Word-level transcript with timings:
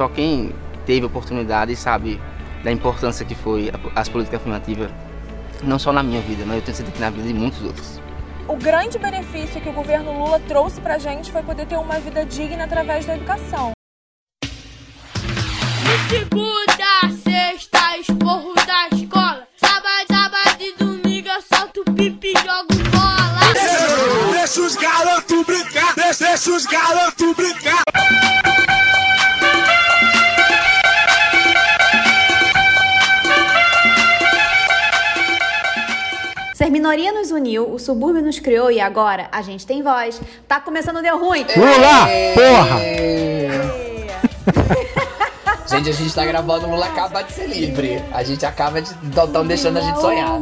só 0.00 0.08
quem 0.08 0.50
teve 0.86 1.04
oportunidade 1.04 1.76
sabe 1.76 2.18
da 2.64 2.72
importância 2.72 3.22
que 3.22 3.34
foi 3.34 3.70
as 3.94 4.08
políticas 4.08 4.40
afirmativas, 4.40 4.90
não 5.62 5.78
só 5.78 5.92
na 5.92 6.02
minha 6.02 6.22
vida, 6.22 6.42
mas 6.46 6.56
eu 6.56 6.62
tenho 6.62 6.74
certeza 6.74 6.96
que 6.96 7.02
na 7.02 7.10
vida 7.10 7.28
de 7.28 7.34
muitos 7.34 7.62
outros. 7.62 8.00
O 8.48 8.56
grande 8.56 8.98
benefício 8.98 9.60
que 9.60 9.68
o 9.68 9.72
governo 9.74 10.10
Lula 10.18 10.40
trouxe 10.48 10.80
pra 10.80 10.96
gente 10.96 11.30
foi 11.30 11.42
poder 11.42 11.66
ter 11.66 11.76
uma 11.76 12.00
vida 12.00 12.24
digna 12.24 12.64
através 12.64 13.04
da 13.04 13.14
educação. 13.14 13.72
De 14.42 16.08
segunda, 16.08 17.20
sexta, 17.22 17.98
esporro 17.98 18.54
da 18.54 18.96
escola. 18.96 19.46
Sábado, 19.58 20.06
sábado 20.10 20.62
e 20.62 20.82
domingo 20.82 21.28
eu 21.28 21.42
solto 21.42 21.84
pipi 21.92 22.28
e 22.28 22.38
jogo 22.38 22.72
bola. 22.90 23.52
Deixa, 23.52 24.32
deixa 24.32 24.60
os 24.62 24.76
garotos 24.76 25.44
brincar, 25.44 25.94
deixa, 25.94 26.24
deixa 26.24 26.50
os 26.52 26.64
garotos 26.64 27.36
brincar. 27.36 27.59
Minoria 36.90 37.12
nos 37.12 37.30
uniu, 37.30 37.72
o 37.72 37.78
subúrbio 37.78 38.20
nos 38.20 38.40
criou 38.40 38.68
e 38.68 38.80
agora 38.80 39.28
a 39.30 39.42
gente 39.42 39.64
tem 39.64 39.80
voz. 39.80 40.20
Tá 40.48 40.60
começando 40.60 41.00
Deu 41.00 41.20
Ruim. 41.20 41.46
Lula, 41.56 42.08
porra! 42.34 42.80
Gente, 45.70 45.88
a 45.88 45.92
gente 45.92 46.12
tá 46.12 46.26
gravando 46.26 46.66
o 46.66 46.70
Lula 46.70 46.86
acaba 46.86 47.22
de 47.22 47.32
ser 47.32 47.46
livre. 47.46 48.02
A 48.12 48.24
gente 48.24 48.44
acaba 48.44 48.82
de. 48.82 48.92
Tão 49.32 49.46
deixando 49.46 49.76
a 49.76 49.80
gente 49.80 50.00
sonhar. 50.00 50.40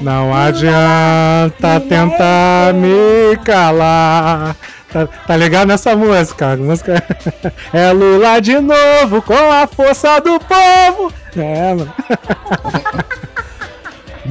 Não 0.00 0.34
adianta 0.34 1.80
tentar 1.86 2.72
me 2.72 3.36
calar. 3.44 4.56
Tá, 4.90 5.06
tá 5.06 5.36
ligado 5.36 5.68
nessa 5.68 5.94
música? 5.94 6.52
A 6.52 6.56
música 6.56 7.04
é 7.74 7.92
Lula 7.92 8.40
de 8.40 8.58
novo 8.58 9.20
com 9.20 9.34
a 9.34 9.66
força 9.66 10.18
do 10.18 10.40
povo. 10.40 11.12
É, 11.36 11.74
mano. 11.74 11.92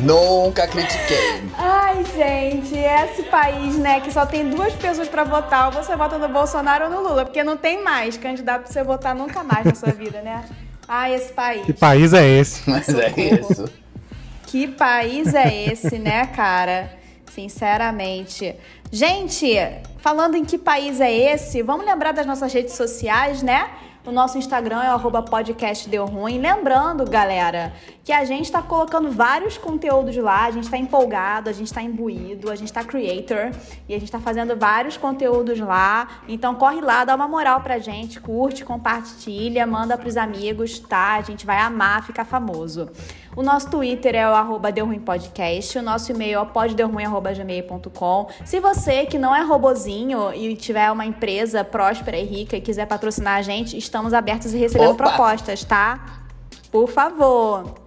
Nunca 0.03 0.67
critiquei. 0.67 1.43
Ai, 1.57 2.03
gente, 2.15 2.75
esse 2.75 3.23
país, 3.23 3.77
né, 3.77 3.99
que 3.99 4.11
só 4.11 4.25
tem 4.25 4.49
duas 4.49 4.73
pessoas 4.73 5.07
pra 5.07 5.23
votar, 5.23 5.67
ou 5.67 5.83
você 5.83 5.95
vota 5.95 6.17
no 6.17 6.27
Bolsonaro 6.29 6.85
ou 6.85 6.89
no 6.91 7.01
Lula, 7.01 7.25
porque 7.25 7.43
não 7.43 7.57
tem 7.57 7.83
mais 7.83 8.17
candidato 8.17 8.63
pra 8.63 8.71
você 8.71 8.83
votar 8.83 9.15
nunca 9.15 9.43
mais 9.43 9.65
na 9.65 9.75
sua 9.75 9.91
vida, 9.91 10.21
né? 10.21 10.43
Ai, 10.87 11.15
esse 11.15 11.33
país. 11.33 11.65
Que 11.65 11.73
país 11.73 12.13
é 12.13 12.27
esse? 12.27 12.69
Mas 12.69 12.87
é 12.89 13.13
isso. 13.41 13.65
Que 14.45 14.67
país 14.67 15.33
é 15.33 15.65
esse, 15.65 15.97
né, 15.97 16.27
cara? 16.27 16.91
Sinceramente. 17.31 18.55
Gente, 18.91 19.57
falando 19.97 20.35
em 20.35 20.45
que 20.45 20.57
país 20.57 21.01
é 21.01 21.11
esse, 21.11 21.61
vamos 21.61 21.85
lembrar 21.85 22.11
das 22.11 22.25
nossas 22.25 22.53
redes 22.53 22.73
sociais, 22.73 23.41
né? 23.41 23.67
O 24.05 24.11
nosso 24.11 24.37
Instagram 24.37 24.83
é 24.83 24.89
o 24.89 24.93
arroba 24.93 25.23
podcast 25.23 25.89
deu 25.89 26.05
ruim. 26.05 26.37
Lembrando, 26.39 27.09
galera, 27.09 27.73
que 28.05 28.13
a 28.13 28.23
gente 28.23 28.51
tá 28.51 28.61
colocando 28.61 29.09
vários 29.09 29.57
conteúdos 29.57 30.15
lá, 30.15 30.45
a 30.45 30.51
gente 30.51 30.69
tá 30.69 30.77
empolgado, 30.77 31.49
a 31.49 31.53
gente 31.53 31.73
tá 31.73 31.81
imbuído, 31.81 32.51
a 32.51 32.55
gente 32.55 32.71
tá 32.71 32.83
creator 32.83 33.49
e 33.89 33.95
a 33.95 33.99
gente 33.99 34.11
tá 34.11 34.19
fazendo 34.19 34.55
vários 34.55 34.95
conteúdos 34.95 35.59
lá. 35.59 36.21
Então 36.27 36.53
corre 36.53 36.81
lá, 36.81 37.03
dá 37.03 37.15
uma 37.15 37.27
moral 37.27 37.61
pra 37.61 37.79
gente, 37.79 38.21
curte, 38.21 38.63
compartilha, 38.63 39.65
manda 39.65 39.97
pros 39.97 40.17
amigos, 40.17 40.77
tá? 40.77 41.15
A 41.15 41.21
gente 41.21 41.47
vai 41.47 41.57
amar 41.57 42.05
ficar 42.05 42.25
famoso. 42.25 42.91
O 43.35 43.41
nosso 43.41 43.71
Twitter 43.71 44.13
é 44.13 44.29
o 44.29 44.35
arroba 44.35 44.71
Deu 44.71 44.85
Ruim 44.85 44.99
Podcast. 44.99 45.75
O 45.79 45.81
nosso 45.81 46.11
e-mail 46.11 46.37
é 46.37 46.41
o 46.41 46.45
poddeuruim.gmail.com. 46.45 48.27
Se 48.45 48.59
você 48.59 49.07
que 49.07 49.17
não 49.17 49.35
é 49.35 49.41
robozinho 49.41 50.31
e 50.31 50.55
tiver 50.55 50.91
uma 50.91 51.07
empresa 51.07 51.63
próspera 51.63 52.19
e 52.19 52.23
rica 52.23 52.55
e 52.55 52.61
quiser 52.61 52.85
patrocinar 52.85 53.37
a 53.37 53.41
gente, 53.41 53.75
estamos 53.75 54.13
abertos 54.13 54.53
e 54.53 54.57
recebendo 54.59 54.91
Opa! 54.91 55.05
propostas, 55.09 55.63
tá? 55.63 56.21
Por 56.71 56.87
favor. 56.87 57.84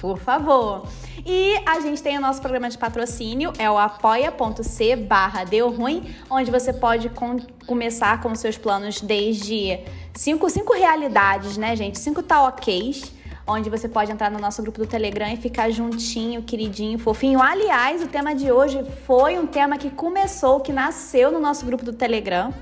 Por 0.00 0.18
favor. 0.18 0.86
E 1.24 1.56
a 1.66 1.80
gente 1.80 2.02
tem 2.02 2.18
o 2.18 2.20
nosso 2.20 2.40
programa 2.40 2.68
de 2.68 2.76
patrocínio, 2.78 3.52
é 3.58 3.70
o 3.70 3.78
apoia.c 3.78 4.96
barra 4.96 5.44
deu 5.44 5.70
ruim, 5.70 6.14
onde 6.30 6.50
você 6.50 6.72
pode 6.72 7.08
com- 7.08 7.40
começar 7.66 8.20
com 8.20 8.30
os 8.30 8.38
seus 8.38 8.56
planos 8.58 9.00
desde 9.00 9.80
cinco, 10.14 10.48
cinco 10.50 10.72
realidades, 10.74 11.56
né, 11.56 11.74
gente? 11.74 11.98
Cinco 11.98 12.22
tá 12.22 12.46
ok's, 12.46 13.12
onde 13.46 13.70
você 13.70 13.88
pode 13.88 14.12
entrar 14.12 14.30
no 14.30 14.38
nosso 14.38 14.60
grupo 14.62 14.78
do 14.78 14.86
Telegram 14.86 15.28
e 15.32 15.36
ficar 15.36 15.70
juntinho, 15.70 16.42
queridinho, 16.42 16.98
fofinho. 16.98 17.40
Aliás, 17.42 18.02
o 18.02 18.06
tema 18.08 18.34
de 18.34 18.52
hoje 18.52 18.84
foi 19.06 19.38
um 19.38 19.46
tema 19.46 19.78
que 19.78 19.90
começou, 19.90 20.60
que 20.60 20.72
nasceu 20.72 21.32
no 21.32 21.40
nosso 21.40 21.64
grupo 21.64 21.84
do 21.84 21.92
Telegram, 21.92 22.52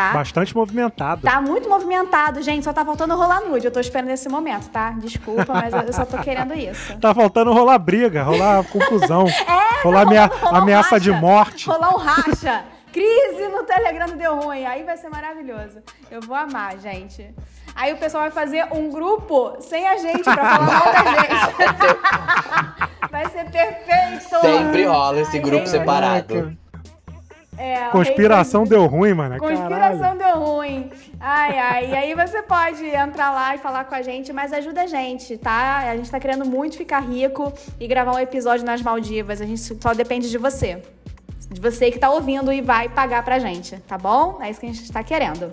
tá? 0.00 0.12
Bastante 0.12 0.54
movimentado. 0.56 1.22
Tá 1.22 1.40
muito 1.40 1.68
movimentado, 1.68 2.40
gente. 2.42 2.64
Só 2.64 2.72
tá 2.72 2.84
faltando 2.84 3.14
rolar 3.16 3.40
nude. 3.42 3.66
Eu 3.66 3.70
tô 3.72 3.80
esperando 3.80 4.10
esse 4.10 4.28
momento, 4.28 4.68
tá? 4.70 4.90
Desculpa, 4.92 5.52
mas 5.52 5.72
eu 5.72 5.92
só 5.92 6.04
tô 6.04 6.18
querendo 6.18 6.54
isso. 6.54 6.96
Tá 6.98 7.14
faltando 7.14 7.52
rolar 7.52 7.78
briga, 7.78 8.22
rolar 8.22 8.64
confusão, 8.70 9.26
rolar 9.82 10.02
amea- 10.02 10.26
rolar 10.26 10.52
um 10.52 10.62
ameaça 10.62 10.90
racha. 10.96 11.00
de 11.00 11.12
morte. 11.12 11.66
Rolar 11.68 11.90
um 11.94 11.98
racha. 11.98 12.64
Crise 12.92 13.46
no 13.48 13.62
Telegram 13.62 14.06
do 14.06 14.16
Deu 14.16 14.34
Ruim. 14.40 14.64
Aí 14.66 14.82
vai 14.82 14.96
ser 14.96 15.08
maravilhoso. 15.08 15.78
Eu 16.10 16.20
vou 16.22 16.34
amar, 16.36 16.76
gente. 16.78 17.32
Aí 17.76 17.92
o 17.92 17.96
pessoal 17.98 18.22
vai 18.24 18.32
fazer 18.32 18.66
um 18.72 18.90
grupo 18.90 19.56
sem 19.60 19.86
a 19.86 19.96
gente 19.96 20.24
pra 20.24 20.36
falar 20.36 20.60
mal 20.60 20.92
da 20.92 21.04
gente. 21.22 22.00
vai 23.12 23.28
ser 23.28 23.44
perfeito. 23.50 24.40
Sempre 24.40 24.84
rola 24.86 25.20
esse 25.20 25.36
Ai, 25.36 25.42
grupo 25.42 25.58
gente. 25.66 25.70
separado. 25.70 26.56
É, 27.60 27.90
Conspiração 27.90 28.64
deu 28.64 28.86
ruim, 28.86 29.12
mano. 29.12 29.36
Conspiração 29.36 30.16
Caralho. 30.16 30.18
deu 30.18 30.38
ruim. 30.42 30.90
Ai, 31.20 31.58
ai. 31.58 31.90
E 31.90 31.94
aí 31.94 32.14
você 32.14 32.40
pode 32.40 32.86
entrar 32.86 33.30
lá 33.32 33.54
e 33.54 33.58
falar 33.58 33.84
com 33.84 33.94
a 33.94 34.00
gente, 34.00 34.32
mas 34.32 34.50
ajuda 34.50 34.84
a 34.84 34.86
gente, 34.86 35.36
tá? 35.36 35.80
A 35.90 35.94
gente 35.94 36.10
tá 36.10 36.18
querendo 36.18 36.46
muito 36.46 36.78
ficar 36.78 37.00
rico 37.00 37.52
e 37.78 37.86
gravar 37.86 38.14
um 38.14 38.18
episódio 38.18 38.64
nas 38.64 38.80
Maldivas. 38.80 39.42
A 39.42 39.44
gente 39.44 39.60
só 39.60 39.92
depende 39.92 40.30
de 40.30 40.38
você. 40.38 40.82
De 41.50 41.60
você 41.60 41.90
que 41.90 41.98
tá 41.98 42.10
ouvindo 42.10 42.50
e 42.50 42.62
vai 42.62 42.88
pagar 42.88 43.22
pra 43.22 43.38
gente, 43.38 43.76
tá 43.86 43.98
bom? 43.98 44.38
É 44.40 44.48
isso 44.48 44.58
que 44.58 44.64
a 44.64 44.72
gente 44.72 44.90
tá 44.90 45.04
querendo. 45.04 45.52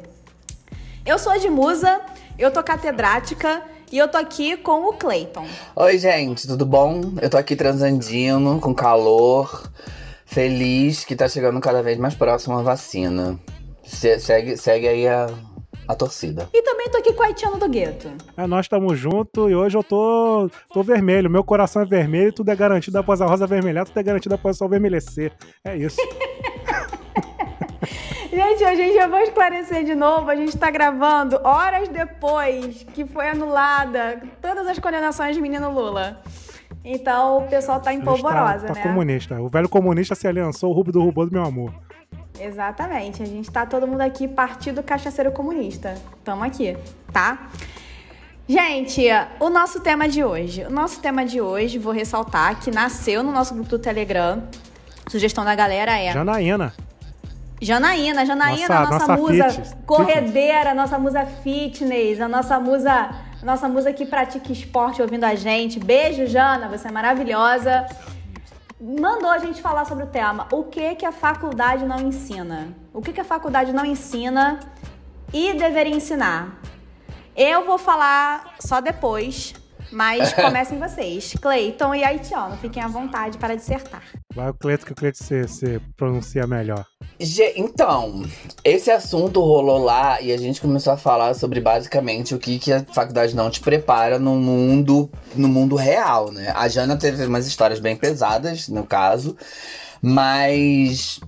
Eu 1.06 1.19
sou 1.19 1.34
a 1.34 1.38
de 1.38 1.50
Musa, 1.50 2.00
eu 2.39 2.50
tô 2.51 2.63
catedrática 2.63 3.63
e 3.91 3.97
eu 3.97 4.07
tô 4.07 4.18
aqui 4.18 4.56
com 4.56 4.88
o 4.88 4.94
Clayton. 4.94 5.45
Oi, 5.75 5.97
gente, 5.97 6.47
tudo 6.47 6.66
bom? 6.66 7.01
Eu 7.22 7.29
tô 7.29 7.35
aqui 7.35 7.53
transandino, 7.53 8.62
com 8.62 8.74
calor, 8.74 9.69
feliz 10.37 11.03
que 11.03 11.15
tá 11.15 11.27
chegando 11.27 11.59
cada 11.59 11.81
vez 11.81 11.97
mais 11.97 12.13
próximo 12.13 12.59
a 12.59 12.61
vacina. 12.61 13.39
Se- 13.83 14.19
segue, 14.19 14.55
segue 14.55 14.87
aí 14.87 15.07
a, 15.07 15.25
a 15.87 15.95
torcida. 15.95 16.47
E 16.53 16.61
também 16.61 16.87
tô 16.91 16.99
aqui 16.99 17.11
com 17.11 17.23
a 17.23 17.25
Haitiana 17.25 17.57
do 17.57 17.67
Gueto. 17.67 18.11
É, 18.37 18.45
nós 18.45 18.65
estamos 18.65 18.99
juntos 18.99 19.49
e 19.49 19.55
hoje 19.55 19.75
eu 19.75 19.83
tô, 19.83 20.47
tô 20.71 20.83
vermelho. 20.83 21.27
Meu 21.27 21.43
coração 21.43 21.81
é 21.81 21.85
vermelho, 21.85 22.31
tudo 22.31 22.51
é 22.51 22.55
garantido 22.55 22.99
após 22.99 23.19
a 23.19 23.25
rosa 23.25 23.45
avermelhar, 23.45 23.87
tudo 23.87 23.99
é 23.99 24.03
garantido 24.03 24.35
após 24.35 24.57
o 24.57 24.59
sol 24.59 24.69
vermelhecer. 24.69 25.31
É 25.65 25.75
isso. 25.75 25.97
Gente, 28.29 28.63
a 28.63 28.75
gente 28.75 28.93
já 28.93 29.07
vou 29.07 29.19
esclarecer 29.19 29.83
de 29.83 29.95
novo. 29.95 30.29
A 30.29 30.35
gente 30.35 30.55
tá 30.55 30.69
gravando 30.69 31.39
horas 31.43 31.89
depois 31.89 32.85
que 32.93 33.05
foi 33.05 33.29
anulada 33.29 34.21
todas 34.39 34.67
as 34.67 34.77
condenações 34.77 35.35
de 35.35 35.41
menino 35.41 35.71
Lula. 35.71 36.21
Então 36.89 37.39
o 37.39 37.47
pessoal 37.47 37.81
tá 37.81 37.89
A 37.89 37.93
gente 37.93 38.01
empolvorosa, 38.03 38.67
tá, 38.67 38.73
tá 38.73 38.79
né? 38.79 38.81
comunista. 38.83 39.41
O 39.41 39.49
velho 39.49 39.67
comunista 39.67 40.15
se 40.15 40.25
aliançou, 40.27 40.69
o 40.71 40.73
Rubio 40.73 40.93
do 40.93 41.01
Rubô 41.03 41.25
do 41.25 41.31
meu 41.33 41.43
amor. 41.43 41.73
Exatamente. 42.39 43.21
A 43.21 43.25
gente 43.25 43.51
tá 43.51 43.65
todo 43.65 43.85
mundo 43.87 44.01
aqui, 44.01 44.27
Partido 44.27 44.81
Cachaceiro 44.81 45.31
Comunista. 45.31 45.95
Tamo 46.23 46.43
aqui, 46.43 46.77
tá? 47.11 47.49
Gente, 48.47 49.05
o 49.41 49.49
nosso 49.49 49.81
tema 49.81 50.07
de 50.07 50.23
hoje. 50.23 50.63
O 50.63 50.69
nosso 50.71 51.01
tema 51.01 51.25
de 51.25 51.41
hoje, 51.41 51.77
vou 51.77 51.91
ressaltar, 51.91 52.59
que 52.61 52.71
nasceu 52.71 53.21
no 53.21 53.31
nosso 53.31 53.53
grupo 53.53 53.69
do 53.69 53.79
Telegram. 53.79 54.43
Sugestão 55.09 55.43
da 55.43 55.53
galera 55.55 55.99
é. 55.99 56.13
Janaína. 56.13 56.73
Janaína, 57.61 58.25
Janaína, 58.25 58.67
Nossa- 58.67 58.91
nossa, 58.91 59.07
nossa 59.07 59.17
musa 59.17 59.49
fitness. 59.49 59.77
corredeira, 59.85 60.73
nossa 60.75 60.99
musa 60.99 61.25
fitness, 61.25 62.21
a 62.21 62.27
nossa 62.29 62.59
musa, 62.59 63.09
nossa 63.44 63.69
musa 63.69 63.94
que 63.94 64.06
pratica 64.06 64.51
esporte 64.51 65.01
ouvindo 65.01 65.24
a 65.24 65.36
gente. 65.36 65.80
Beijo, 65.80 66.25
Jana, 66.25 66.68
você 66.68 66.88
é 66.88 66.92
maravilhosa. 66.92 67.86
Mandou 68.80 69.30
a 69.30 69.38
gente 69.38 69.62
falar 69.62 69.86
sobre 69.86 70.04
o 70.04 70.07
tema. 70.07 70.48
O 70.51 70.63
que 70.63 70.95
que 70.95 71.06
a 71.06 71.12
faculdade 71.12 71.86
não 71.86 72.00
ensina? 72.00 72.69
O 72.94 73.01
que 73.01 73.13
que 73.13 73.22
a 73.22 73.25
faculdade 73.25 73.74
não 73.74 73.86
ensina 73.86 74.60
e 75.34 75.54
deveria 75.54 75.95
ensinar? 75.95 76.60
Eu 77.36 77.66
vou 77.66 77.78
falar 77.78 78.56
só 78.60 78.81
depois, 78.81 79.54
mas 79.92 80.34
comecem 80.34 80.80
vocês. 80.80 81.34
Cleiton 81.42 81.95
e 81.95 82.04
Haitiano, 82.04 82.57
fiquem 82.57 82.81
à 82.84 82.88
vontade 82.88 83.38
para 83.38 83.56
dissertar. 83.56 84.04
Vai 84.36 84.50
o 84.50 84.54
Cleito 84.54 84.86
que 84.86 84.92
o 84.92 84.95
Cleito 84.95 85.24
se, 85.24 85.48
se 85.48 85.80
pronuncia 85.95 86.45
melhor. 86.45 86.86
Ge- 87.19 87.54
Então, 87.56 88.24
esse 88.63 88.92
assunto 88.92 89.39
rolou 89.39 89.84
lá 89.84 90.22
e 90.22 90.31
a 90.31 90.38
gente 90.38 90.62
começou 90.62 90.94
a 90.94 90.98
falar 90.98 91.34
sobre 91.34 91.60
basicamente 91.60 92.36
o 92.36 92.39
que, 92.39 92.60
que 92.60 92.72
a 92.72 92.84
faculdade 92.94 93.36
não 93.36 93.50
te 93.50 93.60
prepara 93.60 94.19
no 94.19 94.36
mundo, 94.36 95.10
no 95.36 95.48
mundo 95.48 95.75
real, 95.75 96.31
né? 96.31 96.51
A 96.56 96.68
Jana 96.68 96.95
teve 96.98 97.25
umas 97.25 97.48
histórias 97.48 97.80
bem 97.80 97.95
pesadas, 97.95 98.68
no 98.68 98.86
caso, 98.86 99.36
mas 100.01 101.19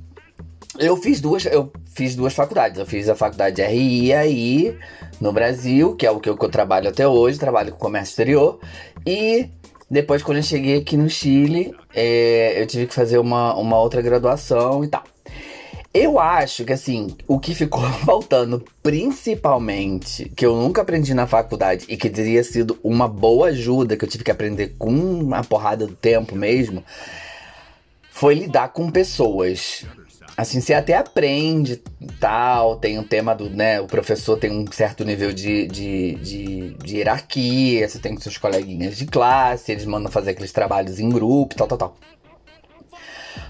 Eu 0.79 0.95
fiz 0.95 1.19
duas, 1.19 1.45
eu 1.45 1.71
fiz 1.93 2.15
duas 2.15 2.33
faculdades. 2.33 2.79
Eu 2.79 2.85
fiz 2.85 3.09
a 3.09 3.15
faculdade 3.15 3.57
de 3.57 3.63
RI 3.63 4.13
aí 4.13 4.77
no 5.19 5.33
Brasil, 5.33 5.93
que 5.95 6.05
é 6.05 6.11
o 6.11 6.19
que 6.19 6.29
eu, 6.29 6.37
que 6.37 6.45
eu 6.45 6.49
trabalho 6.49 6.87
até 6.87 7.05
hoje, 7.05 7.37
trabalho 7.37 7.73
com 7.73 7.77
comércio 7.77 8.13
exterior. 8.13 8.59
E 9.05 9.49
depois, 9.91 10.23
quando 10.23 10.37
eu 10.37 10.43
cheguei 10.43 10.77
aqui 10.77 10.95
no 10.95 11.09
Chile, 11.09 11.75
é, 11.93 12.61
eu 12.61 12.65
tive 12.65 12.87
que 12.87 12.93
fazer 12.93 13.17
uma, 13.17 13.53
uma 13.55 13.77
outra 13.77 14.01
graduação 14.01 14.81
e 14.81 14.87
tal. 14.87 15.03
Eu 15.93 16.19
acho 16.19 16.63
que 16.63 16.71
assim, 16.71 17.17
o 17.27 17.39
que 17.39 17.53
ficou 17.53 17.81
faltando 18.05 18.63
principalmente, 18.81 20.31
que 20.35 20.45
eu 20.45 20.55
nunca 20.55 20.81
aprendi 20.81 21.13
na 21.13 21.27
faculdade 21.27 21.85
e 21.89 21.97
que 21.97 22.09
teria 22.09 22.43
sido 22.43 22.79
uma 22.81 23.07
boa 23.07 23.47
ajuda, 23.47 23.97
que 23.97 24.05
eu 24.05 24.09
tive 24.09 24.23
que 24.23 24.31
aprender 24.31 24.75
com 24.77 24.91
uma 24.91 25.43
porrada 25.43 25.85
do 25.85 25.95
tempo 25.95 26.35
mesmo, 26.35 26.83
foi 28.11 28.35
lidar 28.35 28.69
com 28.69 28.91
pessoas. 28.91 29.85
Assim, 30.39 30.61
você 30.61 30.73
até 30.73 30.95
aprende 30.95 31.83
tal, 32.17 32.77
tem 32.77 32.97
um 32.97 33.03
tema 33.03 33.35
do, 33.35 33.49
né, 33.49 33.81
o 33.81 33.87
professor 33.87 34.37
tem 34.39 34.49
um 34.49 34.71
certo 34.71 35.03
nível 35.03 35.33
de, 35.33 35.67
de, 35.67 36.15
de, 36.15 36.73
de 36.75 36.95
hierarquia, 36.95 37.85
você 37.85 37.99
tem 37.99 38.17
seus 38.17 38.37
coleguinhas 38.37 38.97
de 38.97 39.05
classe, 39.05 39.73
eles 39.73 39.83
mandam 39.83 40.09
fazer 40.09 40.29
aqueles 40.29 40.53
trabalhos 40.53 40.97
em 40.97 41.09
grupo, 41.09 41.55
tal, 41.55 41.67
tal, 41.67 41.77
tal. 41.77 41.97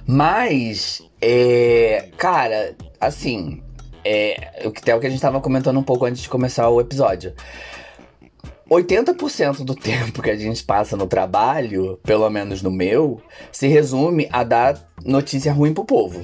Mas, 0.03 1.07
é, 1.21 2.09
cara, 2.17 2.75
assim, 2.99 3.61
é, 4.03 4.65
até 4.65 4.95
o 4.95 4.99
que 4.99 5.05
a 5.05 5.11
gente 5.11 5.21
tava 5.21 5.39
comentando 5.39 5.77
um 5.77 5.83
pouco 5.83 6.05
antes 6.05 6.23
de 6.23 6.29
começar 6.29 6.67
o 6.69 6.81
episódio. 6.81 7.35
80% 8.69 9.63
do 9.63 9.73
tempo 9.73 10.21
que 10.21 10.29
a 10.29 10.37
gente 10.37 10.63
passa 10.63 10.95
no 10.95 11.07
trabalho, 11.07 11.99
pelo 12.03 12.29
menos 12.29 12.61
no 12.61 12.69
meu, 12.69 13.21
se 13.51 13.67
resume 13.67 14.27
a 14.31 14.43
dar 14.43 14.89
notícia 15.03 15.51
ruim 15.51 15.73
pro 15.73 15.85
povo. 15.85 16.23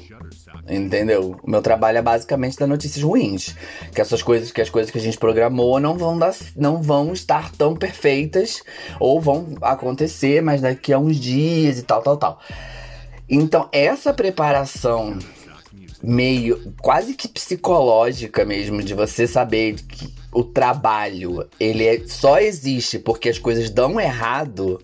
Entendeu? 0.67 1.35
O 1.43 1.49
meu 1.49 1.61
trabalho 1.61 1.97
é 1.97 2.01
basicamente 2.01 2.57
dar 2.57 2.67
notícias 2.67 3.03
ruins. 3.03 3.55
Que 3.93 4.01
essas 4.01 4.21
coisas, 4.21 4.51
que 4.51 4.61
as 4.61 4.69
coisas 4.69 4.91
que 4.91 4.97
a 4.97 5.01
gente 5.01 5.17
programou 5.17 5.79
não 5.79 5.97
vão, 5.97 6.17
dar, 6.17 6.35
não 6.55 6.81
vão 6.81 7.13
estar 7.13 7.51
tão 7.51 7.75
perfeitas 7.75 8.61
ou 8.99 9.19
vão 9.19 9.55
acontecer, 9.61 10.41
mas 10.41 10.61
daqui 10.61 10.93
a 10.93 10.99
uns 10.99 11.17
dias 11.17 11.79
e 11.79 11.83
tal, 11.83 12.01
tal, 12.01 12.17
tal. 12.17 12.39
Então, 13.27 13.67
essa 13.71 14.13
preparação 14.13 15.17
meio 16.01 16.73
quase 16.81 17.15
que 17.15 17.27
psicológica 17.27 18.45
mesmo 18.45 18.83
de 18.83 18.93
você 18.93 19.25
saber 19.25 19.75
que 19.75 20.13
o 20.35 20.43
trabalho 20.43 21.47
ele 21.57 21.87
é, 21.87 22.01
só 22.05 22.39
existe 22.39 22.99
porque 22.99 23.29
as 23.29 23.39
coisas 23.39 23.69
dão 23.69 23.99
errado 23.99 24.81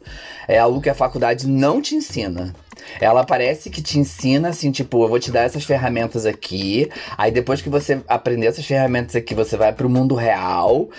é 0.47 0.57
algo 0.57 0.79
que 0.79 0.89
a 0.89 0.95
faculdade 0.95 1.45
não 1.45 1.81
te 1.81 1.93
ensina. 1.93 2.55
Ela 3.01 3.25
parece 3.25 3.69
que 3.69 3.81
te 3.81 3.99
ensina 3.99 4.49
assim, 4.49 4.71
tipo, 4.71 5.03
eu 5.03 5.09
vou 5.09 5.19
te 5.19 5.29
dar 5.29 5.41
essas 5.41 5.65
ferramentas 5.65 6.25
aqui, 6.25 6.89
aí 7.17 7.31
depois 7.31 7.61
que 7.61 7.69
você 7.69 8.01
aprender 8.07 8.47
essas 8.47 8.65
ferramentas 8.65 9.15
aqui, 9.15 9.35
você 9.35 9.57
vai 9.57 9.73
para 9.73 9.85
o 9.85 9.89
mundo 9.89 10.15
real. 10.15 10.89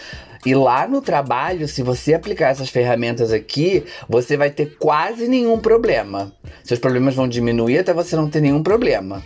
E 0.44 0.54
lá 0.54 0.86
no 0.88 1.00
trabalho, 1.00 1.66
se 1.66 1.82
você 1.82 2.14
aplicar 2.14 2.48
essas 2.48 2.68
ferramentas 2.68 3.32
aqui, 3.32 3.84
você 4.08 4.36
vai 4.36 4.50
ter 4.50 4.76
quase 4.76 5.28
nenhum 5.28 5.58
problema. 5.58 6.32
Seus 6.64 6.80
problemas 6.80 7.14
vão 7.14 7.28
diminuir 7.28 7.78
até 7.78 7.94
você 7.94 8.16
não 8.16 8.28
ter 8.28 8.40
nenhum 8.40 8.62
problema. 8.62 9.22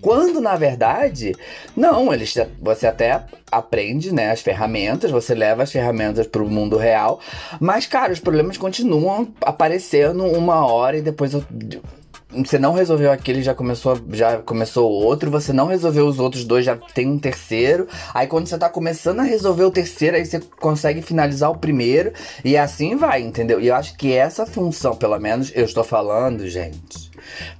Quando 0.00 0.40
na 0.40 0.56
verdade, 0.56 1.34
não, 1.76 2.12
eles 2.12 2.34
você 2.60 2.86
até 2.86 3.24
aprende, 3.50 4.12
né, 4.12 4.30
as 4.30 4.40
ferramentas, 4.40 5.10
você 5.10 5.34
leva 5.34 5.62
as 5.62 5.72
ferramentas 5.72 6.26
para 6.26 6.42
o 6.42 6.50
mundo 6.50 6.76
real, 6.76 7.20
mas 7.58 7.86
cara, 7.86 8.12
os 8.12 8.20
problemas 8.20 8.56
continuam 8.56 9.28
aparecendo 9.40 10.24
uma 10.24 10.66
hora 10.66 10.98
e 10.98 11.02
depois 11.02 11.32
eu, 11.32 11.44
você 12.30 12.58
não 12.58 12.74
resolveu 12.74 13.10
aquele, 13.10 13.42
já 13.42 13.54
começou, 13.54 13.98
já 14.12 14.36
começou 14.38 14.90
outro, 14.90 15.30
você 15.30 15.52
não 15.52 15.66
resolveu 15.66 16.06
os 16.06 16.18
outros 16.18 16.44
dois, 16.44 16.64
já 16.64 16.76
tem 16.76 17.08
um 17.08 17.18
terceiro. 17.18 17.88
Aí 18.12 18.26
quando 18.26 18.46
você 18.46 18.58
tá 18.58 18.68
começando 18.68 19.20
a 19.20 19.22
resolver 19.22 19.64
o 19.64 19.70
terceiro, 19.70 20.16
aí 20.16 20.26
você 20.26 20.38
consegue 20.60 21.00
finalizar 21.00 21.50
o 21.50 21.58
primeiro 21.58 22.12
e 22.44 22.56
assim 22.56 22.96
vai, 22.96 23.22
entendeu? 23.22 23.60
E 23.60 23.68
eu 23.68 23.74
acho 23.74 23.96
que 23.96 24.12
essa 24.12 24.44
função, 24.44 24.94
pelo 24.94 25.18
menos 25.18 25.50
eu 25.54 25.64
estou 25.64 25.82
falando, 25.82 26.46
gente, 26.46 27.07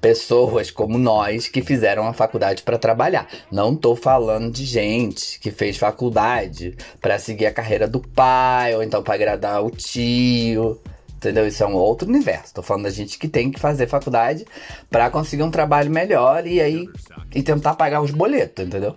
pessoas 0.01 0.71
como 0.71 0.99
nós 0.99 1.49
que 1.49 1.63
fizeram 1.63 2.07
a 2.07 2.13
faculdade 2.13 2.63
para 2.63 2.79
trabalhar. 2.79 3.29
Não 3.51 3.75
tô 3.75 3.95
falando 3.95 4.53
de 4.53 4.65
gente 4.65 5.39
que 5.41 5.51
fez 5.51 5.77
faculdade 5.77 6.77
para 7.01 7.19
seguir 7.19 7.47
a 7.47 7.53
carreira 7.53 7.87
do 7.87 8.01
pai 8.01 8.75
ou 8.75 8.83
então 8.83 9.03
para 9.03 9.15
agradar 9.15 9.65
o 9.65 9.71
tio. 9.71 10.81
Entendeu? 11.17 11.49
Isso 11.49 11.65
é 11.65 11.67
um 11.67 11.75
outro 11.75 12.09
universo. 12.09 12.55
Tô 12.55 12.63
falando 12.63 12.85
da 12.85 12.91
gente 12.91 13.19
que 13.19 13.27
tem 13.27 13.51
que 13.51 13.59
fazer 13.59 13.89
faculdade 13.89 14.47
para 14.89 15.11
conseguir 15.11 15.43
um 15.43 15.51
trabalho 15.51 15.91
melhor 15.91 16.47
e 16.47 16.61
aí 16.61 16.89
e 17.35 17.43
tentar 17.43 17.75
pagar 17.75 18.01
os 18.01 18.13
boletos, 18.13 18.65
entendeu? 18.65 18.97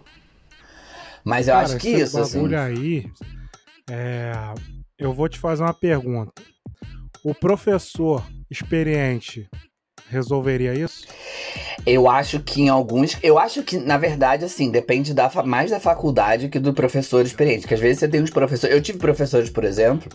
Mas 1.24 1.48
eu 1.48 1.56
Cara, 1.56 1.66
acho 1.66 1.78
que 1.78 1.90
isso, 1.90 2.20
assim. 2.20 2.54
aí, 2.56 3.06
é, 3.90 4.32
eu 4.98 5.14
vou 5.14 5.28
te 5.28 5.40
fazer 5.40 5.64
uma 5.64 5.74
pergunta. 5.74 6.44
O 7.24 7.34
professor 7.34 8.24
experiente 8.50 9.50
resolveria 10.12 10.74
isso? 10.74 11.06
Eu 11.86 12.10
acho 12.10 12.40
que 12.40 12.62
em 12.62 12.70
alguns. 12.70 13.18
Eu 13.24 13.40
acho 13.40 13.64
que, 13.64 13.78
na 13.78 13.98
verdade, 13.98 14.46
assim, 14.46 14.70
depende 14.70 15.14
da, 15.14 15.30
mais 15.44 15.72
da 15.72 15.80
faculdade 15.80 16.50
que 16.50 16.60
do 16.60 16.74
professor 16.74 17.26
experiente. 17.26 17.68
Que 17.68 17.74
às 17.74 17.80
vezes 17.80 18.00
você 18.00 18.08
tem 18.08 18.22
uns 18.22 18.30
professores. 18.30 18.76
Eu 18.76 18.82
tive 18.82 19.00
professores, 19.00 19.50
por 19.50 19.64
exemplo, 19.64 20.10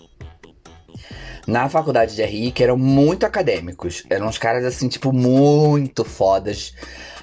na 1.46 1.69
faculdade 1.69 2.14
de 2.14 2.22
RI 2.22 2.52
que 2.52 2.62
eram 2.62 2.76
muito 2.76 3.26
acadêmicos. 3.26 4.04
Eram 4.08 4.28
uns 4.28 4.38
caras, 4.38 4.64
assim, 4.64 4.88
tipo, 4.88 5.12
muito 5.12 6.04
fodas. 6.04 6.75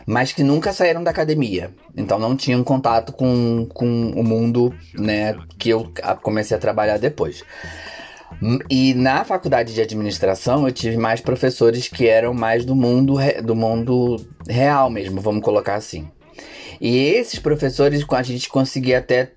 Mas 0.05 0.33
que 0.33 0.43
nunca 0.43 0.73
saíram 0.73 1.01
da 1.01 1.11
academia. 1.11 1.71
Então 1.95 2.19
não 2.19 2.35
tinham 2.35 2.61
contato 2.63 3.13
com, 3.13 3.65
com 3.73 4.11
o 4.11 4.23
mundo, 4.23 4.73
né, 4.93 5.37
que 5.57 5.69
eu 5.69 5.93
comecei 6.21 6.57
a 6.57 6.59
trabalhar 6.59 6.97
depois. 6.97 7.43
E 8.69 8.93
na 8.93 9.23
faculdade 9.23 9.73
de 9.73 9.81
administração 9.81 10.67
eu 10.67 10.73
tive 10.73 10.97
mais 10.97 11.21
professores 11.21 11.87
que 11.87 12.07
eram 12.07 12.33
mais 12.33 12.65
do 12.65 12.75
mundo, 12.75 13.17
do 13.43 13.55
mundo 13.55 14.17
real 14.47 14.89
mesmo, 14.89 15.21
vamos 15.21 15.43
colocar 15.43 15.75
assim. 15.75 16.07
E 16.81 16.97
esses 16.97 17.39
professores 17.39 18.05
a 18.09 18.23
gente 18.23 18.49
conseguia 18.49 18.97
até 18.99 19.31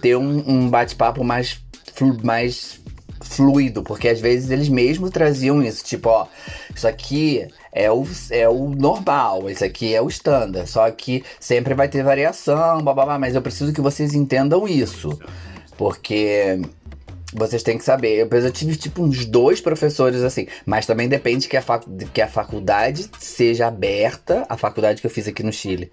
ter 0.00 0.16
um, 0.16 0.42
um 0.46 0.68
bate-papo 0.70 1.22
mais, 1.22 1.62
flu- 1.94 2.16
mais 2.24 2.80
fluido, 3.20 3.82
porque 3.82 4.08
às 4.08 4.20
vezes 4.20 4.50
eles 4.50 4.68
mesmos 4.68 5.10
traziam 5.10 5.62
isso, 5.62 5.84
tipo, 5.84 6.08
ó, 6.08 6.26
isso 6.74 6.88
aqui 6.88 7.46
é 7.72 7.90
o, 7.90 8.06
é 8.30 8.48
o 8.48 8.70
normal, 8.70 9.48
isso 9.50 9.64
aqui 9.64 9.94
é 9.94 10.00
o 10.02 10.08
standard, 10.08 10.68
só 10.68 10.90
que 10.90 11.22
sempre 11.38 11.74
vai 11.74 11.88
ter 11.88 12.02
variação, 12.02 12.82
babá, 12.82 13.18
mas 13.18 13.34
eu 13.34 13.42
preciso 13.42 13.72
que 13.72 13.80
vocês 13.80 14.14
entendam 14.14 14.66
isso, 14.66 15.18
porque 15.76 16.60
vocês 17.34 17.62
têm 17.62 17.78
que 17.78 17.84
saber. 17.84 18.16
Eu, 18.18 18.28
eu 18.38 18.52
tive 18.52 18.76
tipo 18.76 19.02
uns 19.02 19.24
dois 19.24 19.60
professores 19.60 20.22
assim, 20.22 20.46
mas 20.66 20.86
também 20.86 21.08
depende 21.08 21.48
que 21.48 21.56
a, 21.56 21.62
fac, 21.62 21.84
que 22.12 22.20
a 22.20 22.28
faculdade 22.28 23.06
seja 23.18 23.66
aberta, 23.66 24.44
a 24.48 24.56
faculdade 24.56 25.00
que 25.00 25.06
eu 25.06 25.10
fiz 25.10 25.26
aqui 25.28 25.42
no 25.42 25.52
Chile. 25.52 25.90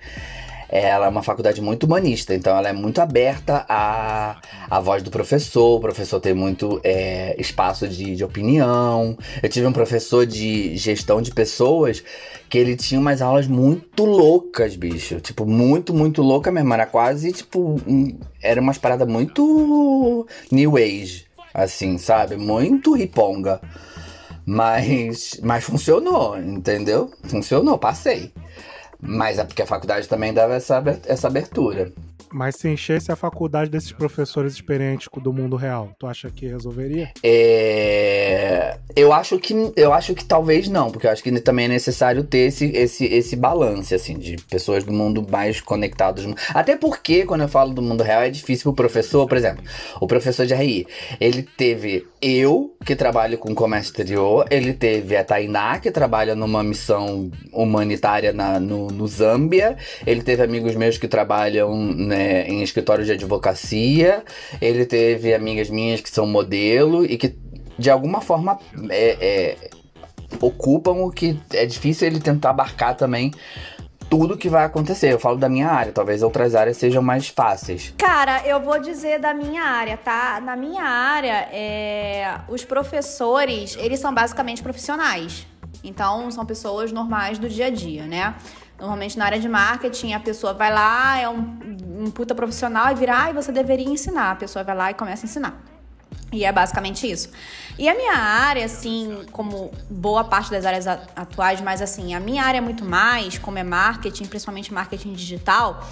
Ela 0.71 1.07
é 1.07 1.09
uma 1.09 1.23
faculdade 1.23 1.59
muito 1.63 1.85
humanista, 1.87 2.35
então 2.35 2.55
ela 2.55 2.69
é 2.69 2.73
muito 2.73 3.01
aberta 3.01 3.65
à, 3.67 4.39
à 4.69 4.79
voz 4.79 5.01
do 5.01 5.09
professor. 5.09 5.77
O 5.77 5.79
professor 5.79 6.19
tem 6.19 6.35
muito 6.35 6.79
é, 6.83 7.35
espaço 7.41 7.87
de, 7.87 8.15
de 8.15 8.23
opinião. 8.23 9.17
Eu 9.41 9.49
tive 9.49 9.65
um 9.65 9.73
professor 9.73 10.27
de 10.27 10.77
gestão 10.77 11.23
de 11.23 11.31
pessoas 11.31 12.03
que 12.47 12.55
ele 12.55 12.75
tinha 12.75 12.99
umas 13.01 13.19
aulas 13.19 13.47
muito 13.47 14.05
loucas, 14.05 14.75
bicho. 14.75 15.19
Tipo, 15.19 15.43
muito, 15.43 15.91
muito 15.91 16.21
louca 16.21 16.51
mesmo. 16.51 16.71
Era 16.71 16.85
quase, 16.85 17.31
tipo, 17.31 17.81
um- 17.87 18.19
era 18.39 18.61
umas 18.61 18.77
paradas 18.77 19.07
muito 19.07 20.27
new 20.51 20.77
age, 20.77 21.25
assim, 21.53 21.97
sabe? 21.97 22.35
Muito 22.37 22.95
riponga. 22.95 23.61
Mas, 24.45 25.39
mas 25.43 25.63
funcionou, 25.63 26.37
entendeu? 26.37 27.11
Funcionou, 27.25 27.77
passei. 27.77 28.33
Mas 29.01 29.39
é 29.39 29.43
porque 29.43 29.61
a 29.61 29.67
faculdade 29.67 30.07
também 30.07 30.33
dava 30.33 30.55
essa, 30.55 30.83
essa 31.05 31.27
abertura. 31.27 31.91
Mas 32.31 32.55
se 32.55 32.69
enchesse 32.69 33.11
a 33.11 33.15
faculdade 33.15 33.71
desses 33.71 33.91
professores 33.91 34.53
experientes 34.53 35.07
do 35.21 35.33
mundo 35.33 35.55
real, 35.55 35.89
tu 35.97 36.05
acha 36.05 36.29
que 36.29 36.45
resolveria? 36.45 37.11
É, 37.23 38.77
Eu 38.95 39.11
acho 39.11 39.39
que 39.39 39.53
eu 39.75 39.93
acho 39.93 40.13
que 40.13 40.23
talvez 40.23 40.67
não, 40.67 40.91
porque 40.91 41.07
eu 41.07 41.11
acho 41.11 41.23
que 41.23 41.31
também 41.39 41.65
é 41.65 41.69
necessário 41.69 42.23
ter 42.23 42.49
esse, 42.49 42.65
esse, 42.65 43.05
esse 43.05 43.35
balance, 43.35 43.95
assim, 43.95 44.17
de 44.17 44.35
pessoas 44.49 44.83
do 44.83 44.91
mundo 44.91 45.25
mais 45.29 45.59
conectadas. 45.59 46.25
Até 46.53 46.75
porque, 46.75 47.25
quando 47.25 47.41
eu 47.41 47.47
falo 47.47 47.73
do 47.73 47.81
mundo 47.81 48.03
real, 48.03 48.21
é 48.21 48.29
difícil 48.29 48.73
pro 48.73 48.83
professor, 48.83 49.27
por 49.27 49.37
exemplo, 49.37 49.63
o 49.99 50.07
professor 50.07 50.45
de 50.45 50.53
RI, 50.53 50.85
ele 51.19 51.41
teve 51.43 52.05
eu, 52.21 52.75
que 52.85 52.95
trabalho 52.95 53.37
com 53.37 53.55
comércio 53.55 53.89
exterior, 53.89 54.45
ele 54.51 54.73
teve 54.73 55.15
a 55.15 55.23
Tainá, 55.23 55.79
que 55.79 55.89
trabalha 55.89 56.35
numa 56.35 56.63
missão 56.63 57.31
humanitária 57.51 58.33
na, 58.33 58.59
no, 58.59 58.88
no 58.91 59.07
Zâmbia, 59.07 59.77
ele 60.05 60.21
teve 60.21 60.43
amigos 60.43 60.75
meus 60.75 60.97
que 60.97 61.07
trabalham 61.07 61.75
né, 61.75 62.47
em 62.47 62.61
escritório 62.61 63.05
de 63.05 63.11
advocacia, 63.11 64.23
ele 64.61 64.85
teve 64.85 65.33
amigas 65.33 65.69
minhas 65.69 66.01
que 66.01 66.09
são 66.09 66.25
modelo 66.25 67.05
e 67.05 67.17
que 67.17 67.35
de 67.77 67.89
alguma 67.89 68.21
forma 68.21 68.59
é, 68.89 69.17
é, 69.21 69.69
ocupam 70.41 70.91
o 70.91 71.09
que 71.09 71.39
é 71.53 71.65
difícil 71.65 72.07
ele 72.07 72.19
tentar 72.19 72.51
abarcar 72.51 72.95
também 72.95 73.31
tudo 74.09 74.35
que 74.35 74.49
vai 74.49 74.65
acontecer. 74.65 75.13
Eu 75.13 75.19
falo 75.19 75.37
da 75.37 75.47
minha 75.47 75.67
área, 75.67 75.91
talvez 75.91 76.23
outras 76.23 76.55
áreas 76.55 76.77
sejam 76.77 77.01
mais 77.01 77.27
fáceis. 77.27 77.93
Cara, 77.97 78.45
eu 78.45 78.59
vou 78.59 78.79
dizer 78.79 79.19
da 79.19 79.33
minha 79.33 79.63
área, 79.63 79.95
tá? 79.97 80.41
Na 80.41 80.55
minha 80.55 80.83
área, 80.83 81.47
é, 81.51 82.39
os 82.49 82.65
professores, 82.65 83.77
eles 83.79 83.99
são 83.99 84.13
basicamente 84.13 84.63
profissionais. 84.63 85.45
Então, 85.83 86.29
são 86.31 86.45
pessoas 86.45 86.91
normais 86.91 87.37
do 87.37 87.47
dia 87.47 87.67
a 87.67 87.69
dia, 87.69 88.05
né? 88.05 88.35
Normalmente 88.79 89.17
na 89.17 89.25
área 89.25 89.39
de 89.39 89.49
marketing, 89.49 90.13
a 90.13 90.19
pessoa 90.19 90.53
vai 90.53 90.73
lá, 90.73 91.19
é 91.19 91.27
um, 91.27 91.59
um 92.05 92.11
puta 92.11 92.33
profissional 92.33 92.91
e 92.91 92.95
vira, 92.95 93.13
ai, 93.13 93.33
você 93.33 93.51
deveria 93.51 93.89
ensinar. 93.89 94.31
A 94.31 94.35
pessoa 94.35 94.63
vai 94.63 94.75
lá 94.75 94.91
e 94.91 94.93
começa 94.93 95.25
a 95.25 95.27
ensinar. 95.27 95.61
E 96.31 96.45
é 96.45 96.51
basicamente 96.51 97.09
isso. 97.09 97.29
E 97.77 97.89
a 97.89 97.95
minha 97.95 98.13
área, 98.13 98.65
assim, 98.65 99.25
como 99.31 99.71
boa 99.89 100.23
parte 100.23 100.51
das 100.51 100.65
áreas 100.65 100.87
atuais, 100.87 101.59
mas 101.59 101.81
assim, 101.81 102.13
a 102.13 102.19
minha 102.19 102.43
área 102.43 102.59
é 102.59 102.61
muito 102.61 102.85
mais, 102.85 103.37
como 103.37 103.57
é 103.57 103.63
marketing, 103.63 104.25
principalmente 104.25 104.73
marketing 104.73 105.13
digital. 105.13 105.83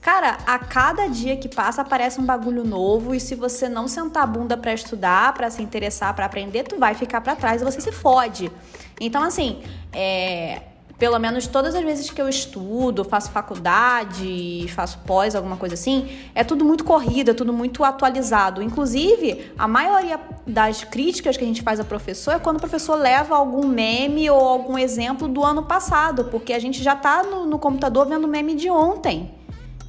Cara, 0.00 0.38
a 0.46 0.58
cada 0.58 1.08
dia 1.08 1.36
que 1.36 1.48
passa 1.48 1.82
aparece 1.82 2.20
um 2.20 2.24
bagulho 2.24 2.62
novo 2.62 3.14
e 3.14 3.18
se 3.18 3.34
você 3.34 3.68
não 3.68 3.88
sentar 3.88 4.22
a 4.22 4.26
bunda 4.26 4.56
para 4.56 4.72
estudar, 4.72 5.32
para 5.32 5.50
se 5.50 5.62
interessar, 5.62 6.14
para 6.14 6.26
aprender, 6.26 6.62
tu 6.62 6.78
vai 6.78 6.94
ficar 6.94 7.20
para 7.20 7.34
trás 7.34 7.60
e 7.60 7.64
você 7.64 7.80
se 7.80 7.90
fode. 7.90 8.52
Então, 9.00 9.22
assim, 9.22 9.62
é, 9.92 10.62
pelo 10.98 11.18
menos 11.18 11.46
todas 11.46 11.74
as 11.74 11.82
vezes 11.84 12.10
que 12.10 12.20
eu 12.20 12.28
estudo, 12.28 13.04
faço 13.04 13.30
faculdade, 13.30 14.66
faço 14.74 14.98
pós, 15.06 15.34
alguma 15.34 15.56
coisa 15.56 15.74
assim, 15.74 16.08
é 16.34 16.42
tudo 16.42 16.64
muito 16.64 16.84
corrido, 16.84 17.30
é 17.30 17.34
tudo 17.34 17.52
muito 17.52 17.84
atualizado. 17.84 18.62
Inclusive, 18.62 19.52
a 19.58 19.68
maioria 19.68 20.18
das 20.46 20.84
críticas 20.84 21.36
que 21.36 21.44
a 21.44 21.46
gente 21.46 21.62
faz 21.62 21.78
a 21.78 21.84
professor 21.84 22.32
é 22.32 22.38
quando 22.38 22.56
o 22.56 22.60
professor 22.60 22.94
leva 22.96 23.36
algum 23.36 23.66
meme 23.66 24.30
ou 24.30 24.40
algum 24.40 24.78
exemplo 24.78 25.28
do 25.28 25.44
ano 25.44 25.64
passado, 25.64 26.24
porque 26.26 26.54
a 26.54 26.58
gente 26.58 26.82
já 26.82 26.96
tá 26.96 27.22
no, 27.22 27.44
no 27.44 27.58
computador 27.58 28.06
vendo 28.06 28.26
meme 28.26 28.54
de 28.54 28.70
ontem. 28.70 29.34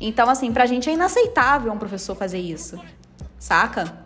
Então, 0.02 0.30
assim, 0.30 0.52
pra 0.52 0.66
gente 0.66 0.90
é 0.90 0.94
inaceitável 0.94 1.72
um 1.72 1.78
professor 1.78 2.16
fazer 2.16 2.40
isso, 2.40 2.78
saca? 3.40 4.06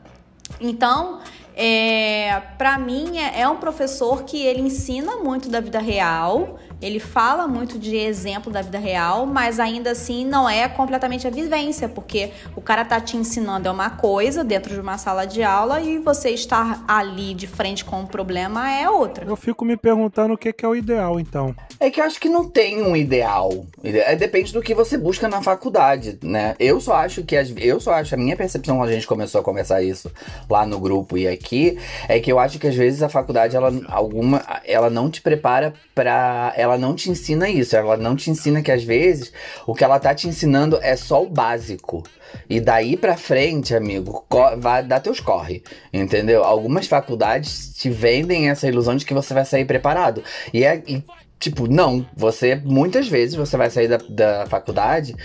Então, 0.59 1.19
é, 1.55 2.41
para 2.57 2.77
mim 2.77 3.17
é, 3.17 3.41
é, 3.41 3.47
um 3.47 3.57
professor 3.57 4.23
que 4.23 4.41
ele 4.41 4.61
ensina 4.61 5.17
muito 5.17 5.49
da 5.49 5.59
vida 5.59 5.79
real, 5.79 6.59
ele 6.81 6.99
fala 6.99 7.47
muito 7.47 7.77
de 7.77 7.95
exemplo 7.95 8.51
da 8.51 8.61
vida 8.61 8.79
real, 8.79 9.25
mas 9.25 9.59
ainda 9.59 9.91
assim 9.91 10.25
não 10.25 10.49
é 10.49 10.67
completamente 10.67 11.27
a 11.27 11.29
vivência, 11.29 11.87
porque 11.87 12.31
o 12.55 12.61
cara 12.61 12.83
tá 12.83 12.99
te 12.99 13.15
ensinando 13.15 13.67
é 13.67 13.71
uma 13.71 13.89
coisa 13.89 14.43
dentro 14.43 14.73
de 14.73 14.79
uma 14.79 14.97
sala 14.97 15.25
de 15.25 15.43
aula 15.43 15.81
e 15.81 15.99
você 15.99 16.31
estar 16.31 16.83
ali 16.87 17.33
de 17.33 17.47
frente 17.47 17.85
com 17.85 17.97
o 17.97 17.99
um 18.01 18.05
problema 18.05 18.71
é 18.71 18.89
outra. 18.89 19.25
Eu 19.25 19.35
fico 19.35 19.63
me 19.63 19.77
perguntando 19.77 20.33
o 20.33 20.37
que 20.37 20.53
é 20.61 20.67
o 20.67 20.75
ideal, 20.75 21.19
então. 21.19 21.55
É 21.79 21.89
que 21.89 21.99
eu 21.99 22.05
acho 22.05 22.19
que 22.19 22.29
não 22.29 22.47
tem 22.47 22.81
um 22.81 22.95
ideal. 22.95 23.65
É, 23.83 24.15
depende 24.15 24.53
do 24.53 24.61
que 24.61 24.73
você 24.73 24.97
busca 24.97 25.27
na 25.27 25.41
faculdade, 25.41 26.17
né? 26.21 26.55
Eu 26.59 26.79
só 26.79 26.95
acho 26.95 27.23
que 27.23 27.35
eu 27.57 27.79
só 27.79 27.93
acho 27.93 28.15
a 28.15 28.17
minha 28.17 28.35
percepção 28.35 28.77
quando 28.77 28.89
a 28.89 28.93
gente 28.93 29.07
começou 29.07 29.41
a 29.41 29.43
conversar 29.43 29.81
isso 29.81 30.11
lá 30.49 30.65
no 30.65 30.79
grupo 30.79 31.17
e 31.17 31.27
aqui 31.27 31.77
é 32.07 32.19
que 32.19 32.31
eu 32.31 32.39
acho 32.39 32.59
que 32.59 32.67
às 32.67 32.75
vezes 32.75 33.01
a 33.01 33.09
faculdade 33.09 33.55
ela 33.55 33.71
alguma 33.87 34.43
ela 34.65 34.89
não 34.89 35.09
te 35.09 35.21
prepara 35.21 35.73
para 35.95 36.53
ela 36.55 36.70
não 36.77 36.95
te 36.95 37.09
ensina 37.09 37.49
isso, 37.49 37.75
ela 37.75 37.97
não 37.97 38.15
te 38.15 38.29
ensina 38.29 38.61
que 38.61 38.71
às 38.71 38.83
vezes 38.83 39.31
o 39.65 39.73
que 39.73 39.83
ela 39.83 39.99
tá 39.99 40.13
te 40.13 40.27
ensinando 40.27 40.79
é 40.81 40.95
só 40.95 41.23
o 41.23 41.29
básico. 41.29 42.03
E 42.49 42.59
daí 42.59 42.95
pra 42.95 43.17
frente, 43.17 43.75
amigo, 43.75 44.25
vai 44.57 44.83
dar 44.83 44.99
teus 44.99 45.19
corre, 45.19 45.63
entendeu? 45.91 46.43
Algumas 46.43 46.87
faculdades 46.87 47.73
te 47.75 47.89
vendem 47.89 48.49
essa 48.49 48.67
ilusão 48.67 48.95
de 48.95 49.05
que 49.05 49.13
você 49.13 49.33
vai 49.33 49.45
sair 49.45 49.65
preparado. 49.65 50.23
E 50.53 50.63
é 50.63 50.81
e, 50.87 51.03
tipo, 51.39 51.67
não, 51.67 52.05
você 52.15 52.55
muitas 52.55 53.07
vezes 53.07 53.35
você 53.35 53.57
vai 53.57 53.69
sair 53.69 53.87
da, 53.87 53.97
da 54.09 54.45
faculdade 54.47 55.15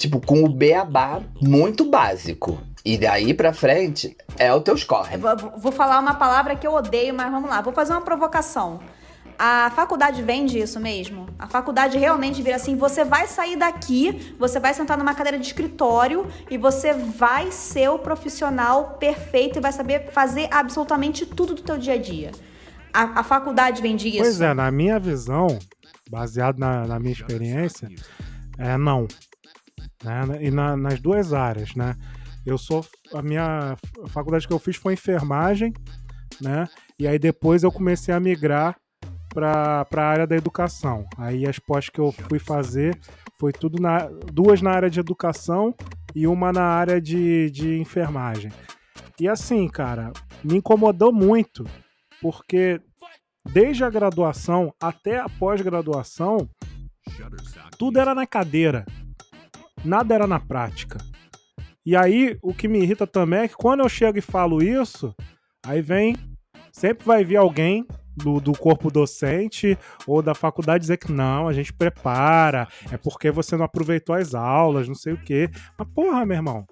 tipo, 0.00 0.18
com 0.18 0.42
o 0.42 0.48
beabá 0.48 1.20
muito 1.40 1.84
básico. 1.84 2.58
E 2.82 2.96
daí 2.96 3.34
pra 3.34 3.52
frente 3.52 4.16
é 4.38 4.52
o 4.52 4.60
teu 4.60 4.74
score. 4.76 5.16
Vou, 5.18 5.36
vou 5.58 5.72
falar 5.72 6.00
uma 6.00 6.14
palavra 6.14 6.56
que 6.56 6.66
eu 6.66 6.72
odeio, 6.72 7.14
mas 7.14 7.30
vamos 7.30 7.50
lá. 7.50 7.60
Vou 7.60 7.72
fazer 7.72 7.92
uma 7.92 8.00
provocação. 8.00 8.80
A 9.42 9.70
faculdade 9.70 10.22
vende 10.22 10.58
isso 10.58 10.78
mesmo? 10.78 11.26
A 11.38 11.46
faculdade 11.46 11.96
realmente 11.96 12.42
vira 12.42 12.56
assim: 12.56 12.76
você 12.76 13.06
vai 13.06 13.26
sair 13.26 13.56
daqui, 13.56 14.36
você 14.38 14.60
vai 14.60 14.74
sentar 14.74 14.98
numa 14.98 15.14
cadeira 15.14 15.38
de 15.38 15.46
escritório 15.46 16.26
e 16.50 16.58
você 16.58 16.92
vai 16.92 17.50
ser 17.50 17.88
o 17.88 17.98
profissional 17.98 18.98
perfeito 18.98 19.58
e 19.58 19.62
vai 19.62 19.72
saber 19.72 20.10
fazer 20.12 20.46
absolutamente 20.50 21.24
tudo 21.24 21.54
do 21.54 21.62
teu 21.62 21.78
dia 21.78 21.94
a 21.94 21.96
dia. 21.96 22.32
A, 22.92 23.20
a 23.20 23.22
faculdade 23.22 23.80
vende 23.80 24.08
isso? 24.08 24.18
Pois 24.18 24.42
é, 24.42 24.52
na 24.52 24.70
minha 24.70 25.00
visão, 25.00 25.58
baseado 26.10 26.58
na, 26.58 26.86
na 26.86 27.00
minha 27.00 27.14
experiência, 27.14 27.88
é 28.58 28.76
não. 28.76 29.08
Né? 30.04 30.38
E 30.42 30.50
na, 30.50 30.76
nas 30.76 31.00
duas 31.00 31.32
áreas, 31.32 31.74
né? 31.74 31.96
Eu 32.44 32.58
sou. 32.58 32.84
A 33.14 33.22
minha 33.22 33.74
faculdade 34.08 34.46
que 34.46 34.52
eu 34.52 34.58
fiz 34.58 34.76
foi 34.76 34.92
enfermagem, 34.92 35.72
né? 36.42 36.68
E 36.98 37.08
aí 37.08 37.18
depois 37.18 37.62
eu 37.62 37.72
comecei 37.72 38.12
a 38.12 38.20
migrar 38.20 38.76
para 39.32 39.86
a 39.96 40.02
área 40.02 40.26
da 40.26 40.36
educação. 40.36 41.06
Aí 41.16 41.46
as 41.46 41.58
pós 41.58 41.88
que 41.88 41.98
eu 41.98 42.12
fui 42.12 42.38
fazer 42.38 42.98
foi 43.38 43.52
tudo 43.52 43.80
na. 43.80 44.08
duas 44.32 44.60
na 44.60 44.70
área 44.72 44.90
de 44.90 45.00
educação 45.00 45.74
e 46.14 46.26
uma 46.26 46.52
na 46.52 46.64
área 46.64 47.00
de, 47.00 47.50
de 47.50 47.78
enfermagem. 47.78 48.52
E 49.18 49.28
assim, 49.28 49.68
cara, 49.68 50.12
me 50.42 50.56
incomodou 50.56 51.12
muito, 51.12 51.64
porque 52.20 52.80
desde 53.52 53.84
a 53.84 53.90
graduação 53.90 54.74
até 54.80 55.18
a 55.18 55.28
pós-graduação, 55.28 56.48
tudo 57.78 57.98
era 57.98 58.14
na 58.14 58.26
cadeira, 58.26 58.84
nada 59.84 60.14
era 60.14 60.26
na 60.26 60.40
prática. 60.40 60.98
E 61.84 61.96
aí, 61.96 62.38
o 62.42 62.52
que 62.52 62.68
me 62.68 62.80
irrita 62.80 63.06
também 63.06 63.40
é 63.40 63.48
que 63.48 63.56
quando 63.56 63.80
eu 63.80 63.88
chego 63.88 64.18
e 64.18 64.22
falo 64.22 64.62
isso, 64.62 65.14
aí 65.64 65.80
vem. 65.80 66.16
Sempre 66.72 67.04
vai 67.04 67.24
vir 67.24 67.36
alguém 67.36 67.84
do, 68.22 68.40
do 68.40 68.52
corpo 68.52 68.90
docente 68.90 69.76
ou 70.06 70.22
da 70.22 70.34
faculdade 70.34 70.82
dizer 70.82 70.96
que 70.96 71.12
não, 71.12 71.48
a 71.48 71.52
gente 71.52 71.72
prepara, 71.72 72.68
é 72.90 72.96
porque 72.96 73.30
você 73.30 73.56
não 73.56 73.64
aproveitou 73.64 74.14
as 74.14 74.34
aulas, 74.34 74.88
não 74.88 74.94
sei 74.94 75.12
o 75.12 75.22
quê. 75.22 75.50
Mas 75.78 75.88
porra, 75.94 76.24
meu 76.24 76.36
irmão. 76.36 76.66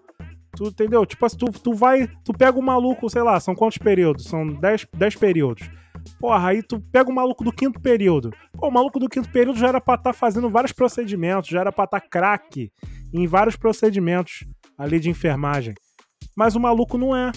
Tu 0.56 0.64
entendeu? 0.64 1.04
Tipo 1.06 1.26
assim, 1.26 1.36
tu, 1.36 1.46
tu 1.52 1.74
vai. 1.74 2.08
Tu 2.24 2.32
pega 2.32 2.58
o 2.58 2.62
maluco, 2.62 3.08
sei 3.08 3.22
lá, 3.22 3.38
são 3.38 3.54
quantos 3.54 3.78
períodos? 3.78 4.24
São 4.24 4.46
10 4.46 5.16
períodos. 5.16 5.70
Porra, 6.18 6.48
aí 6.48 6.62
tu 6.62 6.80
pega 6.80 7.10
o 7.10 7.14
maluco 7.14 7.44
do 7.44 7.52
quinto 7.52 7.80
período. 7.80 8.30
Pô, 8.52 8.68
o 8.68 8.70
maluco 8.70 8.98
do 8.98 9.08
quinto 9.08 9.30
período 9.30 9.58
já 9.58 9.68
era 9.68 9.80
pra 9.80 9.94
estar 9.94 10.12
tá 10.12 10.12
fazendo 10.12 10.50
vários 10.50 10.72
procedimentos, 10.72 11.50
já 11.50 11.60
era 11.60 11.72
pra 11.72 11.84
estar 11.84 12.00
tá 12.00 12.06
craque 12.08 12.72
em 13.12 13.26
vários 13.26 13.56
procedimentos 13.56 14.44
ali 14.76 14.98
de 14.98 15.10
enfermagem. 15.10 15.74
Mas 16.36 16.56
o 16.56 16.60
maluco 16.60 16.96
não 16.98 17.16
é. 17.16 17.30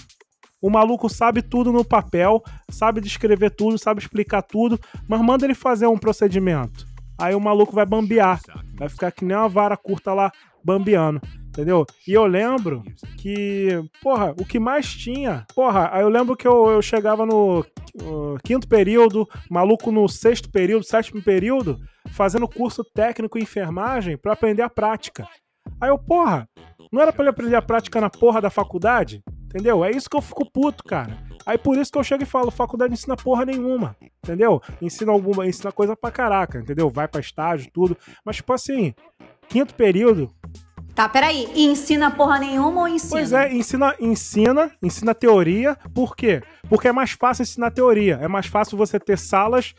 O 0.62 0.70
maluco 0.70 1.08
sabe 1.08 1.42
tudo 1.42 1.72
no 1.72 1.84
papel, 1.84 2.40
sabe 2.70 3.00
descrever 3.00 3.50
tudo, 3.50 3.76
sabe 3.76 4.00
explicar 4.00 4.42
tudo, 4.42 4.78
mas 5.08 5.20
manda 5.20 5.44
ele 5.44 5.54
fazer 5.54 5.88
um 5.88 5.98
procedimento. 5.98 6.86
Aí 7.20 7.34
o 7.34 7.40
maluco 7.40 7.74
vai 7.74 7.84
bambear. 7.84 8.40
Vai 8.78 8.88
ficar 8.88 9.10
que 9.10 9.24
nem 9.24 9.36
uma 9.36 9.48
vara 9.48 9.76
curta 9.76 10.14
lá 10.14 10.30
bambeando. 10.64 11.20
Entendeu? 11.48 11.84
E 12.08 12.12
eu 12.14 12.24
lembro 12.26 12.82
que, 13.18 13.68
porra, 14.02 14.32
o 14.40 14.44
que 14.44 14.58
mais 14.58 14.90
tinha. 14.90 15.44
Porra, 15.54 15.90
aí 15.92 16.02
eu 16.02 16.08
lembro 16.08 16.34
que 16.34 16.48
eu, 16.48 16.70
eu 16.70 16.80
chegava 16.80 17.26
no 17.26 17.60
uh, 17.60 18.38
quinto 18.42 18.66
período, 18.66 19.28
maluco 19.50 19.92
no 19.92 20.08
sexto 20.08 20.50
período, 20.50 20.86
sétimo 20.86 21.22
período, 21.22 21.78
fazendo 22.08 22.48
curso 22.48 22.82
técnico 22.94 23.36
em 23.36 23.42
enfermagem 23.42 24.16
para 24.16 24.32
aprender 24.32 24.62
a 24.62 24.70
prática. 24.70 25.28
Aí 25.78 25.90
eu, 25.90 25.98
porra, 25.98 26.48
não 26.90 27.02
era 27.02 27.12
pra 27.12 27.22
ele 27.22 27.30
aprender 27.30 27.56
a 27.56 27.62
prática 27.62 28.00
na 28.00 28.08
porra 28.08 28.40
da 28.40 28.48
faculdade? 28.48 29.22
Entendeu? 29.52 29.84
É 29.84 29.90
isso 29.90 30.08
que 30.08 30.16
eu 30.16 30.22
fico 30.22 30.50
puto, 30.50 30.82
cara. 30.82 31.18
Aí 31.44 31.58
por 31.58 31.76
isso 31.76 31.92
que 31.92 31.98
eu 31.98 32.04
chego 32.04 32.22
e 32.22 32.26
falo, 32.26 32.50
faculdade 32.50 32.88
não 32.88 32.94
ensina 32.94 33.16
porra 33.16 33.44
nenhuma, 33.44 33.94
entendeu? 34.24 34.62
Ensina 34.80 35.12
alguma, 35.12 35.46
ensina 35.46 35.70
coisa 35.70 35.94
pra 35.94 36.10
caraca, 36.10 36.58
entendeu? 36.58 36.88
Vai 36.88 37.06
pra 37.06 37.20
estágio, 37.20 37.70
tudo. 37.70 37.94
Mas, 38.24 38.36
tipo 38.36 38.50
assim, 38.54 38.94
quinto 39.48 39.74
período. 39.74 40.30
Tá, 40.94 41.06
peraí. 41.06 41.50
E 41.54 41.66
ensina 41.66 42.10
porra 42.10 42.38
nenhuma 42.38 42.80
ou 42.80 42.88
ensina? 42.88 43.10
Pois 43.10 43.32
é, 43.34 43.52
ensina, 43.52 43.94
ensina, 44.00 44.72
ensina 44.82 45.14
teoria. 45.14 45.76
Por 45.94 46.16
quê? 46.16 46.42
Porque 46.70 46.88
é 46.88 46.92
mais 46.92 47.10
fácil 47.10 47.42
ensinar 47.42 47.70
teoria. 47.72 48.18
É 48.22 48.28
mais 48.28 48.46
fácil 48.46 48.78
você 48.78 48.98
ter 48.98 49.18
salas 49.18 49.74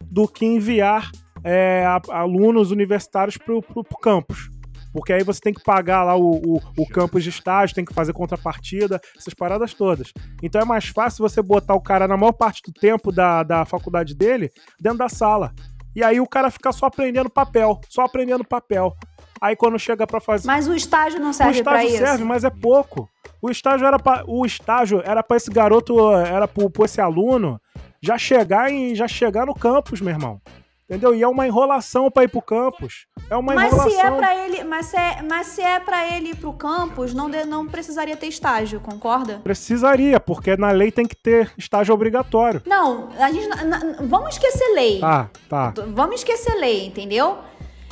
do 0.00 0.26
que 0.26 0.46
enviar 0.46 1.10
é, 1.44 1.84
alunos 2.08 2.70
universitários 2.70 3.36
pro, 3.36 3.60
pro, 3.60 3.84
pro 3.84 3.98
campus. 3.98 4.50
Porque 4.92 5.12
aí 5.12 5.22
você 5.22 5.40
tem 5.40 5.52
que 5.52 5.62
pagar 5.62 6.02
lá 6.04 6.16
o, 6.16 6.36
o, 6.36 6.60
o 6.78 6.88
campus 6.88 7.22
de 7.22 7.30
estágio, 7.30 7.74
tem 7.74 7.84
que 7.84 7.94
fazer 7.94 8.12
contrapartida, 8.12 9.00
essas 9.16 9.34
paradas 9.34 9.74
todas. 9.74 10.12
Então 10.42 10.60
é 10.60 10.64
mais 10.64 10.88
fácil 10.88 11.28
você 11.28 11.42
botar 11.42 11.74
o 11.74 11.80
cara 11.80 12.08
na 12.08 12.16
maior 12.16 12.32
parte 12.32 12.62
do 12.62 12.72
tempo 12.72 13.12
da, 13.12 13.42
da 13.42 13.64
faculdade 13.64 14.14
dele 14.14 14.50
dentro 14.80 14.98
da 14.98 15.08
sala. 15.08 15.52
E 15.94 16.02
aí 16.02 16.20
o 16.20 16.26
cara 16.26 16.50
fica 16.50 16.70
só 16.72 16.86
aprendendo 16.86 17.28
papel, 17.28 17.80
só 17.88 18.02
aprendendo 18.02 18.44
papel. 18.44 18.94
Aí 19.40 19.56
quando 19.56 19.78
chega 19.78 20.06
para 20.06 20.20
fazer. 20.20 20.46
Mas 20.46 20.68
o 20.68 20.74
estágio 20.74 21.20
não 21.20 21.32
serve 21.32 21.62
para 21.62 21.84
isso. 21.84 21.92
O 21.92 21.94
estágio 21.94 22.06
serve, 22.06 22.24
mas 22.24 22.44
é 22.44 22.50
pouco. 22.50 23.08
O 23.40 23.50
estágio 23.50 23.86
era 23.86 23.98
para 23.98 24.24
o 24.26 24.44
estágio 24.44 25.00
era 25.04 25.22
para 25.22 25.36
esse 25.36 25.50
garoto, 25.50 26.10
era 26.16 26.48
para 26.48 26.84
esse 26.84 27.00
aluno 27.00 27.60
já 28.00 28.18
chegar 28.18 28.70
em 28.70 28.94
já 28.94 29.06
chegar 29.06 29.46
no 29.46 29.54
campus, 29.54 30.00
meu 30.00 30.12
irmão. 30.12 30.40
Entendeu? 30.88 31.14
E 31.14 31.22
é 31.22 31.28
uma 31.28 31.46
enrolação 31.46 32.10
pra 32.10 32.24
ir 32.24 32.28
pro 32.28 32.40
campus. 32.40 33.06
É 33.28 33.36
uma 33.36 33.54
Mas 33.54 33.66
enrolação. 33.72 33.90
se 33.92 33.98
é 34.06 34.10
para 34.10 34.36
ele, 34.46 34.64
mas 34.64 34.86
se 34.86 34.96
é, 34.96 35.22
mas 35.22 35.46
se 35.48 35.60
é 35.60 35.78
para 35.78 36.16
ele 36.16 36.30
ir 36.30 36.36
pro 36.36 36.52
campus, 36.54 37.12
não, 37.12 37.28
de- 37.28 37.44
não 37.44 37.66
precisaria 37.66 38.16
ter 38.16 38.26
estágio, 38.28 38.80
concorda? 38.80 39.38
Precisaria, 39.44 40.18
porque 40.18 40.56
na 40.56 40.70
lei 40.70 40.90
tem 40.90 41.04
que 41.06 41.14
ter 41.14 41.52
estágio 41.58 41.92
obrigatório. 41.92 42.62
Não, 42.64 43.10
a 43.18 43.30
gente 43.30 43.46
na- 43.48 43.80
vamos 44.00 44.30
esquecer 44.30 44.66
lei. 44.74 44.98
Tá, 45.00 45.28
tá. 45.46 45.74
Vamos 45.88 46.16
esquecer 46.20 46.54
lei, 46.54 46.86
entendeu? 46.86 47.36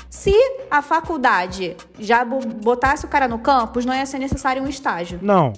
Se 0.08 0.32
a 0.70 0.80
faculdade 0.80 1.76
já 1.98 2.24
bo- 2.24 2.40
botasse 2.40 3.04
o 3.04 3.08
cara 3.08 3.28
no 3.28 3.38
campus, 3.40 3.84
não 3.84 3.92
ia 3.94 4.06
ser 4.06 4.18
necessário 4.18 4.62
um 4.62 4.68
estágio. 4.68 5.18
Não. 5.20 5.52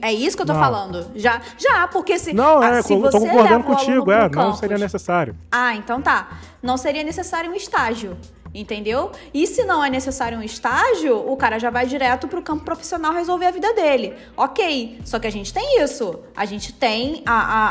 É 0.00 0.12
isso 0.12 0.36
que 0.36 0.42
eu 0.42 0.46
tô 0.46 0.52
Não. 0.52 0.60
falando. 0.60 1.10
Já, 1.14 1.40
já, 1.58 1.88
porque 1.88 2.18
se 2.18 2.32
Não, 2.32 2.62
é, 2.62 2.80
se 2.82 2.92
eu 2.92 3.02
tô 3.10 3.18
concordando 3.20 3.64
contigo, 3.64 4.10
é, 4.12 4.22
não 4.22 4.30
campus- 4.30 4.58
seria 4.60 4.78
necessário. 4.78 5.34
Ah, 5.50 5.74
então 5.74 6.00
tá. 6.00 6.38
Não 6.62 6.76
seria 6.76 7.02
necessário 7.02 7.50
um 7.50 7.54
estágio, 7.54 8.16
entendeu? 8.54 9.10
E 9.34 9.46
se 9.46 9.64
não 9.64 9.84
é 9.84 9.90
necessário 9.90 10.38
um 10.38 10.42
estágio, 10.42 11.16
o 11.28 11.36
cara 11.36 11.58
já 11.58 11.70
vai 11.70 11.86
direto 11.86 12.28
pro 12.28 12.40
campo 12.42 12.64
profissional 12.64 13.12
resolver 13.12 13.46
a 13.46 13.50
vida 13.50 13.72
dele. 13.74 14.14
Ok, 14.36 15.00
só 15.04 15.18
que 15.18 15.26
a 15.26 15.30
gente 15.32 15.52
tem 15.52 15.82
isso. 15.82 16.18
A 16.36 16.44
gente 16.44 16.72
tem 16.72 17.22
a, 17.26 17.32
a, 17.32 17.68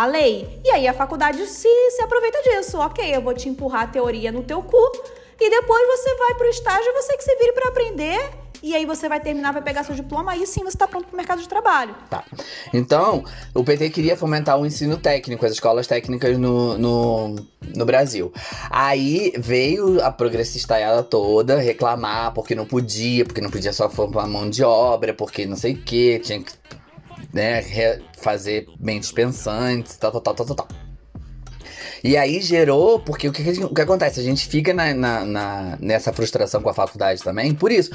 a, 0.00 0.02
a 0.02 0.06
lei. 0.06 0.60
E 0.64 0.70
aí 0.70 0.86
a 0.86 0.92
faculdade 0.92 1.46
se, 1.46 1.68
se 1.90 2.02
aproveita 2.02 2.42
disso. 2.42 2.78
Ok, 2.78 3.14
eu 3.14 3.22
vou 3.22 3.32
te 3.32 3.48
empurrar 3.48 3.84
a 3.84 3.86
teoria 3.86 4.30
no 4.30 4.42
teu 4.42 4.62
cu 4.62 4.76
e 5.40 5.50
depois 5.50 5.86
você 5.98 6.14
vai 6.16 6.34
pro 6.34 6.46
estágio, 6.48 6.92
você 6.94 7.16
que 7.16 7.24
se 7.24 7.34
vire 7.36 7.52
pra 7.52 7.68
aprender. 7.68 8.30
E 8.66 8.74
aí 8.74 8.86
você 8.86 9.10
vai 9.10 9.20
terminar, 9.20 9.52
vai 9.52 9.60
pegar 9.60 9.84
seu 9.84 9.94
diploma, 9.94 10.32
aí 10.32 10.46
sim 10.46 10.64
você 10.64 10.74
tá 10.78 10.88
pronto 10.88 11.06
pro 11.06 11.16
mercado 11.18 11.42
de 11.42 11.46
trabalho. 11.46 11.94
Tá. 12.08 12.24
Então, 12.72 13.22
o 13.54 13.62
PT 13.62 13.90
queria 13.90 14.16
fomentar 14.16 14.58
o 14.58 14.64
ensino 14.64 14.96
técnico, 14.96 15.44
as 15.44 15.52
escolas 15.52 15.86
técnicas 15.86 16.38
no, 16.38 16.78
no, 16.78 17.36
no 17.76 17.84
Brasil. 17.84 18.32
Aí 18.70 19.34
veio 19.36 20.02
a 20.02 20.10
progressistaiada 20.10 21.02
toda 21.02 21.58
reclamar 21.60 22.32
porque 22.32 22.54
não 22.54 22.64
podia, 22.64 23.26
porque 23.26 23.42
não 23.42 23.50
podia 23.50 23.70
só 23.70 23.90
formar 23.90 24.26
mão 24.26 24.48
de 24.48 24.64
obra, 24.64 25.12
porque 25.12 25.44
não 25.44 25.56
sei 25.56 25.74
o 25.74 25.82
que, 25.82 26.18
tinha 26.20 26.40
que 26.42 26.50
né, 27.34 27.62
fazer 28.16 28.66
mentes 28.80 29.12
pensantes, 29.12 29.94
tal, 29.98 30.10
tal, 30.10 30.22
tal, 30.22 30.46
tal, 30.46 30.56
tal. 30.56 30.68
E 32.02 32.16
aí 32.18 32.40
gerou, 32.42 32.98
porque 33.00 33.28
o 33.28 33.32
que, 33.32 33.42
o 33.64 33.74
que 33.74 33.80
acontece? 33.80 34.20
A 34.20 34.22
gente 34.22 34.46
fica 34.46 34.74
na, 34.74 34.92
na- 34.92 35.24
na- 35.24 35.78
nessa 35.80 36.12
frustração 36.12 36.60
com 36.62 36.68
a 36.68 36.74
faculdade 36.74 37.22
também, 37.22 37.54
por 37.54 37.72
isso. 37.72 37.90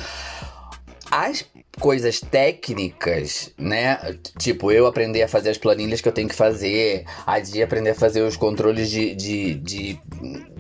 As 1.12 1.46
coisas 1.80 2.20
técnicas, 2.20 3.52
né? 3.58 3.98
Tipo, 4.38 4.72
eu 4.72 4.86
aprender 4.86 5.24
a 5.24 5.28
fazer 5.28 5.50
as 5.50 5.58
planilhas 5.58 6.02
que 6.02 6.08
eu 6.08 6.12
tenho 6.12 6.30
que 6.30 6.36
fazer, 6.36 7.06
a 7.26 7.40
Dia 7.40 7.66
aprender 7.66 7.92
a 7.92 7.96
fazer 7.96 8.22
os 8.22 8.38
controles 8.38 8.90
de, 8.90 9.16
de, 9.16 9.56
de, 9.56 10.02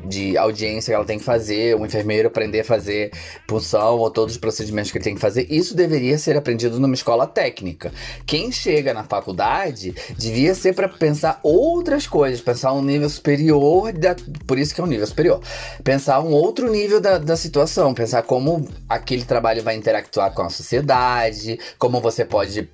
de 0.05 0.37
audiência 0.37 0.91
que 0.91 0.95
ela 0.95 1.05
tem 1.05 1.19
que 1.19 1.23
fazer, 1.23 1.75
o 1.75 1.85
enfermeiro 1.85 2.27
aprender 2.27 2.61
a 2.61 2.63
fazer 2.63 3.11
punção 3.47 3.97
ou 3.97 4.09
todos 4.09 4.35
os 4.35 4.39
procedimentos 4.39 4.91
que 4.91 4.97
ele 4.97 5.03
tem 5.03 5.15
que 5.15 5.21
fazer. 5.21 5.47
Isso 5.49 5.75
deveria 5.75 6.17
ser 6.17 6.37
aprendido 6.37 6.79
numa 6.79 6.93
escola 6.93 7.27
técnica. 7.27 7.91
Quem 8.25 8.51
chega 8.51 8.93
na 8.93 9.03
faculdade 9.03 9.93
devia 10.17 10.55
ser 10.55 10.73
para 10.73 10.87
pensar 10.87 11.39
outras 11.43 12.07
coisas, 12.07 12.41
pensar 12.41 12.73
um 12.73 12.81
nível 12.81 13.09
superior, 13.09 13.91
da, 13.93 14.15
por 14.45 14.57
isso 14.57 14.73
que 14.73 14.81
é 14.81 14.83
um 14.83 14.87
nível 14.87 15.07
superior. 15.07 15.41
Pensar 15.83 16.19
um 16.21 16.31
outro 16.31 16.71
nível 16.71 16.99
da, 16.99 17.17
da 17.17 17.35
situação, 17.35 17.93
pensar 17.93 18.23
como 18.23 18.67
aquele 18.87 19.25
trabalho 19.25 19.63
vai 19.63 19.75
interactuar 19.75 20.33
com 20.33 20.41
a 20.41 20.49
sociedade, 20.49 21.59
como 21.77 22.01
você 22.01 22.25
pode 22.25 22.69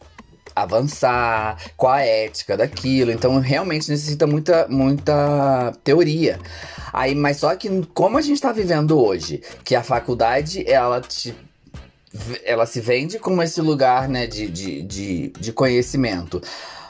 avançar, 0.55 1.57
qual 1.75 1.93
a 1.93 2.01
ética 2.01 2.55
daquilo. 2.55 3.11
Então, 3.11 3.39
realmente 3.39 3.89
necessita 3.89 4.25
muita, 4.25 4.67
muita 4.69 5.73
teoria. 5.83 6.39
Aí, 6.93 7.13
mas 7.13 7.37
só 7.37 7.55
que 7.55 7.85
como 7.93 8.17
a 8.17 8.21
gente 8.21 8.41
tá 8.41 8.51
vivendo 8.51 8.97
hoje, 8.97 9.41
que 9.63 9.75
a 9.75 9.83
faculdade, 9.83 10.63
ela 10.69 11.01
te 11.01 11.35
ela 12.45 12.65
se 12.65 12.79
vende 12.79 13.19
como 13.19 13.43
esse 13.43 13.59
lugar, 13.59 14.07
né, 14.07 14.25
de, 14.25 14.47
de, 14.47 14.81
de, 14.83 15.27
de 15.37 15.51
conhecimento. 15.51 16.41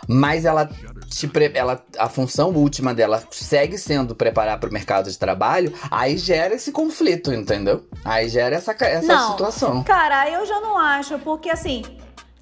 Mas 0.08 0.46
ela 0.46 0.70
te 1.10 1.28
pre- 1.28 1.52
ela, 1.56 1.84
a 1.98 2.08
função 2.08 2.52
última 2.52 2.94
dela 2.94 3.24
segue 3.32 3.76
sendo 3.76 4.14
preparar 4.14 4.60
para 4.60 4.70
o 4.70 4.74
mercado 4.74 5.10
de 5.10 5.18
trabalho, 5.18 5.74
aí 5.90 6.16
gera 6.16 6.54
esse 6.54 6.72
conflito, 6.72 7.34
entendeu? 7.34 7.88
Aí 8.04 8.30
gera 8.30 8.56
essa, 8.56 8.76
essa 8.80 9.08
Não. 9.16 9.32
situação. 9.32 9.84
Cara, 9.84 10.30
eu 10.30 10.46
já 10.46 10.62
não 10.62 10.78
acho, 10.78 11.18
porque 11.18 11.50
assim, 11.50 11.82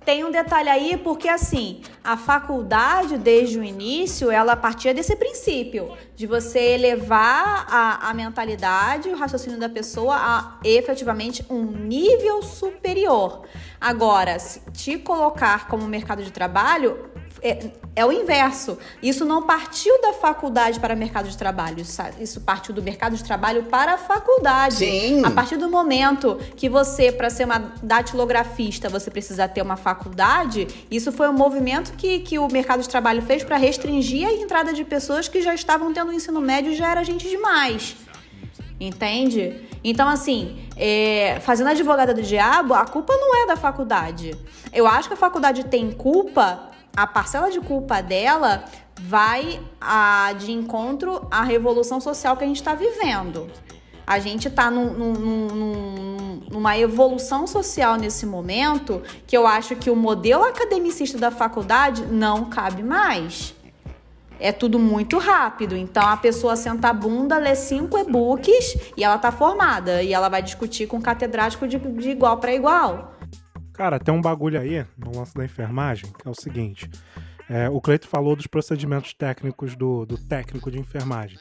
tem 0.05 0.23
um 0.23 0.31
detalhe 0.31 0.69
aí, 0.69 0.97
porque 0.97 1.27
assim, 1.27 1.81
a 2.03 2.17
faculdade, 2.17 3.17
desde 3.17 3.57
o 3.59 3.63
início, 3.63 4.29
ela 4.29 4.55
partia 4.55 4.93
desse 4.93 5.15
princípio 5.15 5.97
de 6.15 6.27
você 6.27 6.59
elevar 6.73 7.65
a, 7.69 8.09
a 8.09 8.13
mentalidade, 8.13 9.09
o 9.09 9.15
raciocínio 9.15 9.59
da 9.59 9.69
pessoa 9.69 10.15
a 10.15 10.59
efetivamente 10.63 11.45
um 11.49 11.63
nível 11.63 12.41
superior. 12.41 13.43
Agora, 13.79 14.37
se 14.39 14.61
te 14.71 14.97
colocar 14.97 15.67
como 15.67 15.87
mercado 15.87 16.23
de 16.23 16.31
trabalho, 16.31 17.12
é, 17.43 17.71
é 17.95 18.05
o 18.05 18.11
inverso. 18.11 18.77
Isso 19.01 19.25
não 19.25 19.43
partiu 19.43 20.01
da 20.01 20.13
faculdade 20.13 20.79
para 20.79 20.95
o 20.95 20.97
mercado 20.97 21.27
de 21.27 21.37
trabalho. 21.37 21.83
Isso, 22.19 22.41
partiu 22.41 22.73
do 22.73 22.81
mercado 22.81 23.17
de 23.17 23.23
trabalho 23.23 23.63
para 23.63 23.95
a 23.95 23.97
faculdade. 23.97 24.77
Sim. 24.77 25.25
A 25.25 25.29
partir 25.29 25.57
do 25.57 25.69
momento 25.69 26.39
que 26.55 26.69
você, 26.69 27.11
para 27.11 27.29
ser 27.29 27.43
uma 27.43 27.73
datilografista, 27.83 28.87
você 28.87 29.11
precisa 29.11 29.47
ter 29.47 29.61
uma 29.61 29.75
faculdade, 29.75 30.67
isso 30.89 31.11
foi 31.11 31.27
um 31.27 31.33
movimento 31.33 31.93
que, 31.93 32.19
que 32.19 32.39
o 32.39 32.47
mercado 32.47 32.81
de 32.81 32.87
trabalho 32.87 33.21
fez 33.21 33.43
para 33.43 33.57
restringir 33.57 34.27
a 34.27 34.31
entrada 34.31 34.73
de 34.73 34.85
pessoas 34.85 35.27
que 35.27 35.41
já 35.41 35.53
estavam 35.53 35.93
tendo 35.93 36.09
o 36.09 36.13
ensino 36.13 36.39
médio 36.39 36.71
e 36.71 36.75
já 36.75 36.89
era 36.89 37.03
gente 37.03 37.27
demais. 37.27 37.97
Entende? 38.79 39.61
Então, 39.83 40.07
assim, 40.07 40.65
é, 40.77 41.39
fazendo 41.41 41.69
advogada 41.69 42.13
do 42.13 42.21
diabo, 42.21 42.73
a 42.73 42.85
culpa 42.85 43.13
não 43.15 43.43
é 43.43 43.47
da 43.47 43.55
faculdade. 43.55 44.35
Eu 44.71 44.87
acho 44.87 45.09
que 45.09 45.13
a 45.13 45.17
faculdade 45.17 45.65
tem 45.65 45.91
culpa, 45.91 46.72
a 46.95 47.07
parcela 47.07 47.49
de 47.49 47.59
culpa 47.59 48.01
dela 48.01 48.65
vai 49.01 49.59
a, 49.81 50.33
de 50.37 50.51
encontro 50.51 51.27
à 51.31 51.43
revolução 51.43 51.99
social 51.99 52.37
que 52.37 52.43
a 52.43 52.47
gente 52.47 52.57
está 52.57 52.75
vivendo. 52.75 53.49
A 54.05 54.19
gente 54.19 54.47
está 54.47 54.69
num, 54.69 54.93
num- 54.93 55.13
num- 55.13 56.41
numa 56.51 56.77
evolução 56.77 57.47
social 57.47 57.95
nesse 57.95 58.25
momento 58.25 59.01
que 59.25 59.35
eu 59.35 59.47
acho 59.47 59.75
que 59.75 59.89
o 59.89 59.95
modelo 59.95 60.43
academicista 60.43 61.17
da 61.17 61.31
faculdade 61.31 62.05
não 62.05 62.45
cabe 62.45 62.83
mais. 62.83 63.55
É 64.39 64.51
tudo 64.51 64.77
muito 64.77 65.17
rápido. 65.17 65.75
Então 65.75 66.03
a 66.05 66.17
pessoa 66.17 66.55
senta 66.55 66.89
a 66.89 66.93
bunda, 66.93 67.37
lê 67.37 67.55
cinco 67.55 67.97
e-books 67.97 68.77
e 68.97 69.03
ela 69.03 69.17
tá 69.17 69.31
formada. 69.31 70.03
E 70.03 70.13
ela 70.13 70.27
vai 70.29 70.43
discutir 70.43 70.85
com 70.85 70.97
o 70.97 71.01
catedrático 71.01 71.67
de, 71.67 71.77
de 71.79 72.09
igual 72.09 72.37
para 72.37 72.53
igual. 72.53 73.13
Cara, 73.73 73.99
tem 73.99 74.13
um 74.13 74.21
bagulho 74.21 74.59
aí 74.59 74.85
no 74.97 75.17
lance 75.17 75.33
da 75.33 75.43
enfermagem, 75.43 76.11
que 76.11 76.27
é 76.27 76.31
o 76.31 76.35
seguinte. 76.35 76.89
é, 77.49 77.69
o 77.69 77.81
Cleito 77.81 78.07
falou 78.07 78.35
dos 78.35 78.47
procedimentos 78.47 79.13
técnicos 79.13 79.75
do, 79.75 80.05
do 80.05 80.17
técnico 80.17 80.71
de 80.71 80.79
enfermagem. 80.79 81.37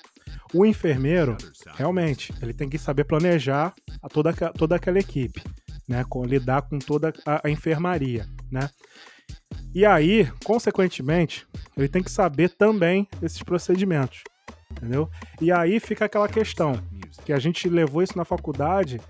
O 0.52 0.66
enfermeiro, 0.66 1.36
realmente, 1.74 2.32
ele 2.42 2.52
tem 2.52 2.68
que 2.68 2.78
saber 2.78 3.04
planejar 3.04 3.74
a 4.02 4.08
toda, 4.08 4.32
toda 4.52 4.76
aquela 4.76 4.98
equipe, 4.98 5.42
né? 5.88 6.04
Com, 6.08 6.24
lidar 6.24 6.62
com 6.62 6.78
toda 6.78 7.12
a, 7.26 7.46
a 7.46 7.50
enfermaria, 7.50 8.26
né? 8.50 8.68
E 9.74 9.86
aí, 9.86 10.30
consequentemente, 10.44 11.46
ele 11.76 11.88
tem 11.88 12.02
que 12.02 12.10
saber 12.10 12.50
também 12.50 13.08
esses 13.22 13.42
procedimentos, 13.42 14.22
entendeu? 14.70 15.08
E 15.40 15.50
aí 15.50 15.80
fica 15.80 16.04
aquela 16.04 16.28
questão, 16.28 16.82
que 17.24 17.32
a 17.32 17.38
gente 17.38 17.68
levou 17.68 18.02
isso 18.02 18.16
na 18.16 18.24
faculdade, 18.24 19.00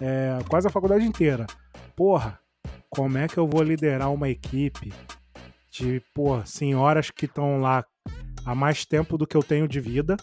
é, 0.00 0.38
quase 0.48 0.68
a 0.68 0.70
faculdade 0.70 1.04
inteira. 1.04 1.46
Porra, 1.96 2.38
como 2.94 3.16
é 3.16 3.26
que 3.26 3.38
eu 3.38 3.46
vou 3.46 3.62
liderar 3.62 4.12
uma 4.12 4.28
equipe 4.28 4.92
de, 5.70 6.02
pô, 6.14 6.44
senhoras 6.44 7.10
que 7.10 7.24
estão 7.24 7.58
lá 7.58 7.84
há 8.44 8.54
mais 8.54 8.84
tempo 8.84 9.16
do 9.16 9.26
que 9.26 9.34
eu 9.34 9.42
tenho 9.42 9.66
de 9.66 9.80
vida, 9.80 10.14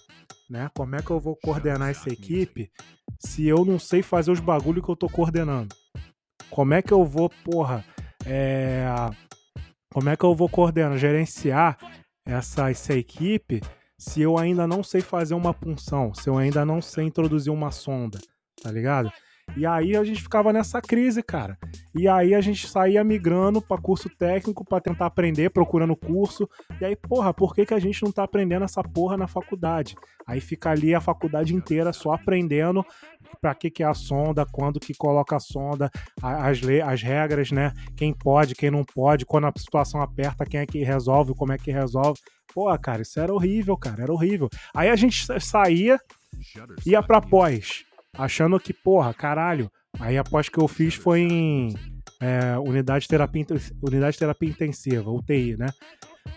né? 0.47 0.69
Como 0.75 0.95
é 0.95 1.01
que 1.01 1.09
eu 1.09 1.19
vou 1.19 1.35
coordenar 1.35 1.89
essa 1.89 2.09
equipe 2.09 2.71
se 3.19 3.47
eu 3.47 3.65
não 3.65 3.79
sei 3.79 4.03
fazer 4.03 4.31
os 4.31 4.39
bagulho 4.39 4.83
que 4.83 4.89
eu 4.89 4.95
tô 4.95 5.09
coordenando? 5.09 5.75
Como 6.51 6.73
é 6.75 6.81
que 6.81 6.91
eu 6.91 7.03
vou, 7.03 7.29
porra, 7.43 7.83
é... 8.25 8.85
Como 9.91 10.07
é 10.07 10.15
que 10.15 10.23
eu 10.23 10.35
vou 10.35 10.47
coordenar, 10.47 10.95
gerenciar 10.99 11.75
essa, 12.23 12.69
essa 12.69 12.93
equipe 12.93 13.61
se 13.97 14.21
eu 14.21 14.37
ainda 14.37 14.67
não 14.67 14.83
sei 14.83 15.01
fazer 15.01 15.33
uma 15.33 15.55
punção, 15.55 16.13
se 16.13 16.29
eu 16.29 16.37
ainda 16.37 16.63
não 16.63 16.83
sei 16.83 17.05
introduzir 17.05 17.51
uma 17.51 17.71
sonda, 17.71 18.19
tá 18.61 18.71
ligado? 18.71 19.11
E 19.57 19.65
aí 19.65 19.95
a 19.95 20.03
gente 20.03 20.21
ficava 20.21 20.53
nessa 20.53 20.81
crise, 20.81 21.21
cara. 21.21 21.57
E 21.95 22.07
aí 22.07 22.33
a 22.33 22.41
gente 22.41 22.67
saía 22.67 23.03
migrando 23.03 23.61
para 23.61 23.81
curso 23.81 24.09
técnico 24.09 24.63
para 24.63 24.81
tentar 24.81 25.07
aprender, 25.07 25.49
procurando 25.49 25.95
curso. 25.95 26.49
E 26.79 26.85
aí, 26.85 26.95
porra, 26.95 27.33
por 27.33 27.53
que, 27.53 27.65
que 27.65 27.73
a 27.73 27.79
gente 27.79 28.03
não 28.03 28.11
tá 28.11 28.23
aprendendo 28.23 28.65
essa 28.65 28.83
porra 28.83 29.17
na 29.17 29.27
faculdade? 29.27 29.95
Aí 30.25 30.39
fica 30.39 30.69
ali 30.69 30.93
a 30.93 31.01
faculdade 31.01 31.53
inteira 31.55 31.91
só 31.91 32.13
aprendendo 32.13 32.85
para 33.41 33.55
que, 33.55 33.69
que 33.69 33.83
é 33.83 33.85
a 33.85 33.93
sonda, 33.93 34.45
quando 34.45 34.79
que 34.79 34.93
coloca 34.93 35.35
a 35.35 35.39
sonda, 35.39 35.89
as, 36.21 36.59
le 36.59 36.81
as 36.81 37.01
regras, 37.01 37.51
né? 37.51 37.73
Quem 37.95 38.13
pode, 38.13 38.55
quem 38.55 38.71
não 38.71 38.83
pode, 38.83 39.25
quando 39.25 39.47
a 39.47 39.53
situação 39.57 40.01
aperta, 40.01 40.45
quem 40.45 40.59
é 40.59 40.65
que 40.65 40.83
resolve, 40.83 41.33
como 41.35 41.53
é 41.53 41.57
que 41.57 41.71
resolve. 41.71 42.19
Pô, 42.53 42.75
cara, 42.79 43.01
isso 43.01 43.19
era 43.19 43.33
horrível, 43.33 43.77
cara, 43.77 44.03
era 44.03 44.11
horrível. 44.11 44.49
Aí 44.75 44.89
a 44.89 44.95
gente 44.95 45.25
saía, 45.39 45.99
ia 46.85 47.01
pra 47.01 47.21
pós, 47.21 47.85
achando 48.15 48.59
que, 48.59 48.73
porra, 48.73 49.13
caralho. 49.13 49.71
Aí 49.99 50.17
a 50.17 50.23
pós 50.23 50.49
que 50.49 50.59
eu 50.59 50.67
fiz 50.67 50.95
foi 50.95 51.21
em 51.21 51.75
é, 52.21 52.57
unidade, 52.59 53.03
de 53.03 53.07
terapia, 53.07 53.45
unidade 53.81 54.13
de 54.13 54.19
terapia 54.19 54.49
intensiva, 54.49 55.09
UTI, 55.09 55.57
né? 55.57 55.67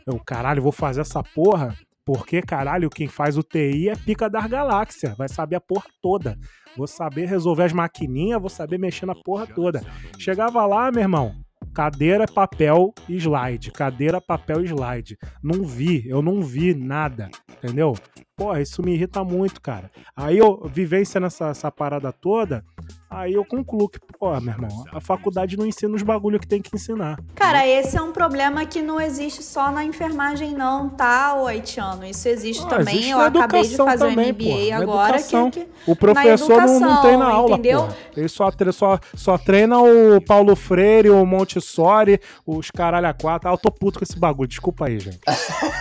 Eu, 0.07 0.19
caralho, 0.19 0.63
vou 0.63 0.73
fazer 0.73 1.01
essa 1.01 1.23
porra 1.23 1.77
porque, 2.05 2.43
caralho, 2.43 2.91
quem 2.91 3.07
faz 3.07 3.37
UTI 3.37 3.89
é 3.89 3.97
pica 3.97 4.29
das 4.29 4.47
galáxias. 4.47 5.17
Vai 5.17 5.29
saber 5.29 5.57
a 5.57 5.61
porra 5.61 5.87
toda. 6.01 6.37
Vou 6.77 6.87
saber 6.87 7.27
resolver 7.27 7.65
as 7.65 7.73
maquininhas, 7.73 8.41
vou 8.41 8.51
saber 8.51 8.79
mexer 8.79 9.07
na 9.07 9.15
porra 9.15 9.47
toda. 9.47 9.83
Chegava 10.19 10.65
lá, 10.67 10.91
meu 10.91 11.03
irmão, 11.03 11.35
cadeira, 11.73 12.27
papel 12.27 12.93
slide. 13.09 13.71
Cadeira, 13.71 14.21
papel 14.21 14.65
slide. 14.65 15.17
Não 15.43 15.65
vi, 15.65 16.09
eu 16.09 16.23
não 16.23 16.43
vi 16.43 16.75
nada, 16.75 17.31
entendeu? 17.51 17.95
Porra, 18.43 18.61
isso 18.61 18.83
me 18.83 18.93
irrita 18.93 19.23
muito, 19.23 19.61
cara. 19.61 19.89
Aí 20.17 20.37
eu, 20.37 20.69
vivência 20.69 21.21
nessa 21.21 21.47
essa 21.51 21.71
parada 21.71 22.13
toda, 22.13 22.65
Aí 23.13 23.35
eu 23.35 23.45
concluo 23.45 23.91
que, 23.91 23.99
pô, 24.19 24.31
meu 24.41 24.55
irmão, 24.55 24.85
a 24.91 24.99
faculdade 24.99 25.55
não 25.55 25.67
ensina 25.67 25.95
os 25.95 26.03
bagulho 26.03 26.41
que 26.41 26.47
tem 26.47 26.63
que 26.63 26.75
ensinar. 26.75 27.19
Cara, 27.35 27.67
esse 27.67 27.95
é 27.95 28.01
um 28.01 28.11
problema 28.11 28.65
que 28.65 28.81
não 28.81 28.99
existe 28.99 29.43
só 29.43 29.71
na 29.71 29.85
enfermagem, 29.85 30.55
não, 30.55 30.89
tá, 30.89 31.35
o 31.35 31.47
haitiano? 31.47 32.07
Isso 32.07 32.27
existe 32.27 32.65
ah, 32.65 32.69
também. 32.69 32.95
Existe 32.95 33.11
eu 33.11 33.21
acabei 33.21 33.63
de 33.65 33.77
fazer 33.77 34.07
o 34.07 34.13
MBA 34.13 34.77
pô, 34.77 34.83
agora. 34.83 35.23
Que, 35.23 35.51
que, 35.51 35.69
o 35.87 35.95
professor 35.95 36.53
educação, 36.53 36.81
não, 36.81 36.89
não 36.95 37.01
treina 37.03 37.25
aula, 37.27 37.53
entendeu? 37.53 37.87
Pô. 37.87 37.95
Ele 38.17 38.29
só, 38.29 38.51
só, 38.73 38.99
só 39.15 39.37
treina 39.37 39.79
o 39.79 40.19
Paulo 40.23 40.57
Freire, 40.57 41.11
o 41.11 41.27
Montessori, 41.27 42.19
os 42.47 42.71
caralho 42.71 43.09
a 43.09 43.13
quatro. 43.13 43.51
Ah, 43.51 43.53
eu 43.53 43.59
tô 43.59 43.71
puto 43.71 43.99
com 43.99 44.05
esse 44.05 44.19
bagulho, 44.19 44.49
desculpa 44.49 44.87
aí, 44.87 44.99
gente. 44.99 45.21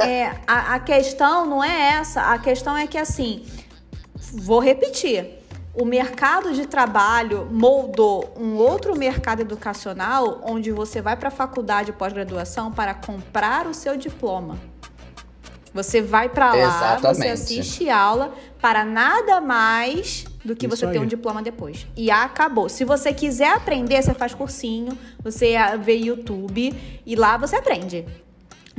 É, 0.02 0.34
a, 0.46 0.76
a 0.76 0.80
questão 0.80 1.46
não 1.46 1.64
é 1.64 1.94
essa. 1.94 2.22
A 2.34 2.40
questão 2.40 2.51
é 2.78 2.88
que, 2.88 2.98
assim, 2.98 3.46
vou 4.34 4.60
repetir 4.60 5.42
o 5.74 5.86
mercado 5.86 6.54
de 6.54 6.66
trabalho 6.66 7.48
moldou 7.50 8.34
um 8.38 8.56
outro 8.56 8.98
mercado 8.98 9.42
educacional 9.42 10.42
onde 10.44 10.72
você 10.72 11.02
vai 11.02 11.16
para 11.16 11.30
a 11.30 11.32
faculdade 11.32 11.94
pós-graduação 11.94 12.72
para 12.72 12.94
comprar 12.94 13.68
o 13.68 13.74
seu 13.74 13.96
diploma. 13.96 14.60
Você 15.74 16.02
vai 16.02 16.28
para 16.28 16.54
lá, 16.54 16.58
Exatamente. 16.58 17.16
você 17.16 17.28
assiste 17.30 17.90
aula 17.90 18.34
para 18.60 18.84
nada 18.84 19.40
mais 19.40 20.26
do 20.44 20.54
que 20.54 20.66
Isso 20.66 20.76
você 20.76 20.86
aí. 20.86 20.92
ter 20.92 21.00
um 21.00 21.06
diploma 21.06 21.42
depois. 21.42 21.88
E 21.96 22.12
acabou. 22.12 22.68
Se 22.68 22.84
você 22.84 23.14
quiser 23.14 23.54
aprender, 23.54 24.02
você 24.04 24.14
faz 24.14 24.34
cursinho, 24.34 24.98
você 25.24 25.56
vê 25.82 25.96
YouTube 25.96 27.02
e 27.06 27.16
lá 27.16 27.38
você 27.38 27.56
aprende. 27.56 28.06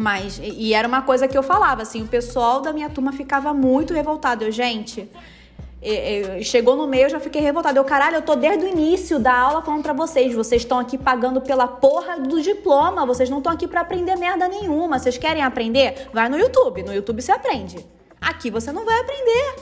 Mas, 0.02 0.40
e 0.42 0.74
era 0.74 0.88
uma 0.88 1.02
coisa 1.02 1.28
que 1.28 1.38
eu 1.38 1.44
falava, 1.44 1.82
assim, 1.82 2.02
o 2.02 2.08
pessoal 2.08 2.60
da 2.60 2.72
minha 2.72 2.90
turma 2.90 3.12
ficava 3.12 3.54
muito 3.54 3.94
revoltado. 3.94 4.42
Eu, 4.42 4.50
gente, 4.50 5.08
chegou 6.42 6.74
no 6.74 6.88
meio, 6.88 7.04
eu 7.04 7.10
já 7.10 7.20
fiquei 7.20 7.40
revoltada. 7.40 7.78
Eu, 7.78 7.84
caralho, 7.84 8.16
eu 8.16 8.22
tô 8.22 8.34
desde 8.34 8.64
o 8.64 8.68
início 8.68 9.20
da 9.20 9.32
aula 9.32 9.62
falando 9.62 9.84
para 9.84 9.92
vocês. 9.92 10.34
Vocês 10.34 10.62
estão 10.62 10.80
aqui 10.80 10.98
pagando 10.98 11.40
pela 11.40 11.68
porra 11.68 12.18
do 12.18 12.42
diploma. 12.42 13.06
Vocês 13.06 13.30
não 13.30 13.38
estão 13.38 13.52
aqui 13.52 13.68
para 13.68 13.82
aprender 13.82 14.16
merda 14.16 14.48
nenhuma. 14.48 14.98
Vocês 14.98 15.16
querem 15.16 15.40
aprender? 15.40 16.08
Vai 16.12 16.28
no 16.28 16.36
YouTube. 16.36 16.82
No 16.82 16.92
YouTube 16.92 17.22
você 17.22 17.30
aprende. 17.30 17.86
Aqui 18.20 18.50
você 18.50 18.72
não 18.72 18.84
vai 18.84 18.98
aprender. 19.02 19.54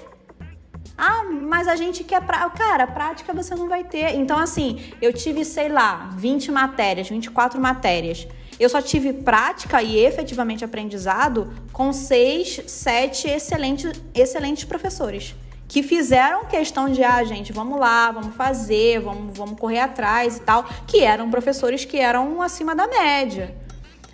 Ah, 0.96 1.24
mas 1.24 1.68
a 1.68 1.76
gente 1.76 2.02
quer 2.02 2.22
pra... 2.22 2.48
Cara, 2.48 2.86
prática 2.86 3.34
você 3.34 3.54
não 3.54 3.68
vai 3.68 3.84
ter. 3.84 4.14
Então, 4.14 4.38
assim, 4.38 4.80
eu 5.02 5.12
tive, 5.12 5.44
sei 5.44 5.68
lá, 5.68 6.08
20 6.16 6.50
matérias, 6.50 7.10
24 7.10 7.60
matérias. 7.60 8.26
Eu 8.60 8.68
só 8.68 8.82
tive 8.82 9.14
prática 9.14 9.82
e 9.82 9.98
efetivamente 9.98 10.62
aprendizado 10.62 11.50
com 11.72 11.94
seis, 11.94 12.60
sete 12.66 13.26
excelentes, 13.26 14.00
excelentes 14.14 14.64
professores 14.64 15.34
que 15.66 15.84
fizeram 15.84 16.46
questão 16.46 16.88
de, 16.90 17.02
ah, 17.04 17.22
gente, 17.22 17.52
vamos 17.52 17.78
lá, 17.78 18.10
vamos 18.10 18.34
fazer, 18.34 18.98
vamos, 18.98 19.38
vamos 19.38 19.58
correr 19.58 19.78
atrás 19.78 20.36
e 20.36 20.40
tal, 20.40 20.68
que 20.84 21.00
eram 21.00 21.30
professores 21.30 21.84
que 21.84 21.96
eram 21.96 22.42
acima 22.42 22.74
da 22.74 22.88
média. 22.88 23.56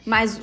Mas 0.04 0.38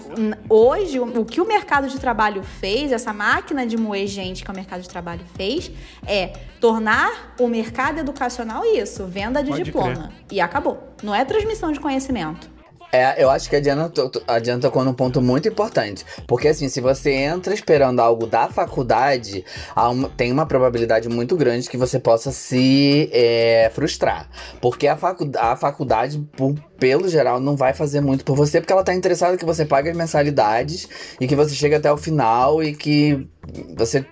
hoje, 0.49 0.99
o 0.99 1.23
que 1.23 1.39
o 1.39 1.47
mercado 1.47 1.87
de 1.87 1.97
trabalho 1.97 2.43
fez, 2.43 2.91
essa 2.91 3.13
máquina 3.13 3.65
de 3.65 3.77
moer 3.77 4.07
gente 4.07 4.43
que 4.43 4.51
o 4.51 4.53
mercado 4.53 4.81
de 4.81 4.89
trabalho 4.89 5.23
fez, 5.35 5.71
é 6.05 6.33
tornar 6.59 7.35
o 7.39 7.47
mercado 7.47 7.99
educacional 7.99 8.65
isso, 8.65 9.05
venda 9.05 9.41
de 9.41 9.51
Pode 9.51 9.63
diploma. 9.63 9.93
Crer. 9.93 10.11
E 10.31 10.41
acabou. 10.41 10.95
Não 11.01 11.15
é 11.15 11.23
transmissão 11.23 11.71
de 11.71 11.79
conhecimento. 11.79 12.52
É, 12.93 13.15
eu 13.23 13.27
acho 13.31 13.49
que 13.49 13.55
a 13.55 13.59
Diana, 13.59 13.91
a 14.27 14.37
Diana 14.37 14.61
tocou 14.61 14.83
num 14.85 14.93
ponto 14.93 15.19
muito 15.19 15.47
importante. 15.47 16.05
Porque, 16.27 16.47
assim, 16.47 16.69
se 16.69 16.79
você 16.79 17.11
entra 17.11 17.51
esperando 17.51 17.99
algo 17.99 18.27
da 18.27 18.47
faculdade, 18.49 19.43
uma, 19.75 20.09
tem 20.09 20.31
uma 20.31 20.45
probabilidade 20.45 21.09
muito 21.09 21.35
grande 21.35 21.67
que 21.67 21.75
você 21.75 21.99
possa 21.99 22.31
se 22.31 23.09
é, 23.11 23.71
frustrar. 23.73 24.29
Porque 24.61 24.87
a, 24.87 24.95
facu, 24.95 25.31
a 25.39 25.55
faculdade, 25.55 26.19
por, 26.37 26.53
pelo 26.77 27.09
geral, 27.09 27.39
não 27.39 27.55
vai 27.55 27.73
fazer 27.73 27.99
muito 27.99 28.23
por 28.23 28.35
você, 28.35 28.61
porque 28.61 28.71
ela 28.71 28.83
tá 28.83 28.93
interessada 28.93 29.37
que 29.37 29.45
você 29.45 29.65
pague 29.65 29.89
as 29.89 29.97
mensalidades 29.97 30.87
e 31.19 31.25
que 31.27 31.35
você 31.35 31.55
chegue 31.55 31.73
até 31.73 31.91
o 31.91 31.97
final 31.97 32.63
e 32.63 32.75
que 32.75 33.27
você 33.75 34.05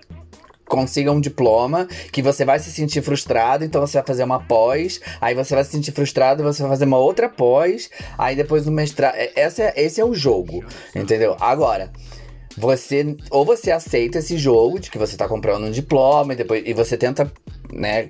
consiga 0.71 1.11
um 1.11 1.19
diploma, 1.19 1.85
que 2.13 2.21
você 2.21 2.45
vai 2.45 2.57
se 2.57 2.71
sentir 2.71 3.01
frustrado, 3.01 3.65
então 3.65 3.81
você 3.81 3.97
vai 3.97 4.07
fazer 4.07 4.23
uma 4.23 4.39
pós, 4.39 5.01
aí 5.19 5.35
você 5.35 5.53
vai 5.53 5.65
se 5.65 5.71
sentir 5.71 5.91
frustrado 5.91 6.41
você 6.43 6.61
vai 6.61 6.71
fazer 6.71 6.85
uma 6.85 6.97
outra 6.97 7.27
pós, 7.27 7.89
aí 8.17 8.37
depois 8.37 8.63
do 8.63 8.71
mestrado. 8.71 9.15
É, 9.15 9.33
esse 9.35 9.61
é, 9.61 9.73
esse 9.75 9.99
é 9.99 10.05
o 10.05 10.15
jogo, 10.15 10.63
entendeu? 10.95 11.35
Agora 11.41 11.91
você 12.57 13.17
ou 13.29 13.45
você 13.45 13.71
aceita 13.71 14.19
esse 14.19 14.37
jogo 14.37 14.79
de 14.79 14.89
que 14.89 14.97
você 14.97 15.17
tá 15.17 15.27
comprando 15.27 15.65
um 15.65 15.71
diploma 15.71 16.33
e 16.33 16.35
depois 16.37 16.63
e 16.65 16.73
você 16.73 16.95
tenta, 16.95 17.31
né, 17.71 18.09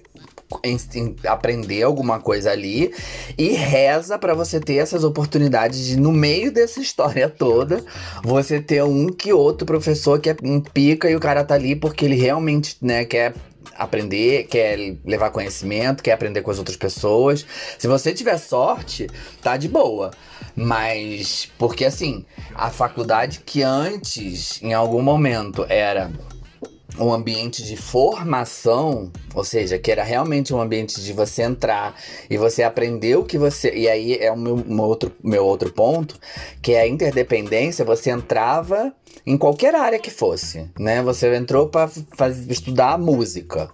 aprender 1.28 1.84
alguma 1.84 2.20
coisa 2.20 2.52
ali 2.52 2.94
e 3.38 3.50
reza 3.50 4.18
para 4.18 4.34
você 4.34 4.60
ter 4.60 4.78
essas 4.78 5.04
oportunidades 5.04 5.86
de, 5.86 5.98
no 5.98 6.12
meio 6.12 6.52
dessa 6.52 6.80
história 6.80 7.30
toda, 7.30 7.84
você 8.24 8.62
ter 8.62 8.84
um 8.84 9.08
que 9.08 9.34
outro 9.34 9.66
professor 9.66 10.20
que 10.20 10.30
é 10.30 10.36
um 10.44 10.60
pica 10.60 11.10
e 11.10 11.16
o 11.16 11.20
cara 11.20 11.44
tá 11.44 11.56
ali 11.56 11.76
porque 11.76 12.06
ele 12.06 12.16
realmente, 12.16 12.78
né, 12.82 13.06
quer 13.06 13.34
aprender, 13.76 14.44
quer 14.44 14.96
levar 15.06 15.32
conhecimento, 15.32 16.04
quer 16.04 16.14
aprender 16.14 16.42
com 16.42 16.52
as 16.52 16.60
outras 16.60 16.78
pessoas. 16.78 17.46
Se 17.78 17.88
você 17.88 18.14
tiver 18.14 18.38
sorte, 18.38 19.08
tá 19.42 19.58
de 19.58 19.68
boa. 19.68 20.12
Mas, 20.56 21.50
porque 21.58 21.86
assim, 21.86 22.26
a 22.54 22.70
faculdade 22.70 23.42
que 23.46 23.64
antes, 23.64 24.62
em 24.62 24.74
algum 24.74 25.02
momento, 25.02 25.66
era 25.70 26.12
um 27.00 27.12
ambiente 27.14 27.64
de 27.64 27.76
formação, 27.76 29.12
ou 29.34 29.44
seja, 29.44 29.78
que 29.80 29.92
era 29.92 30.04
realmente 30.04 30.54
um 30.54 30.62
ambiente 30.62 31.02
de 31.02 31.14
você 31.14 31.44
entrar 31.44 31.96
e 32.30 32.38
você 32.38 32.64
aprender 32.64 33.16
o 33.18 33.24
que 33.24 33.38
você. 33.38 33.74
E 33.74 33.90
aí 33.90 34.18
é 34.18 34.32
o 34.32 34.38
meu, 34.38 34.58
meu, 34.58 34.84
outro, 34.84 35.12
meu 35.24 35.46
outro 35.46 35.72
ponto, 35.72 36.20
que 36.62 36.74
é 36.74 36.82
a 36.82 36.88
interdependência. 36.88 37.86
Você 37.86 38.10
entrava 38.10 38.94
em 39.26 39.38
qualquer 39.38 39.76
área 39.76 40.00
que 40.00 40.10
fosse, 40.10 40.70
né? 40.80 41.02
Você 41.04 41.34
entrou 41.36 41.68
para 41.68 41.90
estudar 42.50 42.98
música. 42.98 43.70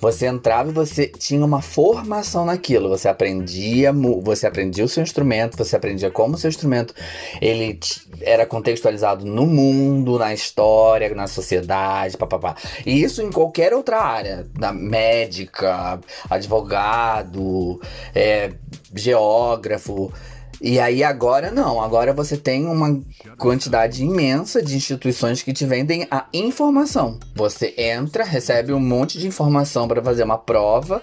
Você 0.00 0.26
entrava 0.26 0.70
e 0.70 0.72
você 0.72 1.06
tinha 1.06 1.44
uma 1.44 1.60
formação 1.60 2.44
naquilo. 2.44 2.88
Você 2.88 3.08
aprendia, 3.08 3.92
você 4.22 4.46
aprendia 4.46 4.84
o 4.84 4.88
seu 4.88 5.02
instrumento, 5.02 5.56
você 5.56 5.76
aprendia 5.76 6.10
como 6.10 6.34
o 6.34 6.38
seu 6.38 6.48
instrumento 6.48 6.94
ele 7.40 7.78
era 8.20 8.46
contextualizado 8.46 9.24
no 9.24 9.46
mundo, 9.46 10.18
na 10.18 10.32
história, 10.32 11.14
na 11.14 11.26
sociedade, 11.26 12.16
papapá. 12.16 12.56
E 12.84 13.02
isso 13.02 13.22
em 13.22 13.30
qualquer 13.30 13.74
outra 13.74 14.00
área, 14.00 14.46
da 14.54 14.72
médica, 14.72 16.00
advogado, 16.28 17.80
é, 18.14 18.52
geógrafo. 18.94 20.12
E 20.60 20.80
aí 20.80 21.04
agora 21.04 21.50
não, 21.50 21.82
agora 21.82 22.12
você 22.12 22.36
tem 22.36 22.66
uma 22.66 23.00
quantidade 23.38 24.02
imensa 24.02 24.62
de 24.62 24.74
instituições 24.76 25.42
que 25.42 25.52
te 25.52 25.66
vendem 25.66 26.06
a 26.10 26.26
informação. 26.32 27.18
Você 27.34 27.74
entra, 27.76 28.24
recebe 28.24 28.72
um 28.72 28.80
monte 28.80 29.18
de 29.18 29.26
informação 29.26 29.86
para 29.86 30.02
fazer 30.02 30.24
uma 30.24 30.38
prova, 30.38 31.02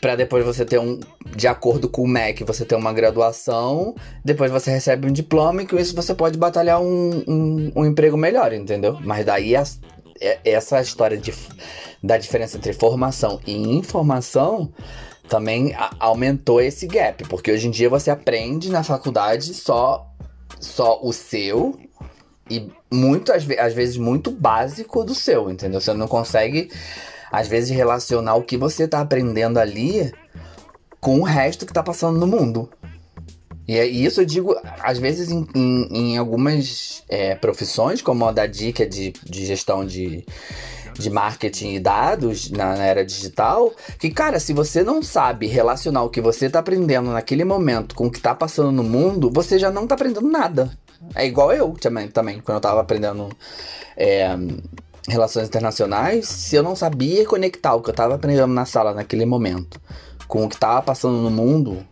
para 0.00 0.14
depois 0.14 0.44
você 0.44 0.64
ter 0.64 0.78
um, 0.78 0.98
de 1.36 1.46
acordo 1.46 1.88
com 1.88 2.02
o 2.02 2.08
MEC, 2.08 2.44
você 2.44 2.64
ter 2.64 2.74
uma 2.74 2.92
graduação, 2.92 3.94
depois 4.24 4.50
você 4.50 4.70
recebe 4.70 5.08
um 5.08 5.12
diploma 5.12 5.62
e 5.62 5.66
com 5.66 5.76
isso 5.76 5.94
você 5.94 6.14
pode 6.14 6.38
batalhar 6.38 6.80
um, 6.80 7.22
um, 7.26 7.72
um 7.76 7.86
emprego 7.86 8.16
melhor, 8.16 8.52
entendeu? 8.52 8.98
Mas 9.02 9.26
daí 9.26 9.54
a, 9.56 9.64
é, 10.20 10.38
essa 10.44 10.80
história 10.80 11.18
de, 11.18 11.34
da 12.02 12.16
diferença 12.16 12.56
entre 12.56 12.72
formação 12.72 13.40
e 13.46 13.54
informação 13.76 14.72
também 15.30 15.74
aumentou 15.98 16.60
esse 16.60 16.86
gap, 16.86 17.24
porque 17.28 17.50
hoje 17.52 17.68
em 17.68 17.70
dia 17.70 17.88
você 17.88 18.10
aprende 18.10 18.68
na 18.70 18.82
faculdade 18.82 19.54
só 19.54 20.06
só 20.58 21.00
o 21.02 21.12
seu 21.12 21.78
e 22.50 22.68
muito 22.92 23.32
às, 23.32 23.44
vezes 23.44 23.96
muito 23.96 24.30
básico 24.30 25.04
do 25.04 25.14
seu, 25.14 25.48
entendeu? 25.50 25.80
Você 25.80 25.94
não 25.94 26.08
consegue 26.08 26.68
às 27.30 27.46
vezes, 27.46 27.70
relacionar 27.70 28.34
o 28.34 28.42
que 28.42 28.56
você 28.56 28.88
tá 28.88 29.00
aprendendo 29.00 29.58
ali 29.58 30.12
com 31.00 31.20
o 31.20 31.22
resto 31.22 31.64
que 31.64 31.72
tá 31.72 31.80
passando 31.82 32.18
no 32.18 32.26
mundo. 32.26 32.68
E 33.68 33.76
é- 33.78 33.88
e 33.88 34.04
isso 34.04 34.20
eu 34.20 34.24
digo, 34.26 34.56
às 34.82 34.98
vezes, 34.98 35.30
em, 35.30 35.46
em- 35.54 35.88
em 35.92 36.18
algumas 36.18 37.04
é, 37.08 37.36
profissões, 37.36 38.02
como 38.02 38.24
a 38.26 38.32
da 38.32 38.46
dica 38.46 38.84
de, 38.84 39.12
de 39.22 39.46
gestão 39.46 39.84
de, 39.86 40.26
de 41.00 41.10
marketing 41.10 41.74
e 41.74 41.80
dados 41.80 42.50
na, 42.50 42.76
era 42.84 43.04
digital, 43.04 43.72
que, 43.98 44.10
cara, 44.10 44.38
se 44.38 44.52
você 44.52 44.82
não 44.84 45.02
sabe 45.02 45.46
relacionar 45.46 46.02
o 46.02 46.10
que 46.10 46.20
você 46.20 46.48
tá 46.48 46.58
aprendendo 46.60 47.10
naquele 47.10 47.44
momento 47.44 47.94
com 47.94 48.06
o 48.06 48.10
que 48.10 48.20
tá 48.20 48.34
passando 48.34 48.70
no 48.70 48.82
mundo, 48.84 49.30
você 49.32 49.58
já 49.58 49.70
não 49.70 49.86
tá 49.86 49.94
aprendendo 49.94 50.28
nada. 50.28 50.70
É 51.14 51.26
igual 51.26 51.52
eu 51.52 51.72
também, 51.72 52.08
também 52.08 52.40
quando 52.40 52.56
eu 52.56 52.60
tava 52.60 52.80
aprendendo 52.80 53.28
é, 53.96 54.28
relações 55.08 55.48
internacionais, 55.48 56.28
se 56.28 56.54
eu 56.56 56.62
não 56.62 56.76
sabia 56.76 57.26
conectar 57.26 57.74
o 57.74 57.82
que 57.82 57.90
eu 57.90 57.94
tava 57.94 58.14
aprendendo 58.14 58.52
na 58.52 58.66
sala 58.66 58.92
naquele 58.94 59.24
momento 59.24 59.80
com 60.28 60.44
o 60.44 60.48
que 60.48 60.56
tava 60.56 60.82
passando 60.82 61.16
no 61.16 61.30
mundo, 61.30 61.84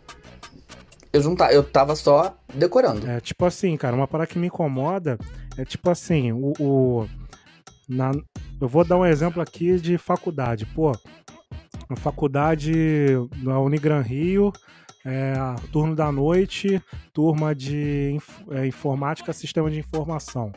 eu, 1.13 1.23
não 1.23 1.35
eu 1.51 1.63
tava 1.65 1.97
só 1.97 2.37
decorando. 2.55 3.09
É 3.11 3.21
tipo 3.21 3.45
assim, 3.45 3.77
cara, 3.77 3.97
uma 3.97 4.07
parada 4.07 4.31
que 4.31 4.39
me 4.39 4.47
incomoda 4.47 5.19
é 5.57 5.65
tipo 5.65 5.91
assim, 5.91 6.33
o. 6.33 6.53
o- 6.61 7.09
na, 7.89 8.13
eu 8.61 8.69
vou 8.69 8.85
dar 8.85 8.97
um 8.99 9.07
exemplo 9.07 9.41
aqui 9.41 9.79
de 9.79 9.97
faculdade. 9.99 10.67
Pô, 10.67 10.93
na 11.89 11.97
faculdade 11.97 13.15
da 13.43 13.59
Unigran 13.59 14.01
Rio, 14.03 14.53
é, 15.07 15.35
turno 15.73 15.95
da 15.97 16.13
noite, 16.13 16.83
turma 17.13 17.55
de 17.55 18.13
inf- 18.15 18.43
é, 18.51 18.67
informática, 18.67 19.33
sistema 19.33 19.71
de 19.71 19.79
informação. 19.79 20.53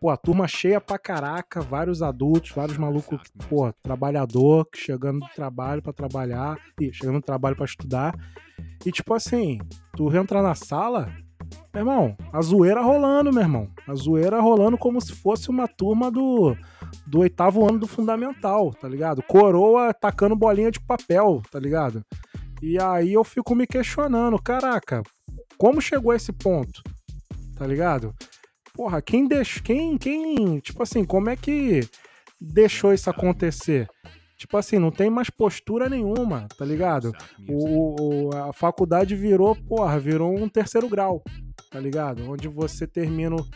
Pô, 0.00 0.10
a 0.10 0.16
turma 0.16 0.46
cheia 0.46 0.80
pra 0.80 0.98
caraca, 0.98 1.60
vários 1.60 2.02
adultos, 2.02 2.50
vários 2.50 2.76
malucos, 2.76 3.20
pô, 3.48 3.72
trabalhador, 3.82 4.66
que 4.70 4.78
chegando 4.78 5.20
do 5.20 5.28
trabalho 5.34 5.80
pra 5.82 5.92
trabalhar, 5.92 6.56
e 6.80 6.92
chegando 6.92 7.20
do 7.20 7.24
trabalho 7.24 7.56
pra 7.56 7.64
estudar. 7.64 8.14
E 8.84 8.92
tipo 8.92 9.14
assim, 9.14 9.58
tu 9.96 10.14
entra 10.14 10.42
na 10.42 10.54
sala, 10.54 11.12
meu 11.72 11.80
irmão, 11.82 12.16
a 12.32 12.40
zoeira 12.42 12.80
rolando, 12.82 13.32
meu 13.32 13.42
irmão. 13.42 13.68
A 13.86 13.94
zoeira 13.94 14.40
rolando 14.40 14.76
como 14.78 15.00
se 15.00 15.12
fosse 15.12 15.48
uma 15.50 15.68
turma 15.68 16.10
do, 16.10 16.56
do 17.06 17.20
oitavo 17.20 17.68
ano 17.68 17.78
do 17.78 17.86
fundamental, 17.86 18.72
tá 18.74 18.88
ligado? 18.88 19.22
Coroa 19.22 19.92
tacando 19.92 20.34
bolinha 20.34 20.70
de 20.70 20.80
papel, 20.80 21.42
tá 21.50 21.58
ligado? 21.60 22.02
E 22.62 22.80
aí 22.80 23.12
eu 23.12 23.22
fico 23.22 23.54
me 23.54 23.66
questionando, 23.66 24.40
caraca, 24.42 25.02
como 25.56 25.80
chegou 25.80 26.10
a 26.12 26.16
esse 26.16 26.32
ponto? 26.32 26.82
Tá 27.56 27.66
ligado? 27.66 28.14
Porra, 28.74 29.02
quem 29.02 29.26
deixou. 29.26 29.62
Quem, 29.62 29.98
quem. 29.98 30.58
Tipo 30.60 30.82
assim, 30.82 31.04
como 31.04 31.28
é 31.30 31.36
que 31.36 31.80
deixou 32.40 32.92
isso 32.94 33.10
acontecer? 33.10 33.88
Tipo 34.36 34.56
assim, 34.56 34.78
não 34.78 34.92
tem 34.92 35.10
mais 35.10 35.28
postura 35.30 35.88
nenhuma, 35.88 36.46
tá 36.56 36.64
ligado? 36.64 37.12
O, 37.48 38.28
o- 38.28 38.36
a 38.36 38.52
faculdade 38.52 39.16
virou, 39.16 39.56
porra, 39.56 39.98
virou 39.98 40.32
um 40.36 40.48
terceiro 40.48 40.88
grau, 40.88 41.22
tá 41.70 41.78
ligado? 41.80 42.30
Onde 42.30 42.48
você 42.48 42.86
termina, 42.86 43.36
o- 43.36 43.46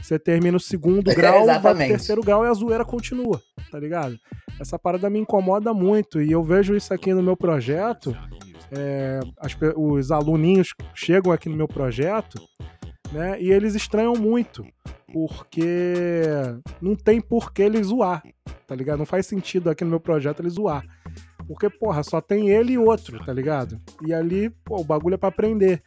você 0.00 0.18
termina 0.18 0.56
o 0.56 0.60
segundo 0.60 1.10
grau, 1.14 1.46
vai 1.46 1.60
pro 1.60 1.78
terceiro 1.88 2.22
grau 2.22 2.44
e 2.44 2.48
a 2.48 2.52
zoeira 2.54 2.84
continua, 2.84 3.40
tá 3.70 3.78
ligado? 3.78 4.16
Essa 4.60 4.78
parada 4.78 5.08
me 5.10 5.18
incomoda 5.18 5.72
muito 5.74 6.20
e 6.20 6.30
eu 6.32 6.42
vejo 6.42 6.74
isso 6.74 6.92
aqui 6.94 7.12
no 7.14 7.22
meu 7.22 7.36
projeto. 7.36 8.16
é, 8.70 9.20
as 9.38 9.56
os 9.76 10.10
aluninhos 10.10 10.74
chegam 10.94 11.32
aqui 11.32 11.48
no 11.48 11.56
meu 11.56 11.66
projeto, 11.68 12.38
né? 13.12 13.40
E 13.40 13.50
eles 13.50 13.74
estranham 13.74 14.14
muito, 14.14 14.62
porque 15.12 16.32
não 16.80 16.94
tem 16.94 17.20
por 17.20 17.52
que 17.52 17.62
eles 17.62 17.86
zoar, 17.86 18.22
tá 18.66 18.74
ligado? 18.74 18.98
Não 18.98 19.06
faz 19.06 19.26
sentido 19.26 19.70
aqui 19.70 19.84
no 19.84 19.90
meu 19.90 20.00
projeto 20.00 20.40
eles 20.40 20.54
zoar. 20.54 20.84
Porque, 21.46 21.70
porra, 21.70 22.02
só 22.02 22.20
tem 22.20 22.50
ele 22.50 22.72
e 22.74 22.78
outro, 22.78 23.24
tá 23.24 23.32
ligado? 23.32 23.80
E 24.06 24.12
ali, 24.12 24.50
pô, 24.64 24.80
o 24.80 24.84
bagulho 24.84 25.14
é 25.14 25.16
pra 25.16 25.30
aprender. 25.30 25.82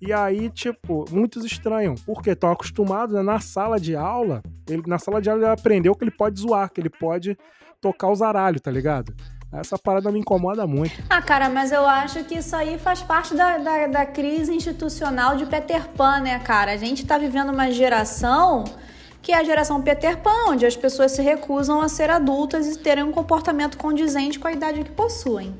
E 0.00 0.12
aí, 0.12 0.50
tipo, 0.50 1.04
muitos 1.10 1.44
estranham. 1.44 1.94
Porque 2.04 2.30
estão 2.30 2.50
acostumados 2.50 3.14
né, 3.14 3.22
na 3.22 3.40
sala 3.40 3.80
de 3.80 3.96
aula. 3.96 4.42
Ele, 4.68 4.82
na 4.86 4.98
sala 4.98 5.20
de 5.20 5.30
aula 5.30 5.42
ele 5.42 5.50
aprendeu 5.52 5.94
que 5.94 6.04
ele 6.04 6.10
pode 6.10 6.40
zoar, 6.40 6.70
que 6.70 6.80
ele 6.80 6.90
pode 6.90 7.36
tocar 7.80 8.10
os 8.10 8.20
aralhos, 8.22 8.60
tá 8.60 8.70
ligado? 8.70 9.14
Essa 9.52 9.78
parada 9.78 10.10
me 10.10 10.18
incomoda 10.18 10.66
muito. 10.66 10.92
Ah, 11.08 11.22
cara, 11.22 11.48
mas 11.48 11.72
eu 11.72 11.86
acho 11.86 12.24
que 12.24 12.34
isso 12.34 12.54
aí 12.54 12.78
faz 12.78 13.02
parte 13.02 13.34
da, 13.34 13.58
da, 13.58 13.86
da 13.86 14.06
crise 14.06 14.52
institucional 14.52 15.36
de 15.36 15.46
Peter 15.46 15.88
Pan, 15.90 16.20
né, 16.20 16.38
cara? 16.40 16.72
A 16.72 16.76
gente 16.76 17.06
tá 17.06 17.16
vivendo 17.16 17.52
uma 17.52 17.70
geração 17.70 18.64
que 19.22 19.32
é 19.32 19.38
a 19.38 19.44
geração 19.44 19.82
Peter 19.82 20.18
Pan, 20.18 20.50
onde 20.50 20.66
as 20.66 20.76
pessoas 20.76 21.12
se 21.12 21.22
recusam 21.22 21.80
a 21.80 21.88
ser 21.88 22.10
adultas 22.10 22.68
e 22.68 22.78
terem 22.78 23.02
um 23.02 23.10
comportamento 23.10 23.76
condizente 23.76 24.38
com 24.38 24.46
a 24.46 24.52
idade 24.52 24.84
que 24.84 24.90
possuem. 24.92 25.52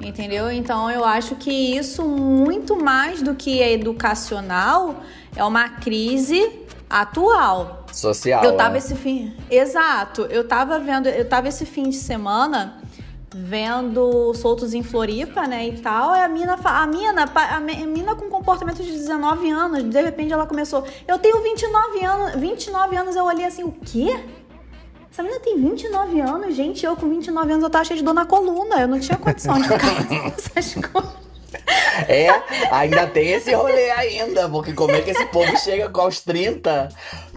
Entendeu? 0.00 0.50
Então 0.50 0.90
eu 0.90 1.04
acho 1.04 1.36
que 1.36 1.50
isso, 1.50 2.04
muito 2.04 2.76
mais 2.76 3.22
do 3.22 3.34
que 3.34 3.62
é 3.62 3.72
educacional, 3.72 5.02
é 5.34 5.44
uma 5.44 5.68
crise 5.68 6.60
atual. 6.88 7.86
Social. 7.92 8.44
Eu 8.44 8.56
tava 8.56 8.72
né? 8.72 8.78
esse 8.78 8.94
fim. 8.94 9.34
Exato. 9.50 10.22
Eu 10.22 10.46
tava 10.46 10.78
vendo, 10.78 11.08
eu 11.08 11.28
tava 11.28 11.48
esse 11.48 11.64
fim 11.64 11.88
de 11.88 11.96
semana 11.96 12.80
vendo 13.36 14.32
Soltos 14.34 14.74
em 14.74 14.82
Floripa, 14.82 15.46
né, 15.46 15.66
e 15.66 15.78
tal. 15.80 16.14
E 16.14 16.20
a 16.20 16.28
mina, 16.28 16.54
a 16.62 16.86
mina, 16.86 17.24
a 17.24 17.60
mina 17.60 18.14
com 18.14 18.30
comportamento 18.30 18.82
de 18.82 18.92
19 18.92 19.50
anos, 19.50 19.82
de 19.82 20.00
repente 20.00 20.32
ela 20.32 20.46
começou, 20.46 20.84
eu 21.06 21.18
tenho 21.18 21.42
29 21.42 22.04
anos, 22.04 22.40
29 22.40 22.96
anos, 22.96 23.16
eu 23.16 23.24
olhei 23.24 23.44
assim, 23.44 23.64
o 23.64 23.72
quê? 23.72 24.24
Essa 25.14 25.22
menina 25.22 25.40
tem 25.44 25.56
29 25.56 26.20
anos, 26.22 26.56
gente, 26.56 26.84
eu 26.84 26.96
com 26.96 27.08
29 27.08 27.52
anos 27.52 27.62
eu 27.62 27.70
tava 27.70 27.84
cheia 27.84 27.96
de 27.96 28.02
dor 28.02 28.12
na 28.12 28.26
coluna, 28.26 28.80
eu 28.80 28.88
não 28.88 28.98
tinha 28.98 29.16
condição 29.16 29.54
de 29.54 29.68
ficar 29.68 30.10
essas 30.36 30.74
coisas. 30.74 31.12
É, 32.08 32.28
ainda 32.70 33.06
tem 33.06 33.32
esse 33.32 33.54
rolê 33.54 33.90
ainda, 33.90 34.48
porque 34.48 34.72
como 34.72 34.92
é 34.92 35.00
que 35.00 35.10
esse 35.10 35.26
povo 35.26 35.56
chega 35.56 35.88
com 35.88 36.00
aos 36.00 36.20
30 36.20 36.88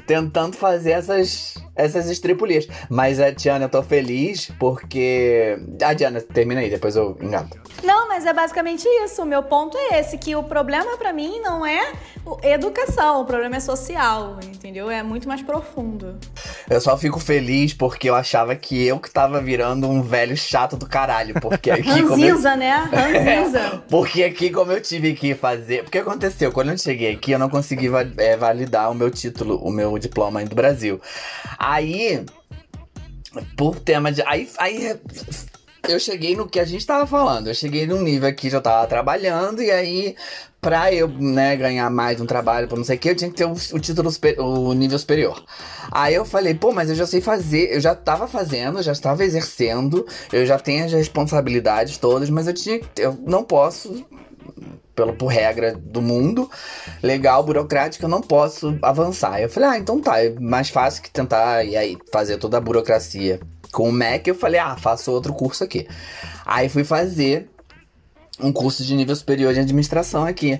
tentando 0.07 0.55
fazer 0.55 0.91
essas, 0.91 1.55
essas 1.75 2.09
estripulias. 2.09 2.65
Mas, 2.89 3.19
a 3.19 3.33
Tiana, 3.35 3.65
eu 3.65 3.69
tô 3.69 3.83
feliz 3.83 4.49
porque... 4.57 5.59
Ah, 5.83 5.93
Diana, 5.93 6.21
termina 6.21 6.61
aí, 6.61 6.69
depois 6.69 6.95
eu 6.95 7.17
engato. 7.21 7.59
Não, 7.83 8.07
mas 8.07 8.25
é 8.25 8.33
basicamente 8.33 8.87
isso. 9.03 9.21
O 9.21 9.25
meu 9.25 9.43
ponto 9.43 9.77
é 9.77 9.99
esse, 9.99 10.17
que 10.17 10.35
o 10.35 10.43
problema 10.43 10.97
pra 10.97 11.11
mim 11.11 11.39
não 11.41 11.65
é 11.65 11.91
educação, 12.43 13.21
o 13.21 13.25
problema 13.25 13.57
é 13.57 13.59
social, 13.59 14.39
entendeu? 14.43 14.89
É 14.89 15.03
muito 15.03 15.27
mais 15.27 15.41
profundo. 15.41 16.17
Eu 16.69 16.81
só 16.81 16.97
fico 16.97 17.19
feliz 17.19 17.73
porque 17.73 18.09
eu 18.09 18.15
achava 18.15 18.55
que 18.55 18.85
eu 18.85 18.99
que 18.99 19.11
tava 19.11 19.41
virando 19.41 19.87
um 19.87 20.01
velho 20.01 20.35
chato 20.35 20.75
do 20.75 20.87
caralho. 20.87 21.39
Porque 21.39 21.69
aqui. 21.69 21.89
Ranzinza, 21.89 22.55
né? 22.55 22.87
Ranzinza. 22.91 23.83
Porque 23.89 24.16
aqui, 24.23 24.49
como 24.49 24.71
eu 24.71 24.81
tive 24.81 25.13
que 25.13 25.33
fazer. 25.35 25.83
Porque 25.83 25.97
aconteceu, 25.97 26.51
quando 26.51 26.71
eu 26.71 26.77
cheguei 26.77 27.13
aqui, 27.13 27.31
eu 27.31 27.39
não 27.39 27.49
consegui 27.49 27.89
é, 28.17 28.37
validar 28.37 28.91
o 28.91 28.95
meu 28.95 29.09
título, 29.09 29.57
o 29.57 29.71
meu 29.71 29.97
diploma 29.97 30.43
do 30.43 30.55
Brasil. 30.55 31.01
Aí, 31.57 32.25
por 33.55 33.79
tema 33.79 34.11
de. 34.11 34.21
Aí, 34.23 34.49
aí 34.57 34.99
eu 35.87 35.99
cheguei 35.99 36.35
no 36.35 36.47
que 36.47 36.59
a 36.59 36.65
gente 36.65 36.85
tava 36.85 37.07
falando. 37.07 37.47
Eu 37.47 37.55
cheguei 37.55 37.85
num 37.85 38.01
nível 38.01 38.27
aqui, 38.29 38.49
já 38.49 38.61
tava 38.61 38.87
trabalhando, 38.87 39.61
e 39.61 39.71
aí, 39.71 40.15
pra 40.61 40.91
eu, 40.93 41.07
né, 41.07 41.55
ganhar 41.55 41.89
mais 41.89 42.19
um 42.19 42.25
trabalho, 42.25 42.67
pra 42.67 42.77
não 42.77 42.83
sei 42.83 42.97
o 42.97 42.99
que, 42.99 43.09
eu 43.09 43.15
tinha 43.15 43.29
que 43.29 43.37
ter 43.37 43.45
o, 43.45 43.51
o 43.51 43.79
título, 43.79 44.11
o 44.39 44.73
nível 44.73 44.97
superior. 44.97 45.43
Aí 45.91 46.13
eu 46.13 46.25
falei, 46.25 46.53
pô, 46.53 46.71
mas 46.71 46.89
eu 46.89 46.95
já 46.95 47.05
sei 47.05 47.21
fazer, 47.21 47.73
eu 47.73 47.79
já 47.79 47.95
tava 47.95 48.27
fazendo, 48.27 48.81
já 48.81 48.91
estava 48.91 49.23
exercendo, 49.23 50.05
eu 50.31 50.45
já 50.45 50.57
tenho 50.59 50.85
as 50.85 50.91
responsabilidades 50.91 51.97
todas, 51.97 52.29
mas 52.29 52.47
eu 52.47 52.53
tinha 52.53 52.81
eu 52.97 53.17
não 53.25 53.43
posso 53.43 54.05
pelo, 54.97 55.13
por 55.13 55.27
regra 55.27 55.75
do 55.75 56.01
mundo, 56.01 56.49
legal, 57.03 57.43
burocrática, 57.43 58.05
eu 58.05 58.09
não 58.09 58.21
posso 58.21 58.77
avançar. 58.81 59.39
Eu 59.39 59.47
falei, 59.47 59.69
ah, 59.69 59.77
então 59.77 60.01
tá, 60.01 60.23
é 60.23 60.31
mais 60.39 60.69
fácil 60.69 61.03
que 61.03 61.11
tentar 61.11 61.63
e 61.63 61.77
aí 61.77 61.97
fazer 62.11 62.37
toda 62.37 62.57
a 62.57 62.61
burocracia. 62.61 63.39
Com 63.71 63.89
o 63.89 63.91
MEC, 63.91 64.29
eu 64.29 64.35
falei, 64.35 64.59
ah, 64.59 64.75
faço 64.75 65.11
outro 65.11 65.33
curso 65.33 65.63
aqui. 65.63 65.87
Aí 66.45 66.67
fui 66.67 66.83
fazer 66.83 67.47
um 68.39 68.51
curso 68.51 68.83
de 68.83 68.95
nível 68.95 69.15
superior 69.15 69.53
de 69.53 69.59
administração 69.59 70.25
aqui. 70.25 70.59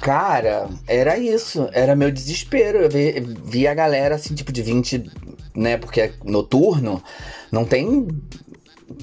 Cara, 0.00 0.68
era 0.86 1.18
isso, 1.18 1.68
era 1.72 1.96
meu 1.96 2.10
desespero. 2.10 2.78
Eu 2.78 2.90
vi, 2.90 3.20
vi 3.44 3.66
a 3.66 3.74
galera 3.74 4.14
assim, 4.14 4.34
tipo 4.34 4.52
de 4.52 4.62
20, 4.62 5.10
né? 5.54 5.76
Porque 5.76 6.00
é 6.00 6.12
noturno, 6.24 7.02
não 7.50 7.64
tem 7.64 8.06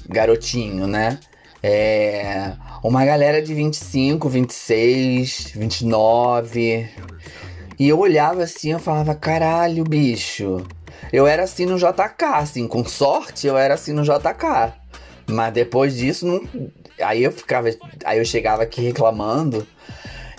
garotinho, 0.08 0.86
né? 0.86 1.18
É. 1.62 2.52
Uma 2.82 3.04
galera 3.04 3.40
de 3.40 3.54
25, 3.54 4.28
26, 4.28 5.52
29. 5.54 6.88
E 7.78 7.88
eu 7.88 7.98
olhava 7.98 8.42
assim, 8.42 8.72
eu 8.72 8.78
falava, 8.78 9.14
caralho, 9.14 9.82
bicho. 9.84 10.64
Eu 11.12 11.26
era 11.26 11.44
assim 11.44 11.66
no 11.66 11.76
JK, 11.76 12.24
assim, 12.34 12.68
com 12.68 12.84
sorte 12.84 13.46
eu 13.46 13.56
era 13.56 13.74
assim 13.74 13.92
no 13.92 14.02
JK. 14.02 14.74
Mas 15.26 15.52
depois 15.52 15.96
disso, 15.96 16.26
não... 16.26 16.70
aí 17.00 17.22
eu 17.22 17.32
ficava. 17.32 17.68
Aí 18.04 18.18
eu 18.18 18.24
chegava 18.24 18.62
aqui 18.62 18.82
reclamando. 18.82 19.66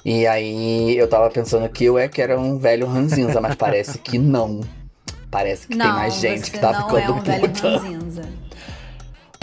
E 0.03 0.27
aí 0.27 0.95
eu 0.97 1.07
tava 1.07 1.29
pensando 1.31 1.67
que 1.67 1.85
eu 1.85 1.97
é 1.97 2.07
que 2.07 2.21
era 2.21 2.39
um 2.39 2.59
velho 2.59 2.85
ranzinza, 2.85 3.41
mas 3.41 3.55
parece 3.55 3.97
que 3.97 4.19
não. 4.19 4.61
Parece 5.31 5.67
que 5.67 5.75
tem 5.75 5.87
mais 5.87 6.13
gente 6.15 6.51
que 6.51 6.59
tá 6.59 6.71
não 6.71 6.87
ficando 6.87 7.01
é 7.01 7.09
um 7.09 7.41
puta. 7.41 7.81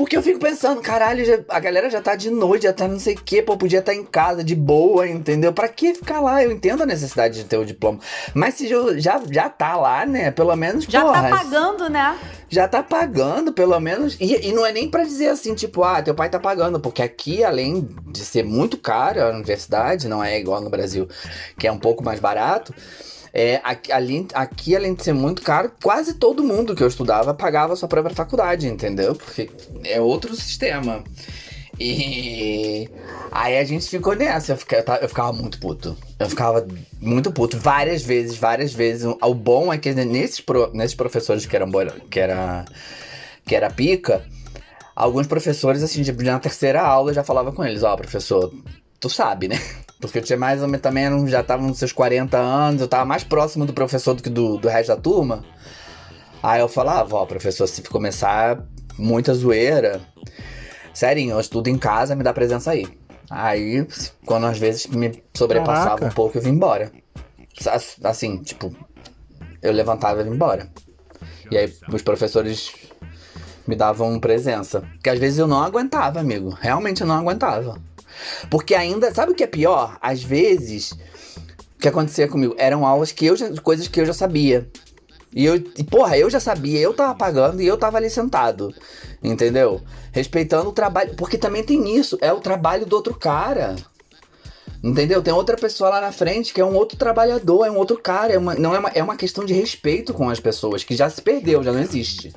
Porque 0.02 0.16
eu 0.16 0.22
fico 0.22 0.40
pensando, 0.40 0.80
caralho, 0.80 1.24
já- 1.24 1.38
a 1.48 1.60
galera 1.60 1.88
já 1.88 2.00
tá 2.00 2.16
de 2.16 2.28
noite, 2.28 2.64
já 2.64 2.72
tá 2.72 2.88
não 2.88 2.98
sei 2.98 3.14
o 3.14 3.22
quê, 3.22 3.40
pô, 3.40 3.56
podia 3.56 3.78
estar 3.78 3.94
em 3.94 4.04
casa, 4.04 4.42
de 4.42 4.54
boa, 4.56 5.06
entendeu? 5.08 5.52
Pra 5.52 5.68
que 5.68 5.94
ficar 5.94 6.20
lá? 6.20 6.42
Eu 6.42 6.50
entendo 6.50 6.82
a 6.82 6.86
necessidade 6.86 7.34
de 7.36 7.44
ter 7.44 7.56
o 7.56 7.64
diploma. 7.64 8.00
Mas 8.34 8.54
se 8.54 8.66
já, 8.66 8.76
já, 8.98 9.22
já 9.30 9.48
tá 9.48 9.76
lá, 9.76 10.04
né? 10.04 10.32
Pelo 10.32 10.54
menos, 10.56 10.86
Já 10.86 11.02
porra, 11.02 11.22
tá 11.22 11.28
pagando, 11.38 11.88
né? 11.88 12.18
já 12.48 12.66
tá 12.66 12.82
pagando, 12.82 13.52
pelo 13.52 13.78
menos. 13.78 14.16
E, 14.20 14.48
e 14.48 14.52
não 14.52 14.66
é 14.66 14.72
nem 14.72 14.90
pra 14.90 15.04
dizer 15.04 15.28
assim, 15.28 15.54
tipo, 15.54 15.84
ah, 15.84 16.02
teu 16.02 16.16
pai 16.16 16.28
tá 16.28 16.40
pagando, 16.40 16.80
porque 16.80 17.00
aqui, 17.00 17.44
além 17.44 17.88
de 18.08 18.24
ser 18.24 18.42
muito 18.42 18.76
caro 18.76 19.22
a 19.22 19.28
universidade, 19.30 20.08
não 20.08 20.22
é 20.22 20.36
igual 20.36 20.60
no 20.60 20.68
Brasil, 20.68 21.08
que 21.56 21.68
é 21.68 21.70
um 21.72 21.78
pouco 21.78 22.02
mais 22.04 22.18
barato. 22.18 22.74
É, 23.34 23.60
aqui, 23.64 23.90
além, 23.90 24.28
aqui, 24.34 24.76
além 24.76 24.94
de 24.94 25.02
ser 25.02 25.14
muito 25.14 25.40
caro, 25.42 25.72
quase 25.82 26.14
todo 26.14 26.44
mundo 26.44 26.74
que 26.74 26.82
eu 26.82 26.88
estudava 26.88 27.32
pagava 27.32 27.74
sua 27.76 27.88
própria 27.88 28.14
faculdade, 28.14 28.68
entendeu? 28.68 29.14
Porque 29.14 29.48
é 29.84 30.00
outro 30.00 30.34
sistema. 30.34 31.02
E 31.80 32.88
aí 33.30 33.58
a 33.58 33.64
gente 33.64 33.88
ficou 33.88 34.14
nessa. 34.14 34.52
Eu 34.52 34.56
ficava, 34.58 34.98
eu 35.00 35.08
ficava 35.08 35.32
muito 35.32 35.58
puto. 35.58 35.96
Eu 36.18 36.28
ficava 36.28 36.66
muito 37.00 37.32
puto 37.32 37.56
várias 37.58 38.02
vezes, 38.02 38.36
várias 38.36 38.72
vezes. 38.72 39.04
O 39.22 39.34
bom 39.34 39.72
é 39.72 39.78
que 39.78 39.92
nesses, 39.92 40.40
pro- 40.40 40.70
nesses 40.74 40.94
professores 40.94 41.46
que 41.46 41.56
eram 41.56 41.70
que 42.10 42.20
era 42.20 42.64
que 43.44 43.56
era 43.56 43.70
pica, 43.70 44.24
alguns 44.94 45.26
professores 45.26 45.82
assim, 45.82 46.02
tipo, 46.02 46.22
na 46.22 46.38
terceira 46.38 46.80
aula 46.82 47.10
eu 47.10 47.14
já 47.14 47.24
falava 47.24 47.50
com 47.50 47.64
eles, 47.64 47.82
ó, 47.82 47.96
professor, 47.96 48.52
tu 49.00 49.08
sabe, 49.08 49.48
né? 49.48 49.58
Porque 50.02 50.18
eu 50.18 50.22
tinha 50.22 50.36
mais 50.38 50.60
ou 50.60 50.66
menos 50.66 50.82
também 50.82 51.26
já 51.28 51.42
tava 51.44 51.62
nos 51.62 51.78
seus 51.78 51.92
40 51.92 52.36
anos, 52.36 52.80
eu 52.82 52.88
tava 52.88 53.04
mais 53.04 53.22
próximo 53.22 53.64
do 53.64 53.72
professor 53.72 54.12
do 54.14 54.22
que 54.22 54.28
do, 54.28 54.58
do 54.58 54.68
resto 54.68 54.88
da 54.88 54.96
turma. 54.96 55.44
Aí 56.42 56.60
eu 56.60 56.68
falava, 56.68 57.14
ó, 57.14 57.24
professor, 57.24 57.68
se 57.68 57.80
começar 57.82 58.64
muita 58.98 59.32
zoeira, 59.32 60.00
Serinho, 60.92 61.36
eu 61.36 61.40
estudo 61.40 61.68
em 61.68 61.78
casa, 61.78 62.16
me 62.16 62.24
dá 62.24 62.32
presença 62.34 62.72
aí. 62.72 62.86
Aí, 63.30 63.86
quando 64.26 64.46
às 64.46 64.58
vezes 64.58 64.86
me 64.88 65.22
sobrepassava 65.32 65.90
Caraca. 65.90 66.06
um 66.06 66.10
pouco, 66.10 66.36
eu 66.36 66.42
vim 66.42 66.50
embora. 66.50 66.90
As- 67.70 67.96
Assim, 68.02 68.42
tipo, 68.42 68.74
eu 69.62 69.72
levantava 69.72 70.20
e 70.20 70.24
vim 70.24 70.30
embora. 70.30 70.68
E 71.50 71.56
aí 71.56 71.72
os 71.92 72.02
professores 72.02 72.72
me 73.66 73.76
davam 73.76 74.18
presença. 74.18 74.82
Que 75.02 75.08
às 75.08 75.18
vezes 75.18 75.38
eu 75.38 75.46
não 75.46 75.62
aguentava, 75.62 76.18
amigo. 76.18 76.50
Realmente 76.60 77.02
eu 77.02 77.06
não 77.06 77.14
aguentava. 77.16 77.78
Porque 78.50 78.74
ainda, 78.74 79.12
sabe 79.14 79.32
o 79.32 79.34
que 79.34 79.44
é 79.44 79.46
pior? 79.46 79.98
Às 80.00 80.22
vezes, 80.22 80.92
o 80.92 81.78
que 81.80 81.88
acontecia 81.88 82.28
comigo? 82.28 82.54
Eram 82.58 82.86
aulas 82.86 83.12
que 83.12 83.26
eu 83.26 83.36
já, 83.36 83.50
coisas 83.60 83.88
que 83.88 84.00
eu 84.00 84.06
já 84.06 84.12
sabia. 84.12 84.68
E 85.34 85.46
eu, 85.46 85.56
e, 85.56 85.82
porra, 85.82 86.18
eu 86.18 86.28
já 86.28 86.38
sabia, 86.38 86.78
eu 86.78 86.92
tava 86.92 87.14
pagando 87.14 87.62
e 87.62 87.66
eu 87.66 87.78
tava 87.78 87.96
ali 87.96 88.10
sentado. 88.10 88.74
Entendeu? 89.22 89.80
Respeitando 90.12 90.68
o 90.68 90.72
trabalho. 90.72 91.14
Porque 91.16 91.38
também 91.38 91.62
tem 91.62 91.96
isso, 91.96 92.18
é 92.20 92.32
o 92.32 92.40
trabalho 92.40 92.84
do 92.84 92.94
outro 92.94 93.14
cara. 93.14 93.76
Entendeu? 94.82 95.22
Tem 95.22 95.32
outra 95.32 95.56
pessoa 95.56 95.90
lá 95.90 96.00
na 96.00 96.10
frente 96.10 96.52
que 96.52 96.60
é 96.60 96.64
um 96.64 96.74
outro 96.74 96.98
trabalhador, 96.98 97.64
é 97.64 97.70
um 97.70 97.76
outro 97.76 97.96
cara. 97.96 98.32
É 98.32 98.38
uma, 98.38 98.54
não 98.54 98.74
é, 98.74 98.78
uma, 98.78 98.88
é 98.90 99.02
uma 99.02 99.16
questão 99.16 99.44
de 99.44 99.54
respeito 99.54 100.12
com 100.12 100.28
as 100.28 100.40
pessoas, 100.40 100.82
que 100.82 100.96
já 100.96 101.08
se 101.08 101.22
perdeu, 101.22 101.62
já 101.62 101.72
não 101.72 101.80
existe. 101.80 102.32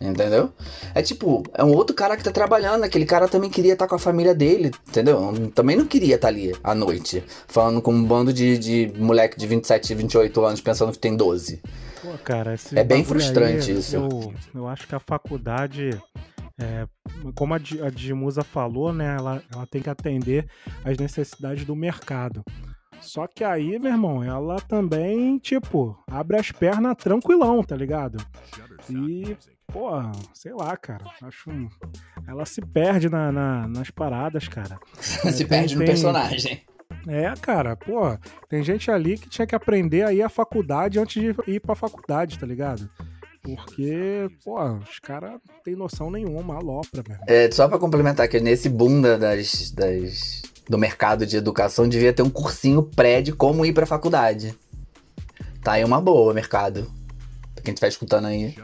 Entendeu? 0.00 0.52
É 0.94 1.02
tipo, 1.02 1.42
é 1.54 1.64
um 1.64 1.72
outro 1.72 1.94
cara 1.94 2.16
que 2.16 2.24
tá 2.24 2.30
trabalhando, 2.30 2.84
aquele 2.84 3.06
cara 3.06 3.28
também 3.28 3.50
queria 3.50 3.74
estar 3.74 3.86
com 3.86 3.94
a 3.94 3.98
família 3.98 4.34
dele, 4.34 4.70
entendeu? 4.88 5.32
Também 5.54 5.76
não 5.76 5.86
queria 5.86 6.16
estar 6.16 6.28
ali 6.28 6.54
à 6.62 6.74
noite, 6.74 7.24
falando 7.48 7.80
com 7.80 7.92
um 7.92 8.04
bando 8.04 8.32
de, 8.32 8.58
de 8.58 8.92
moleque 8.96 9.38
de 9.38 9.46
27, 9.46 9.94
28 9.94 10.44
anos 10.44 10.60
pensando 10.60 10.92
que 10.92 10.98
tem 10.98 11.16
12. 11.16 11.62
Pô, 12.02 12.18
cara, 12.22 12.54
É 12.74 12.84
bem 12.84 13.04
frustrante 13.04 13.70
aí, 13.70 13.78
isso. 13.78 13.96
Eu, 13.96 14.34
eu 14.54 14.68
acho 14.68 14.86
que 14.86 14.94
a 14.94 15.00
faculdade, 15.00 15.90
é, 16.60 16.86
como 17.34 17.54
a, 17.54 17.56
a 17.56 17.90
Dimusa 17.90 18.42
falou, 18.42 18.92
né? 18.92 19.16
Ela, 19.16 19.42
ela 19.52 19.66
tem 19.66 19.80
que 19.80 19.88
atender 19.88 20.46
às 20.84 20.98
necessidades 20.98 21.64
do 21.64 21.74
mercado. 21.74 22.44
Só 23.00 23.26
que 23.26 23.44
aí, 23.44 23.78
meu 23.78 23.90
irmão, 23.90 24.22
ela 24.22 24.56
também, 24.60 25.38
tipo, 25.38 25.96
abre 26.10 26.38
as 26.38 26.50
pernas 26.50 26.96
tranquilão, 26.96 27.62
tá 27.62 27.76
ligado? 27.76 28.18
E, 28.88 29.36
pô, 29.66 29.90
sei 30.32 30.52
lá, 30.52 30.76
cara. 30.76 31.04
Acho. 31.22 31.50
um- 31.50 31.68
Ela 32.26 32.44
se 32.46 32.60
perde 32.60 33.08
na, 33.08 33.30
na- 33.32 33.68
nas 33.68 33.90
paradas, 33.90 34.48
cara. 34.48 34.78
se 35.00 35.38
tem- 35.38 35.46
perde 35.46 35.74
no 35.74 35.80
tem- 35.80 35.88
personagem. 35.88 36.62
É, 37.06 37.32
cara, 37.40 37.76
pô, 37.76 38.16
tem 38.48 38.62
gente 38.62 38.90
ali 38.90 39.18
que 39.18 39.28
tinha 39.28 39.46
que 39.46 39.54
aprender 39.54 40.04
aí 40.04 40.22
a 40.22 40.28
faculdade 40.28 40.98
antes 40.98 41.20
de 41.22 41.34
ir 41.50 41.60
pra 41.60 41.74
faculdade, 41.74 42.38
tá 42.38 42.46
ligado? 42.46 42.88
Porque, 43.42 44.28
pô, 44.42 44.62
os 44.76 44.98
caras 45.00 45.32
não 45.32 45.62
tem 45.62 45.76
noção 45.76 46.10
nenhuma, 46.10 46.54
alopra, 46.56 47.02
velho. 47.02 47.20
É, 47.26 47.50
só 47.50 47.68
pra 47.68 47.78
complementar 47.78 48.26
que 48.28 48.40
nesse 48.40 48.70
boom 48.70 49.02
da- 49.02 49.18
das, 49.18 49.70
das- 49.72 50.42
do 50.66 50.78
mercado 50.78 51.26
de 51.26 51.36
educação 51.36 51.86
devia 51.86 52.12
ter 52.12 52.22
um 52.22 52.30
cursinho 52.30 52.82
pré 52.82 53.20
de 53.20 53.32
como 53.32 53.66
ir 53.66 53.74
pra 53.74 53.84
faculdade. 53.84 54.58
Tá 55.62 55.72
aí 55.72 55.84
uma 55.84 56.00
boa, 56.00 56.32
mercado. 56.32 56.90
Quem 57.64 57.72
estiver 57.72 57.88
escutando 57.88 58.26
aí. 58.26 58.54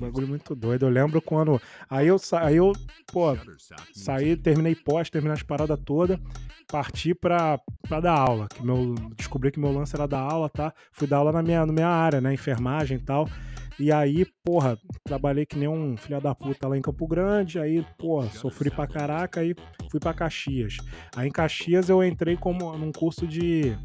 Bagulho 0.00 0.28
muito 0.28 0.54
doido. 0.54 0.86
Eu 0.86 0.90
lembro 0.90 1.20
quando. 1.20 1.60
Aí 1.90 2.06
eu, 2.06 2.18
sa- 2.18 2.44
aí 2.46 2.56
eu 2.56 2.72
pô, 3.12 3.34
saí, 3.92 4.36
terminei 4.36 4.74
pós, 4.74 5.10
terminei 5.10 5.34
as 5.34 5.42
paradas 5.42 5.78
todas, 5.84 6.18
parti 6.70 7.14
pra, 7.14 7.58
pra 7.88 8.00
dar 8.00 8.16
aula. 8.18 8.46
Que 8.48 8.64
meu, 8.64 8.94
descobri 9.16 9.50
que 9.50 9.58
meu 9.58 9.72
lance 9.72 9.94
era 9.96 10.06
dar 10.06 10.20
aula, 10.20 10.48
tá? 10.48 10.72
Fui 10.92 11.06
dar 11.06 11.16
aula 11.18 11.32
na 11.32 11.42
minha, 11.42 11.66
na 11.66 11.72
minha 11.72 11.88
área, 11.88 12.20
né? 12.20 12.32
Enfermagem 12.32 12.98
e 12.98 13.00
tal. 13.02 13.28
E 13.80 13.92
aí, 13.92 14.24
porra, 14.44 14.76
trabalhei 15.04 15.46
que 15.46 15.56
nem 15.56 15.68
um 15.68 15.96
filho 15.96 16.20
da 16.20 16.34
puta 16.34 16.66
lá 16.68 16.76
em 16.76 16.82
Campo 16.82 17.06
Grande. 17.06 17.58
Aí, 17.60 17.84
porra, 17.96 18.28
sofri 18.30 18.70
pra 18.70 18.86
caraca. 18.88 19.40
Aí 19.40 19.54
fui 19.90 20.00
pra 20.00 20.12
Caxias. 20.14 20.76
Aí 21.14 21.28
em 21.28 21.32
Caxias 21.32 21.88
eu 21.88 22.02
entrei 22.04 22.36
como 22.36 22.76
num 22.76 22.90
curso 22.92 23.26
de 23.26 23.76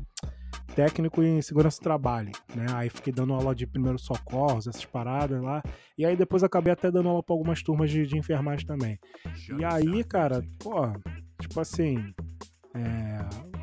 técnico 0.75 1.21
em 1.21 1.41
segurança 1.41 1.79
do 1.79 1.83
trabalho, 1.83 2.31
né? 2.55 2.65
Aí 2.73 2.89
fiquei 2.89 3.13
dando 3.13 3.33
aula 3.33 3.53
de 3.53 3.67
primeiros 3.67 4.03
socorros, 4.03 4.67
essas 4.67 4.85
paradas 4.85 5.41
lá. 5.41 5.61
E 5.97 6.05
aí 6.05 6.15
depois 6.15 6.43
acabei 6.43 6.73
até 6.73 6.91
dando 6.91 7.09
aula 7.09 7.23
pra 7.23 7.33
algumas 7.33 7.61
turmas 7.61 7.89
de, 7.89 8.05
de 8.05 8.17
enfermagem 8.17 8.65
também. 8.65 8.99
E 9.59 9.63
aí, 9.65 10.03
cara, 10.03 10.43
pô, 10.59 10.91
tipo 11.39 11.59
assim, 11.59 12.13
é... 12.75 13.53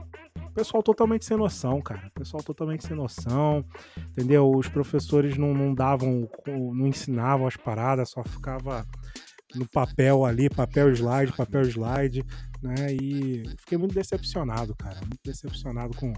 Pessoal 0.54 0.82
totalmente 0.82 1.24
sem 1.24 1.36
noção, 1.36 1.80
cara. 1.80 2.10
Pessoal 2.12 2.42
totalmente 2.42 2.84
sem 2.84 2.96
noção, 2.96 3.64
entendeu? 4.10 4.50
Os 4.50 4.68
professores 4.68 5.38
não, 5.38 5.54
não 5.54 5.72
davam, 5.72 6.28
não 6.46 6.86
ensinavam 6.86 7.46
as 7.46 7.56
paradas, 7.56 8.10
só 8.10 8.22
ficava 8.24 8.84
no 9.54 9.68
papel 9.68 10.24
ali, 10.24 10.50
papel 10.50 10.90
slide, 10.90 11.32
papel 11.32 11.62
slide, 11.62 12.24
né? 12.62 12.92
E 12.92 13.44
fiquei 13.58 13.78
muito 13.78 13.94
decepcionado, 13.94 14.74
cara. 14.74 14.98
Muito 15.00 15.20
decepcionado 15.24 15.96
com, 15.96 16.12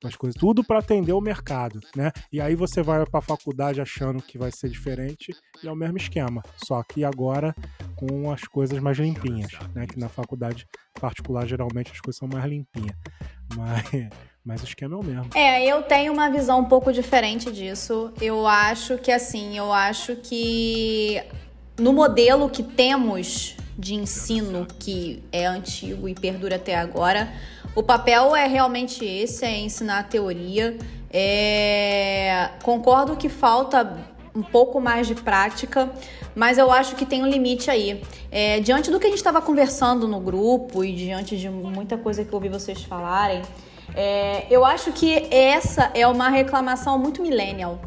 com 0.00 0.08
as 0.08 0.16
coisas. 0.16 0.38
Tudo 0.38 0.64
para 0.64 0.78
atender 0.78 1.12
o 1.12 1.20
mercado, 1.20 1.80
né? 1.94 2.10
E 2.32 2.40
aí 2.40 2.54
você 2.54 2.82
vai 2.82 3.04
pra 3.06 3.20
faculdade 3.20 3.80
achando 3.80 4.22
que 4.22 4.38
vai 4.38 4.50
ser 4.50 4.68
diferente 4.68 5.34
e 5.62 5.68
é 5.68 5.72
o 5.72 5.76
mesmo 5.76 5.96
esquema. 5.96 6.42
Só 6.64 6.82
que 6.82 7.04
agora 7.04 7.54
com 7.96 8.30
as 8.30 8.42
coisas 8.44 8.78
mais 8.80 8.98
limpinhas, 8.98 9.52
né? 9.74 9.86
Que 9.86 9.98
na 9.98 10.08
faculdade 10.08 10.66
particular 11.00 11.46
geralmente 11.46 11.92
as 11.92 12.00
coisas 12.00 12.18
são 12.18 12.28
mais 12.28 12.44
limpinhas. 12.44 12.96
Mas, 13.56 13.82
mas 14.44 14.62
o 14.62 14.64
esquema 14.64 14.94
é 14.94 14.96
o 14.96 15.02
mesmo. 15.02 15.30
É, 15.34 15.66
eu 15.66 15.82
tenho 15.82 16.12
uma 16.12 16.30
visão 16.30 16.60
um 16.60 16.66
pouco 16.66 16.92
diferente 16.92 17.50
disso. 17.50 18.12
Eu 18.20 18.46
acho 18.46 18.96
que 18.96 19.10
assim, 19.10 19.58
eu 19.58 19.72
acho 19.72 20.14
que 20.14 21.20
no 21.76 21.92
modelo 21.92 22.48
que 22.48 22.62
temos 22.62 23.56
de 23.76 23.94
ensino 23.94 24.68
que 24.78 25.20
é 25.32 25.46
antigo 25.46 26.08
e 26.08 26.14
perdura 26.14 26.56
até 26.56 26.76
agora, 26.76 27.32
o 27.74 27.82
papel 27.82 28.34
é 28.34 28.46
realmente 28.46 29.04
esse, 29.04 29.44
é 29.44 29.58
ensinar 29.58 30.00
a 30.00 30.02
teoria. 30.02 30.76
É, 31.12 32.50
Concordo 32.62 33.16
que 33.16 33.28
falta 33.28 33.98
um 34.34 34.42
pouco 34.42 34.80
mais 34.80 35.06
de 35.06 35.14
prática, 35.14 35.90
mas 36.34 36.58
eu 36.58 36.70
acho 36.70 36.94
que 36.94 37.04
tem 37.04 37.22
um 37.22 37.26
limite 37.26 37.70
aí. 37.70 38.02
É, 38.30 38.60
diante 38.60 38.90
do 38.90 38.98
que 38.98 39.06
a 39.06 39.10
gente 39.10 39.18
estava 39.18 39.40
conversando 39.42 40.06
no 40.06 40.20
grupo 40.20 40.84
e 40.84 40.94
diante 40.94 41.36
de 41.36 41.48
muita 41.48 41.98
coisa 41.98 42.24
que 42.24 42.32
eu 42.32 42.36
ouvi 42.36 42.48
vocês 42.48 42.82
falarem, 42.82 43.42
é, 43.94 44.46
eu 44.50 44.64
acho 44.64 44.92
que 44.92 45.26
essa 45.30 45.90
é 45.94 46.06
uma 46.06 46.28
reclamação 46.28 46.98
muito 46.98 47.22
millennial. 47.22 47.80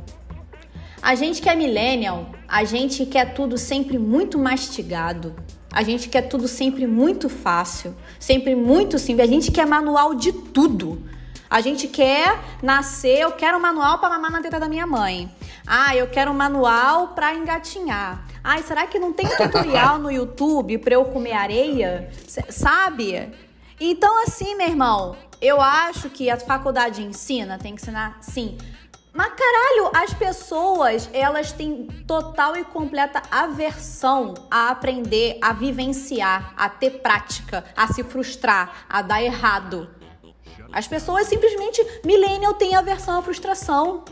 A 1.01 1.15
gente 1.15 1.41
que 1.41 1.49
é 1.49 1.55
millennial, 1.55 2.27
a 2.47 2.63
gente 2.63 3.05
quer 3.05 3.33
tudo 3.33 3.57
sempre 3.57 3.97
muito 3.97 4.37
mastigado. 4.39 5.35
A 5.73 5.81
gente 5.81 6.07
quer 6.07 6.21
tudo 6.23 6.47
sempre 6.47 6.85
muito 6.85 7.27
fácil, 7.27 7.95
sempre 8.19 8.55
muito 8.55 8.99
simples. 8.99 9.27
A 9.27 9.31
gente 9.31 9.51
quer 9.51 9.65
manual 9.65 10.13
de 10.13 10.31
tudo. 10.31 11.01
A 11.49 11.61
gente 11.61 11.87
quer 11.87 12.39
nascer, 12.61 13.21
eu 13.21 13.31
quero 13.31 13.57
um 13.57 13.59
manual 13.59 13.97
para 13.97 14.09
mamar 14.09 14.31
na 14.31 14.41
teta 14.41 14.59
da 14.59 14.69
minha 14.69 14.85
mãe. 14.85 15.31
Ah, 15.65 15.95
eu 15.95 16.07
quero 16.07 16.31
um 16.31 16.33
manual 16.33 17.09
para 17.09 17.33
engatinhar. 17.33 18.23
Ai, 18.43 18.61
será 18.61 18.85
que 18.85 18.99
não 18.99 19.11
tem 19.11 19.27
tutorial 19.35 19.97
no 19.97 20.11
YouTube 20.11 20.77
para 20.77 20.93
eu 20.93 21.05
comer 21.05 21.33
areia? 21.33 22.09
S 22.27 22.43
sabe? 22.49 23.31
Então 23.79 24.23
assim, 24.23 24.55
meu 24.55 24.67
irmão, 24.67 25.15
eu 25.41 25.59
acho 25.59 26.09
que 26.09 26.29
a 26.29 26.37
faculdade 26.37 27.03
ensina, 27.03 27.57
tem 27.57 27.75
que 27.75 27.81
ensinar 27.81 28.17
sim 28.21 28.57
Mas 29.13 29.31
caralho, 29.33 29.91
as 29.93 30.11
pessoas, 30.11 31.07
elas 31.13 31.51
têm 31.51 31.85
total 32.07 32.57
e 32.57 32.63
completa 32.63 33.21
aversão 33.29 34.33
a 34.49 34.69
aprender, 34.69 35.37
a 35.39 35.53
vivenciar, 35.53 36.53
a 36.57 36.67
ter 36.67 36.99
prática, 36.99 37.63
a 37.77 37.87
se 37.87 38.03
frustrar, 38.03 38.85
a 38.89 39.03
dar 39.03 39.21
errado. 39.21 39.87
As 40.71 40.87
pessoas 40.87 41.27
simplesmente, 41.27 41.85
millennial 42.03 42.55
tem 42.55 42.75
aversão 42.75 43.19
à 43.19 43.21
frustração. 43.21 44.03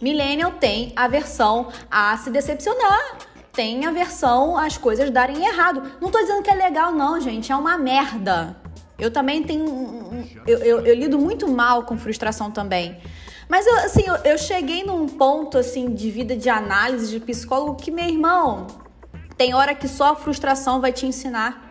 Millennial 0.00 0.52
tem 0.52 0.92
aversão 0.94 1.72
a 1.90 2.16
se 2.16 2.30
decepcionar. 2.30 3.18
Tem 3.52 3.84
aversão 3.84 4.56
às 4.56 4.78
coisas 4.78 5.10
darem 5.10 5.44
errado. 5.44 5.82
Não 6.00 6.12
tô 6.12 6.20
dizendo 6.20 6.42
que 6.42 6.50
é 6.50 6.54
legal, 6.54 6.92
não, 6.92 7.20
gente. 7.20 7.50
É 7.50 7.56
uma 7.56 7.76
merda. 7.76 8.56
Eu 8.96 9.10
também 9.10 9.42
tenho. 9.42 10.26
Eu, 10.46 10.58
eu, 10.58 10.86
eu 10.86 10.94
lido 10.94 11.18
muito 11.18 11.48
mal 11.48 11.82
com 11.82 11.98
frustração 11.98 12.52
também. 12.52 12.96
Mas 13.50 13.66
eu, 13.66 13.76
assim, 13.78 14.04
eu, 14.06 14.14
eu 14.18 14.38
cheguei 14.38 14.84
num 14.84 15.08
ponto 15.08 15.58
assim 15.58 15.92
de 15.92 16.08
vida 16.08 16.36
de 16.36 16.48
análise 16.48 17.10
de 17.10 17.18
psicólogo 17.18 17.74
que, 17.74 17.90
meu 17.90 18.06
irmão, 18.06 18.68
tem 19.36 19.52
hora 19.54 19.74
que 19.74 19.88
só 19.88 20.12
a 20.12 20.14
frustração 20.14 20.80
vai 20.80 20.92
te 20.92 21.04
ensinar. 21.04 21.68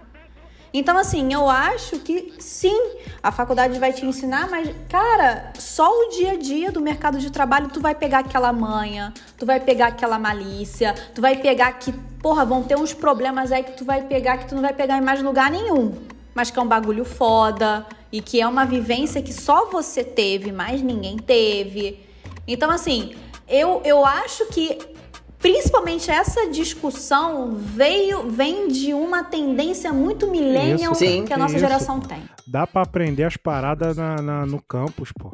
Então, 0.73 0.97
assim, 0.97 1.33
eu 1.33 1.49
acho 1.49 1.97
que 1.99 2.33
sim, 2.37 2.77
a 3.23 3.31
faculdade 3.31 3.79
vai 3.79 3.93
te 3.93 4.05
ensinar, 4.05 4.49
mas, 4.51 4.69
cara, 4.89 5.53
só 5.57 5.89
o 5.89 6.09
dia 6.09 6.33
a 6.33 6.37
dia 6.37 6.69
do 6.69 6.81
mercado 6.81 7.17
de 7.17 7.31
trabalho 7.31 7.69
tu 7.69 7.79
vai 7.79 7.95
pegar 7.95 8.19
aquela 8.19 8.51
manha, 8.51 9.13
tu 9.37 9.45
vai 9.45 9.59
pegar 9.61 9.87
aquela 9.87 10.19
malícia, 10.19 10.93
tu 11.15 11.21
vai 11.21 11.37
pegar 11.37 11.71
que, 11.79 11.93
porra, 12.21 12.45
vão 12.45 12.61
ter 12.61 12.77
uns 12.77 12.93
problemas 12.93 13.53
aí 13.53 13.63
que 13.63 13.71
tu 13.71 13.85
vai 13.85 14.01
pegar 14.01 14.37
que 14.37 14.49
tu 14.49 14.53
não 14.53 14.61
vai 14.61 14.73
pegar 14.73 14.97
em 14.97 15.01
mais 15.01 15.23
lugar 15.23 15.49
nenhum, 15.49 15.95
mas 16.35 16.49
que 16.51 16.59
é 16.59 16.61
um 16.61 16.67
bagulho 16.67 17.03
foda 17.05 17.85
e 18.11 18.21
que 18.21 18.39
é 18.41 18.47
uma 18.47 18.65
vivência 18.65 19.21
que 19.21 19.33
só 19.33 19.69
você 19.69 20.03
teve, 20.03 20.51
mas 20.51 20.81
ninguém 20.81 21.17
teve. 21.17 21.99
Então, 22.47 22.69
assim, 22.71 23.13
eu, 23.47 23.81
eu 23.85 24.05
acho 24.05 24.45
que 24.47 24.77
principalmente 25.37 26.11
essa 26.11 26.47
discussão 26.49 27.51
veio 27.53 28.29
vem 28.29 28.67
de 28.67 28.93
uma 28.93 29.23
tendência 29.23 29.93
muito 29.93 30.27
millennial 30.27 30.91
Isso, 30.91 31.23
que 31.23 31.33
a 31.33 31.37
nossa 31.37 31.53
isso, 31.55 31.59
geração 31.65 31.99
tem. 31.99 32.21
Dá 32.47 32.65
pra 32.67 32.81
aprender 32.81 33.23
as 33.23 33.37
paradas 33.37 33.95
na, 33.95 34.15
na- 34.21 34.45
no 34.45 34.61
campus, 34.61 35.11
pô. 35.17 35.31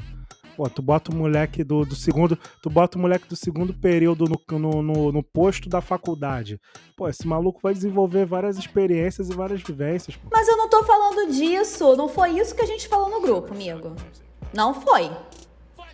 Pô, 0.55 0.69
tu 0.69 0.81
bota 0.81 1.11
o 1.11 1.15
moleque 1.15 1.63
do, 1.63 1.85
do 1.85 1.95
segundo. 1.95 2.37
Tu 2.61 2.69
bota 2.69 2.97
o 2.97 3.01
moleque 3.01 3.27
do 3.27 3.35
segundo 3.35 3.73
período 3.73 4.25
no, 4.25 4.59
no, 4.59 4.81
no, 4.81 5.11
no 5.11 5.23
posto 5.23 5.67
da 5.67 5.81
faculdade. 5.81 6.59
Pô, 6.95 7.09
esse 7.09 7.27
maluco 7.27 7.59
vai 7.61 7.73
desenvolver 7.73 8.25
várias 8.25 8.57
experiências 8.57 9.29
e 9.29 9.35
várias 9.35 9.61
vivências, 9.61 10.15
pô. 10.15 10.29
Mas 10.31 10.47
eu 10.47 10.55
não 10.55 10.69
tô 10.69 10.83
falando 10.83 11.31
disso, 11.31 11.95
não 11.95 12.07
foi 12.07 12.39
isso 12.39 12.55
que 12.55 12.61
a 12.61 12.67
gente 12.67 12.87
falou 12.87 13.09
no 13.09 13.21
grupo, 13.21 13.53
amigo. 13.53 13.95
Não 14.53 14.73
foi. 14.73 15.11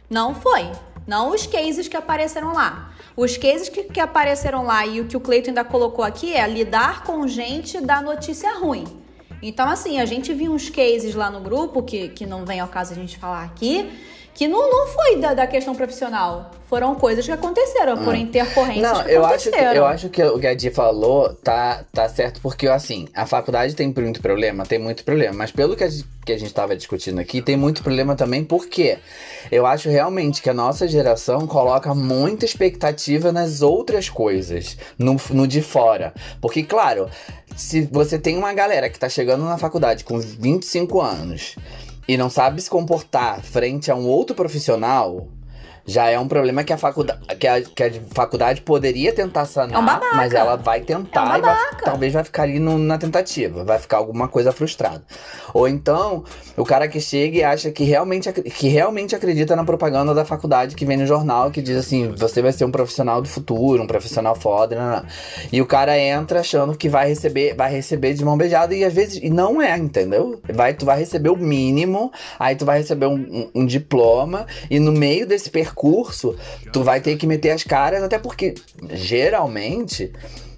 Não 0.10 0.36
foi. 0.36 0.70
Não 1.08 1.32
os 1.34 1.48
cases 1.48 1.88
que 1.88 1.98
apareceram 1.98 2.54
lá. 2.54 2.94
Os 3.18 3.36
cases 3.38 3.68
que, 3.68 3.84
que 3.86 4.00
apareceram 4.00 4.64
lá 4.64 4.86
e 4.86 5.02
o 5.02 5.08
que 5.08 5.18
o 5.18 5.20
Cleiton 5.20 5.50
ainda 5.50 5.64
colocou 5.64 6.06
aqui 6.06 6.34
é 6.34 6.48
lidar 6.48 7.04
com 7.04 7.28
gente 7.28 7.82
da 7.82 8.02
notícia 8.02 8.58
ruim. 8.60 8.86
Então, 9.42 9.68
assim, 9.68 10.00
a 10.00 10.06
gente 10.06 10.32
viu 10.34 10.52
uns 10.52 10.70
cases 10.70 11.16
lá 11.16 11.32
no 11.32 11.42
grupo, 11.42 11.82
que, 11.82 12.10
que 12.10 12.28
não 12.28 12.46
vem 12.46 12.60
ao 12.60 12.68
caso 12.68 12.92
a 12.92 12.96
gente 12.96 13.18
falar 13.18 13.44
aqui, 13.44 13.90
que 14.34 14.48
não, 14.48 14.70
não 14.70 14.88
foi 14.88 15.18
da, 15.18 15.34
da 15.34 15.46
questão 15.48 15.76
profissional. 15.76 16.52
Foram 16.70 16.96
coisas 16.96 17.26
que 17.26 17.32
aconteceram, 17.32 17.98
foram 17.98 18.16
intercorrências 18.16 18.82
Não, 18.98 19.04
que 19.04 19.12
eu 19.12 19.26
acho, 19.26 19.44
que, 19.44 19.50
aconteceram. 19.50 19.74
eu 19.76 19.86
acho 19.86 20.10
que 20.10 20.24
o 20.24 20.40
que 20.40 20.48
a 20.48 20.54
Di 20.56 20.70
falou 20.72 21.34
tá, 21.34 21.84
tá 21.92 22.08
certo, 22.08 22.40
porque 22.42 22.66
assim, 22.66 23.10
a 23.14 23.26
faculdade 23.26 23.76
tem 23.76 23.94
muito 23.94 24.22
problema, 24.22 24.66
tem 24.66 24.80
muito 24.80 25.04
problema, 25.04 25.34
mas 25.34 25.52
pelo 25.52 25.76
que 25.76 25.84
a, 25.84 25.90
gente- 25.90 26.08
que 26.26 26.32
a 26.32 26.40
gente 26.40 26.54
tava 26.54 26.74
discutindo 26.76 27.20
aqui, 27.20 27.42
tem 27.42 27.58
muito 27.58 27.84
problema 27.84 28.16
também, 28.16 28.42
porque 28.42 28.98
eu 29.52 29.66
acho 29.66 29.90
realmente 29.90 30.42
que 30.42 30.50
a 30.50 30.54
nossa 30.54 30.88
geração 30.88 31.46
coloca 31.46 31.94
muita 31.94 32.46
expectativa 32.46 33.34
nas 33.34 33.62
outras 33.62 34.08
coisas, 34.10 34.78
no, 34.98 35.18
no 35.32 35.46
de 35.46 35.62
fora. 35.62 36.14
Porque, 36.40 36.64
claro, 36.64 37.10
se 37.54 37.82
você 37.82 38.18
tem 38.18 38.38
uma 38.38 38.54
galera 38.54 38.90
que 38.90 38.98
tá 38.98 39.10
chegando 39.10 39.44
na 39.44 39.58
faculdade 39.58 40.06
com 40.06 40.18
25 40.18 41.02
anos 41.02 41.56
e 42.08 42.18
não 42.18 42.30
sabe 42.30 42.62
se 42.62 42.70
comportar 42.70 43.42
frente 43.42 43.92
a 43.92 43.96
um 43.96 44.08
outro 44.08 44.36
profissional, 44.36 45.28
já 45.86 46.08
é 46.10 46.18
um 46.20 46.28
problema 46.28 46.64
que 46.64 46.72
a 46.72 46.78
faculdade, 46.78 47.20
que 47.40 47.48
a, 47.48 47.62
que 47.62 47.84
a 47.84 47.92
faculdade 48.14 48.62
poderia 48.62 49.12
tentar 49.14 49.46
sanar, 49.46 49.76
É 49.76 49.80
um 49.80 49.86
babaca. 49.86 50.16
mas 50.16 50.34
ela 50.34 50.56
vai 50.56 50.82
tentar 50.82 51.22
É 51.22 51.34
um 51.34 51.38
e 51.38 51.42
vai- 51.42 51.58
talvez 51.84 52.14
vai 52.14 52.24
ficar 52.24 52.44
ali 52.44 52.60
no- 52.60 52.78
na 52.78 52.98
tentativa, 52.98 53.64
vai 53.64 53.80
ficar 53.80 53.98
alguma 53.98 54.28
coisa 54.28 54.52
frustrado. 54.52 55.02
Ou 55.54 55.68
então, 55.68 56.24
o 56.56 56.64
cara 56.64 56.88
que 56.88 57.00
chega 57.02 57.38
e 57.38 57.44
acha 57.44 57.72
que 57.72 57.84
realmente, 57.84 58.32
que 58.32 58.68
realmente 58.68 59.16
acredita 59.16 59.56
na 59.56 59.64
propaganda 59.64 60.14
da 60.14 60.24
faculdade 60.24 60.76
que 60.76 60.86
vem 60.86 60.98
no 60.98 61.06
jornal, 61.06 61.52
que 61.52 61.62
diz 61.62 61.78
assim, 61.78 62.12
você 62.12 62.42
vai 62.42 62.52
ser 62.52 62.66
um 62.66 62.72
profissional 62.72 63.22
do 63.22 63.28
futuro, 63.28 63.82
um 63.84 63.88
profissional 63.88 64.36
foda, 64.36 64.76
né, 64.76 64.92
né. 65.02 65.04
e 65.52 65.62
o 65.62 65.66
cara 65.66 65.98
entra 65.98 66.40
achando 66.42 66.76
que 66.78 66.88
vai 66.88 67.08
receber, 67.08 67.56
vai 67.56 67.72
receber 67.72 68.14
de 68.14 68.24
mão 68.24 68.38
beijada 68.38 68.74
e 68.76 68.84
às 68.84 68.94
vezes 68.94 69.20
e 69.22 69.30
não 69.30 69.62
é, 69.62 69.78
entendeu? 69.78 70.40
Vai, 70.54 70.74
tu 70.74 70.86
vai 70.86 71.00
receber 71.00 71.30
o 71.30 71.36
mínimo, 71.38 72.12
aí 72.40 72.56
tu 72.56 72.66
vai 72.66 72.78
receber 72.78 73.08
um, 73.08 73.14
um- 73.16 73.52
um 73.56 73.66
diploma 73.66 74.46
e 74.70 74.80
no 74.80 74.92
meio 74.92 75.26
desse 75.26 75.50
percurso 75.50 75.71
tu 76.72 76.84
vai 76.84 77.02
ter 77.02 77.16
que 77.18 77.28
meter 77.28 77.52
as 77.52 77.64
caras, 77.64 78.04
até 78.04 78.18
porque 78.18 78.56
geralmente 78.92 80.12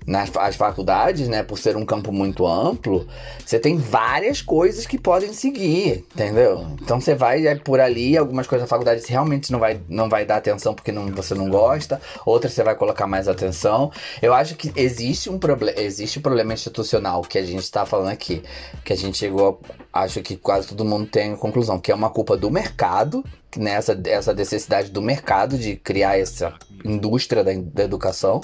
nas 0.05 0.35
as 0.35 0.55
faculdades, 0.55 1.27
né, 1.27 1.43
por 1.43 1.57
ser 1.57 1.75
um 1.75 1.85
campo 1.85 2.11
muito 2.11 2.45
amplo, 2.45 3.07
você 3.45 3.59
tem 3.59 3.77
várias 3.77 4.41
coisas 4.41 4.85
que 4.85 4.97
podem 4.97 5.33
seguir, 5.33 6.05
entendeu? 6.13 6.67
Então 6.81 6.99
você 6.99 7.15
vai 7.15 7.45
é, 7.47 7.55
por 7.55 7.79
ali, 7.79 8.17
algumas 8.17 8.47
coisas 8.47 8.67
da 8.67 8.69
faculdade 8.69 9.01
você 9.01 9.11
realmente 9.11 9.51
não 9.51 9.59
vai, 9.59 9.79
não 9.87 10.09
vai 10.09 10.25
dar 10.25 10.37
atenção 10.37 10.73
porque 10.73 10.91
não, 10.91 11.07
você 11.07 11.33
não 11.33 11.49
gosta, 11.49 12.01
outras 12.25 12.53
você 12.53 12.63
vai 12.63 12.75
colocar 12.75 13.07
mais 13.07 13.27
atenção. 13.27 13.91
Eu 14.21 14.33
acho 14.33 14.55
que 14.55 14.71
existe 14.75 15.29
um 15.29 15.37
problema, 15.37 15.79
existe 15.79 16.19
um 16.19 16.21
problema 16.21 16.53
institucional 16.53 17.21
que 17.21 17.37
a 17.37 17.43
gente 17.43 17.63
está 17.63 17.85
falando 17.85 18.09
aqui, 18.09 18.43
que 18.83 18.93
a 18.93 18.97
gente 18.97 19.17
chegou, 19.17 19.59
acho 19.93 20.21
que 20.21 20.35
quase 20.35 20.67
todo 20.67 20.83
mundo 20.83 21.05
tem 21.05 21.33
a 21.33 21.37
conclusão, 21.37 21.79
que 21.79 21.91
é 21.91 21.95
uma 21.95 22.09
culpa 22.09 22.35
do 22.35 22.49
mercado, 22.49 23.23
nessa 23.55 23.99
essa 24.05 24.33
necessidade 24.33 24.89
do 24.89 25.01
mercado 25.01 25.57
de 25.57 25.75
criar 25.75 26.17
essa 26.17 26.53
indústria 26.83 27.43
da, 27.43 27.51
da 27.55 27.83
educação. 27.83 28.41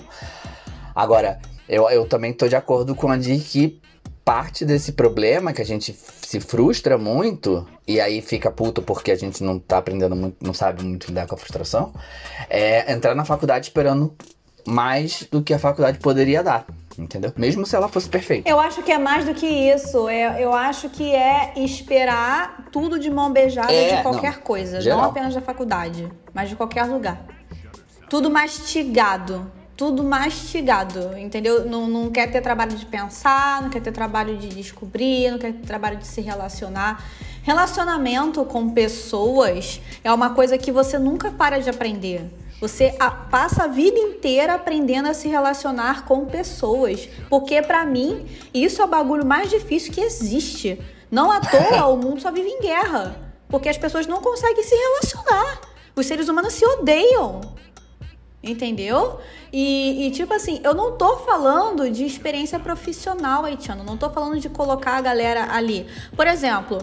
Agora, 0.94 1.40
eu, 1.68 1.90
eu 1.90 2.06
também 2.08 2.32
tô 2.32 2.48
de 2.48 2.56
acordo 2.56 2.94
com 2.94 3.10
a 3.10 3.18
Di 3.18 3.40
que 3.40 3.82
parte 4.24 4.64
desse 4.64 4.92
problema 4.92 5.52
que 5.52 5.62
a 5.62 5.66
gente 5.66 5.98
se 6.22 6.40
frustra 6.40 7.00
muito 7.00 7.68
e 7.88 8.00
aí 8.00 8.22
fica 8.22 8.52
puto 8.52 8.80
porque 8.84 9.10
a 9.10 9.16
gente 9.16 9.44
não 9.44 9.58
tá 9.58 9.80
aprendendo 9.80 10.16
muito, 10.16 10.38
não 10.40 10.54
sabe 10.54 10.84
muito 10.84 11.08
lidar 11.08 11.26
com 11.26 11.34
a 11.34 11.38
frustração, 11.38 11.92
é 12.48 12.92
entrar 12.94 13.16
na 13.16 13.26
faculdade 13.26 13.66
esperando 13.66 14.14
mais 14.68 15.28
do 15.32 15.42
que 15.42 15.52
a 15.52 15.58
faculdade 15.58 15.98
poderia 15.98 16.44
dar, 16.44 16.68
entendeu? 17.04 17.32
Mesmo 17.38 17.66
se 17.66 17.76
ela 17.76 17.88
fosse 17.88 18.10
perfeita. 18.10 18.50
Eu 18.50 18.60
acho 18.60 18.84
que 18.84 18.92
é 18.92 18.98
mais 18.98 19.26
do 19.26 19.34
que 19.34 19.48
isso. 19.48 20.08
É- 20.10 20.44
eu 20.44 20.54
acho 20.54 20.90
que 20.90 21.14
é 21.14 21.54
esperar 21.58 22.66
tudo 22.72 23.00
de 23.00 23.10
mão 23.10 23.32
beijada 23.32 23.72
É, 23.72 23.98
de 23.98 24.04
qualquer 24.04 24.36
não. 24.36 24.42
coisa. 24.42 24.82
Geral. 24.82 25.00
Não 25.00 25.06
apenas 25.10 25.34
da 25.34 25.42
faculdade, 25.42 26.08
mas 26.34 26.50
de 26.50 26.56
qualquer 26.56 26.84
lugar. 26.86 27.22
Tudo 28.10 28.30
mastigado. 28.30 29.52
Tudo 29.78 30.04
mastigado, 30.04 31.18
entendeu? 31.18 31.64
Não, 31.66 31.88
não 31.88 32.10
quer 32.12 32.30
ter 32.30 32.42
trabalho 32.42 32.74
de 32.76 32.86
pensar, 32.86 33.62
não 33.62 33.70
quer 33.70 33.82
ter 33.82 33.94
trabalho 33.94 34.36
de 34.36 34.50
descobrir, 34.50 35.32
não 35.32 35.38
quer 35.40 35.54
ter 35.54 35.66
trabalho 35.66 35.96
de 35.96 36.06
se 36.06 36.20
relacionar. 36.20 37.02
Relacionamento 37.44 38.44
com 38.44 38.70
pessoas 38.72 39.80
é 40.04 40.12
uma 40.12 40.32
coisa 40.32 40.58
que 40.58 40.70
você 40.72 41.00
nunca 41.00 41.32
para 41.32 41.60
de 41.60 41.70
aprender. 41.70 42.30
Você 42.60 42.94
passa 43.32 43.64
a 43.64 43.68
vida 43.68 43.98
inteira 43.98 44.56
aprendendo 44.56 45.08
a 45.08 45.14
se 45.14 45.28
relacionar 45.28 46.06
com 46.06 46.26
pessoas. 46.26 47.08
Porque 47.30 47.62
pra 47.62 47.86
mim, 47.86 48.26
isso 48.54 48.82
é 48.82 48.86
o 48.86 48.88
bagulho 48.88 49.26
mais 49.26 49.50
difícil 49.50 49.94
que 49.94 50.02
existe. 50.02 50.80
Não 51.10 51.32
à 51.32 51.40
toa 51.40 51.88
o 51.88 51.98
mundo 51.98 52.22
só 52.22 52.32
vive 52.32 52.50
em 52.50 52.62
guerra. 52.62 53.16
Porque 53.48 53.70
as 53.70 53.78
pessoas 53.78 54.06
não 54.06 54.22
conseguem 54.22 54.64
se 54.64 54.76
relacionar. 54.76 55.62
Os 55.96 56.06
seres 56.06 56.28
humanos 56.28 56.54
se 56.54 56.66
odeiam. 56.66 57.42
Entendeu? 58.42 59.20
E, 59.52 60.08
e, 60.08 60.12
tipo 60.12 60.34
assim, 60.34 60.62
eu 60.64 60.74
não 60.74 60.98
tô 60.98 61.18
falando 61.18 61.90
de 61.90 62.06
experiência 62.06 62.60
profissional, 62.60 63.44
Haitiano. 63.44 63.84
Não 63.84 63.98
tô 63.98 64.10
falando 64.10 64.40
de 64.40 64.48
colocar 64.48 64.98
a 64.98 65.02
galera 65.02 65.52
ali. 65.52 65.88
Por 66.16 66.26
exemplo, 66.28 66.78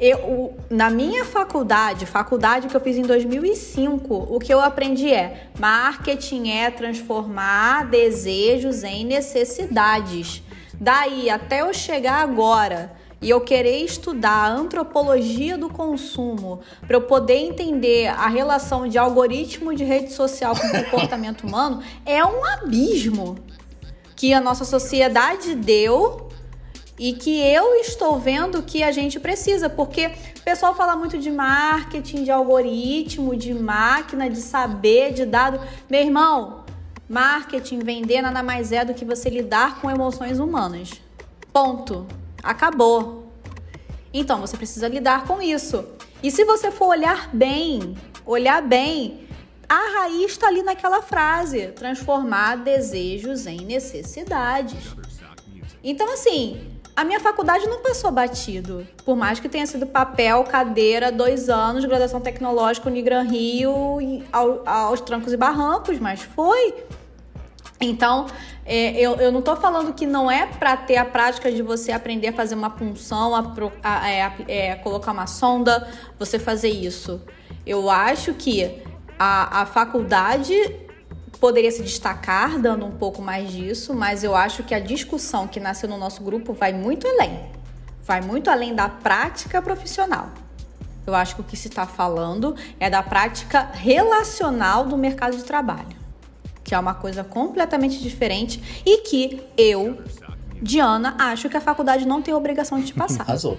eu, 0.00 0.18
o- 0.18 0.54
na 0.68 0.90
minha 0.90 1.24
faculdade, 1.24 2.06
faculdade 2.06 2.68
que 2.68 2.76
eu 2.76 2.80
fiz 2.80 2.96
em 2.96 3.02
2005, 3.02 4.14
o 4.30 4.38
que 4.38 4.52
eu 4.52 4.60
aprendi 4.60 5.12
é: 5.12 5.48
marketing 5.58 6.50
é 6.50 6.70
transformar 6.70 7.86
desejos 7.88 8.82
em 8.84 9.04
necessidades. 9.04 10.42
Daí 10.80 11.30
até 11.30 11.60
eu 11.62 11.72
chegar 11.72 12.22
agora 12.22 12.92
e 13.22 13.30
eu 13.30 13.40
querer 13.40 13.78
estudar 13.84 14.30
a 14.30 14.52
antropologia 14.52 15.56
do 15.56 15.70
consumo 15.70 16.60
para 16.86 16.96
eu 16.96 17.02
poder 17.02 17.36
entender 17.36 18.08
a 18.08 18.26
relação 18.28 18.86
de 18.88 18.98
algoritmo 18.98 19.74
de 19.74 19.84
rede 19.84 20.12
social 20.12 20.54
com 20.54 20.68
comportamento 20.84 21.46
humano 21.46 21.80
é 22.04 22.22
um 22.24 22.44
abismo 22.44 23.36
que 24.16 24.34
a 24.34 24.40
nossa 24.40 24.64
sociedade 24.64 25.54
deu 25.54 26.23
e 26.98 27.12
que 27.12 27.40
eu 27.40 27.74
estou 27.76 28.18
vendo 28.18 28.62
que 28.62 28.82
a 28.82 28.92
gente 28.92 29.18
precisa, 29.18 29.68
porque 29.68 30.10
O 30.38 30.42
pessoal 30.44 30.74
fala 30.74 30.94
muito 30.94 31.16
de 31.16 31.30
marketing, 31.30 32.24
de 32.24 32.30
algoritmo, 32.30 33.34
de 33.34 33.54
máquina, 33.54 34.28
de 34.28 34.36
saber, 34.36 35.14
de 35.14 35.24
dado. 35.24 35.58
Meu 35.88 36.02
irmão, 36.02 36.64
marketing, 37.08 37.78
vender 37.78 38.20
nada 38.20 38.42
mais 38.42 38.70
é 38.70 38.84
do 38.84 38.92
que 38.92 39.06
você 39.06 39.30
lidar 39.30 39.80
com 39.80 39.90
emoções 39.90 40.38
humanas. 40.38 41.00
Ponto. 41.50 42.06
Acabou. 42.42 43.32
Então 44.12 44.38
você 44.38 44.54
precisa 44.54 44.86
lidar 44.86 45.24
com 45.24 45.40
isso. 45.40 45.82
E 46.22 46.30
se 46.30 46.44
você 46.44 46.70
for 46.70 46.88
olhar 46.88 47.30
bem, 47.34 47.96
olhar 48.26 48.60
bem, 48.60 49.26
a 49.66 50.00
raiz 50.00 50.32
está 50.32 50.48
ali 50.48 50.62
naquela 50.62 51.00
frase: 51.00 51.68
transformar 51.68 52.56
desejos 52.56 53.46
em 53.46 53.64
necessidades. 53.64 54.94
Então, 55.82 56.12
assim, 56.12 56.73
a 56.96 57.04
minha 57.04 57.18
faculdade 57.18 57.66
não 57.66 57.82
passou 57.82 58.10
batido. 58.10 58.86
Por 59.04 59.16
mais 59.16 59.40
que 59.40 59.48
tenha 59.48 59.66
sido 59.66 59.86
papel, 59.86 60.44
cadeira, 60.44 61.10
dois 61.10 61.48
anos, 61.48 61.84
graduação 61.84 62.20
tecnológica, 62.20 62.88
Unigran 62.88 63.22
Rio, 63.22 63.98
ao, 64.32 64.62
aos 64.68 65.00
trancos 65.00 65.32
e 65.32 65.36
barrancos, 65.36 65.98
mas 65.98 66.22
foi. 66.22 66.74
Então, 67.80 68.26
é, 68.64 68.92
eu, 68.98 69.16
eu 69.16 69.32
não 69.32 69.40
estou 69.40 69.56
falando 69.56 69.92
que 69.92 70.06
não 70.06 70.30
é 70.30 70.46
para 70.46 70.76
ter 70.76 70.96
a 70.96 71.04
prática 71.04 71.50
de 71.50 71.62
você 71.62 71.90
aprender 71.90 72.28
a 72.28 72.32
fazer 72.32 72.54
uma 72.54 72.70
punção, 72.70 73.34
a, 73.34 73.52
a, 73.82 74.10
é, 74.10 74.32
é, 74.46 74.74
colocar 74.76 75.12
uma 75.12 75.26
sonda, 75.26 75.88
você 76.18 76.38
fazer 76.38 76.70
isso. 76.70 77.20
Eu 77.66 77.90
acho 77.90 78.34
que 78.34 78.82
a, 79.18 79.62
a 79.62 79.66
faculdade 79.66 80.54
poderia 81.38 81.70
se 81.70 81.82
destacar 81.82 82.58
dando 82.58 82.86
um 82.86 82.90
pouco 82.90 83.20
mais 83.20 83.50
disso, 83.50 83.94
mas 83.94 84.24
eu 84.24 84.34
acho 84.34 84.62
que 84.62 84.74
a 84.74 84.80
discussão 84.80 85.46
que 85.46 85.60
nasceu 85.60 85.88
no 85.88 85.98
nosso 85.98 86.22
grupo 86.22 86.52
vai 86.52 86.72
muito 86.72 87.06
além. 87.06 87.40
Vai 88.02 88.20
muito 88.20 88.50
além 88.50 88.74
da 88.74 88.88
prática 88.88 89.60
profissional. 89.62 90.30
Eu 91.06 91.14
acho 91.14 91.34
que 91.34 91.40
o 91.42 91.44
que 91.44 91.56
se 91.56 91.68
está 91.68 91.86
falando 91.86 92.56
é 92.80 92.88
da 92.88 93.02
prática 93.02 93.70
relacional 93.72 94.86
do 94.86 94.96
mercado 94.96 95.36
de 95.36 95.44
trabalho, 95.44 95.96
que 96.62 96.74
é 96.74 96.78
uma 96.78 96.94
coisa 96.94 97.22
completamente 97.22 98.00
diferente 98.00 98.82
e 98.86 98.98
que 98.98 99.42
eu, 99.56 100.02
Diana, 100.62 101.14
acho 101.18 101.48
que 101.48 101.56
a 101.56 101.60
faculdade 101.60 102.06
não 102.06 102.22
tem 102.22 102.32
obrigação 102.32 102.80
de 102.80 102.86
te 102.86 102.94
passar. 102.94 103.24
Arrasou. 103.28 103.58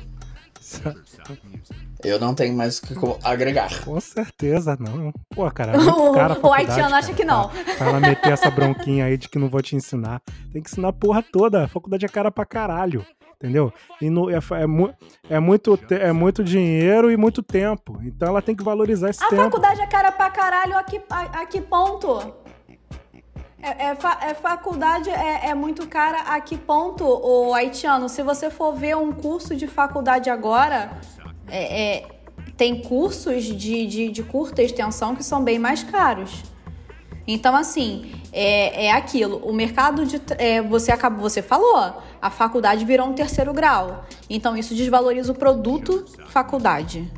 Eu 2.04 2.20
não 2.20 2.36
tenho 2.36 2.56
mais 2.56 2.78
o 2.78 2.82
que 2.82 2.94
agregar. 3.24 3.84
Com 3.84 4.00
certeza, 4.00 4.78
não. 4.80 5.12
Pô, 5.30 5.50
cara, 5.52 5.74
é 5.74 5.78
muito 5.78 6.12
cara 6.14 6.40
O 6.42 6.54
haitiano 6.54 6.96
acha 6.96 7.14
que 7.14 7.24
não. 7.24 7.50
Pra, 7.50 7.76
pra 7.76 7.88
ela 7.88 8.00
meter 8.00 8.34
essa 8.34 8.52
bronquinha 8.52 9.06
aí 9.06 9.18
de 9.18 9.30
que 9.30 9.40
não 9.40 9.50
vou 9.50 9.62
te 9.62 9.76
ensinar. 9.76 10.22
Tem 10.52 10.62
que 10.62 10.70
ensinar 10.70 10.90
a 10.90 10.94
porra 10.94 11.24
toda. 11.24 11.64
A 11.64 11.68
faculdade 11.68 12.06
é 12.06 12.10
cara 12.10 12.32
pra 12.32 12.46
caralho. 12.46 13.06
Entendeu? 13.36 13.72
E 14.02 14.10
no, 14.10 14.30
é, 14.30 14.36
é, 14.36 14.64
é, 15.30 15.40
muito, 15.40 15.80
é 15.92 16.12
muito 16.12 16.44
dinheiro 16.44 17.12
e 17.12 17.18
muito 17.18 17.44
tempo. 17.44 18.00
Então 18.04 18.30
ela 18.30 18.42
tem 18.42 18.56
que 18.56 18.64
valorizar 18.64 19.10
esse 19.10 19.24
a 19.24 19.28
tempo. 19.28 19.42
A 19.42 19.46
faculdade 19.46 19.82
é 19.82 19.88
cara 19.88 20.12
pra 20.12 20.30
caralho 20.30 20.78
a 20.78 20.84
que, 20.84 21.02
a, 21.10 21.22
a 21.42 21.46
que 21.46 21.62
ponto? 21.62 22.34
É, 23.62 23.88
é, 23.88 23.96
fa, 23.96 24.20
é 24.22 24.34
faculdade 24.34 25.10
é, 25.10 25.48
é, 25.48 25.54
muito 25.56 25.88
cara 25.88 26.22
a 26.22 26.40
que 26.40 26.56
ponto, 26.56 27.04
o 27.04 27.54
haitiano? 27.54 28.08
Se 28.08 28.22
você 28.22 28.50
for 28.50 28.74
ver 28.74 28.96
um 28.96 29.12
curso 29.12 29.56
de 29.56 29.68
faculdade 29.68 30.30
agora, 30.30 30.92
é, 31.48 31.82
é, 31.82 32.08
tem 32.58 32.82
cursos 32.82 33.44
de, 33.44 33.86
de, 33.86 34.10
de, 34.10 34.24
curta 34.24 34.62
extensão 34.62 35.16
que 35.16 35.24
são 35.24 35.44
bem 35.44 35.60
mais 35.60 35.84
caros. 35.84 36.44
Então, 37.28 37.56
assim, 37.56 38.12
é, 38.32 38.86
é 38.86 38.92
aquilo. 38.92 39.38
O 39.38 39.54
mercado 39.54 40.06
de. 40.06 40.22
É, 40.38 40.62
você 40.62 40.92
acabou, 40.92 41.22
você 41.22 41.42
falou, 41.42 42.02
a 42.22 42.30
faculdade 42.30 42.86
virou 42.86 43.08
um 43.08 43.14
terceiro 43.14 43.54
grau. 43.54 44.06
Então, 44.30 44.56
isso 44.56 44.76
desvaloriza 44.76 45.32
o 45.32 45.36
produto 45.36 46.06
faculdade. 46.28 47.12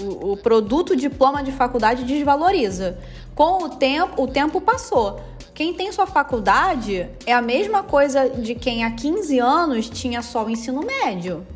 O, 0.00 0.32
o 0.32 0.36
produto 0.38 0.96
diploma 0.96 1.42
de 1.42 1.52
faculdade 1.52 2.04
desvaloriza. 2.04 2.98
Com 3.34 3.64
o 3.64 3.68
tempo, 3.68 4.22
o 4.22 4.26
tempo 4.26 4.60
passou. 4.60 5.20
Quem 5.54 5.74
tem 5.74 5.92
sua 5.92 6.06
faculdade 6.06 7.08
é 7.26 7.32
a 7.32 7.42
mesma 7.42 7.82
coisa 7.82 8.28
de 8.28 8.54
quem 8.54 8.84
há 8.84 8.90
15 8.90 9.38
anos 9.38 9.90
tinha 9.90 10.22
só 10.22 10.46
o 10.46 10.50
ensino 10.50 10.80
médio. 10.80 11.46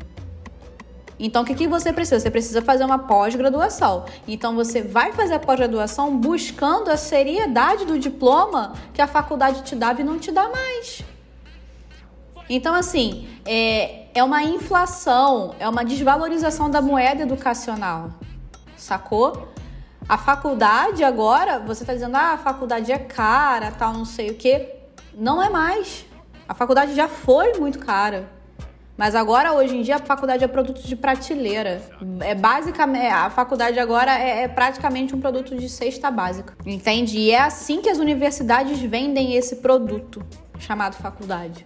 Então, 1.19 1.41
o 1.41 1.45
que, 1.45 1.55
que 1.55 1.67
você 1.67 1.91
precisa? 1.91 2.19
Você 2.19 2.29
precisa 2.29 2.61
fazer 2.61 2.85
uma 2.85 2.99
pós-graduação. 2.99 4.05
Então, 4.27 4.55
você 4.55 4.81
vai 4.81 5.11
fazer 5.13 5.33
a 5.35 5.39
pós-graduação 5.39 6.15
buscando 6.15 6.89
a 6.89 6.97
seriedade 6.97 7.85
do 7.85 7.97
diploma 7.97 8.73
que 8.93 9.01
a 9.01 9.07
faculdade 9.07 9.63
te 9.63 9.75
dava 9.75 10.01
e 10.01 10.03
não 10.03 10.19
te 10.19 10.31
dá 10.31 10.47
mais. 10.47 11.01
Então, 12.49 12.73
assim, 12.73 13.27
é, 13.45 14.05
é 14.13 14.23
uma 14.23 14.43
inflação, 14.43 15.55
é 15.59 15.67
uma 15.67 15.83
desvalorização 15.83 16.69
da 16.69 16.81
moeda 16.81 17.23
educacional, 17.23 18.11
sacou? 18.77 19.49
A 20.07 20.17
faculdade 20.17 21.03
agora, 21.03 21.59
você 21.59 21.83
está 21.83 21.93
dizendo, 21.93 22.15
ah, 22.15 22.33
a 22.33 22.37
faculdade 22.37 22.91
é 22.91 22.97
cara, 22.97 23.71
tal, 23.71 23.91
não 23.91 24.05
sei 24.05 24.29
o 24.29 24.35
quê. 24.35 24.75
Não 25.13 25.43
é 25.43 25.49
mais. 25.49 26.05
A 26.47 26.53
faculdade 26.53 26.95
já 26.95 27.09
foi 27.09 27.57
muito 27.57 27.79
cara. 27.79 28.29
Mas 28.97 29.13
agora, 29.13 29.53
hoje 29.53 29.77
em 29.77 29.83
dia, 29.83 29.97
a 29.97 29.99
faculdade 29.99 30.43
é 30.43 30.47
produto 30.47 30.81
de 30.81 30.95
prateleira. 30.95 31.81
É 32.19 32.33
basicamente, 32.33 33.05
a 33.05 33.29
faculdade 33.29 33.79
agora 33.79 34.17
é, 34.17 34.43
é, 34.43 34.47
praticamente 34.47 35.15
um 35.15 35.21
produto 35.21 35.55
de 35.55 35.69
cesta 35.69 36.09
básica. 36.09 36.55
Entende? 36.65 37.19
E 37.19 37.29
é 37.29 37.39
assim 37.39 37.79
que 37.79 37.89
as 37.89 37.99
universidades 37.99 38.79
vendem 38.81 39.35
esse 39.35 39.57
produto 39.57 40.25
chamado 40.57 40.95
faculdade. 40.95 41.63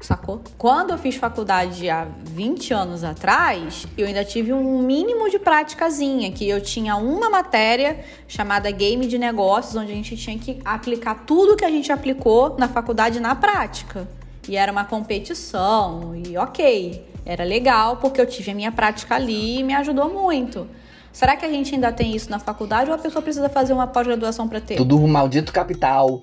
Sacou? 0.00 0.40
Quando 0.56 0.92
eu 0.92 0.98
fiz 0.98 1.16
faculdade 1.16 1.90
há 1.90 2.06
20 2.24 2.72
anos 2.72 3.04
atrás, 3.04 3.86
eu 3.98 4.06
ainda 4.06 4.24
tive 4.24 4.50
um 4.50 4.78
mínimo 4.78 5.28
de 5.28 5.38
práticazinha, 5.38 6.32
que 6.32 6.48
eu 6.48 6.58
tinha 6.58 6.96
uma 6.96 7.28
matéria 7.28 8.02
chamada 8.26 8.70
Game 8.70 9.06
de 9.06 9.18
Negócios, 9.18 9.76
onde 9.76 9.92
a 9.92 9.94
gente 9.94 10.16
tinha 10.16 10.38
que 10.38 10.58
aplicar 10.64 11.26
tudo 11.26 11.54
que 11.54 11.66
a 11.66 11.70
gente 11.70 11.92
aplicou 11.92 12.56
na 12.58 12.66
faculdade 12.66 13.20
na 13.20 13.34
prática. 13.34 14.08
E 14.48 14.56
era 14.56 14.72
uma 14.72 14.84
competição, 14.84 16.14
e 16.16 16.36
ok, 16.36 17.06
era 17.24 17.44
legal 17.44 17.96
porque 17.96 18.20
eu 18.20 18.26
tive 18.26 18.50
a 18.50 18.54
minha 18.54 18.72
prática 18.72 19.14
ali 19.14 19.60
e 19.60 19.62
me 19.62 19.74
ajudou 19.74 20.12
muito. 20.12 20.66
Será 21.12 21.36
que 21.36 21.44
a 21.44 21.48
gente 21.48 21.74
ainda 21.74 21.92
tem 21.92 22.14
isso 22.14 22.30
na 22.30 22.38
faculdade 22.38 22.88
ou 22.90 22.94
a 22.96 22.98
pessoa 22.98 23.20
precisa 23.22 23.48
fazer 23.48 23.72
uma 23.72 23.86
pós-graduação 23.86 24.48
para 24.48 24.60
ter? 24.60 24.76
Tudo 24.76 24.98
um 24.98 25.06
maldito 25.08 25.52
capital. 25.52 26.22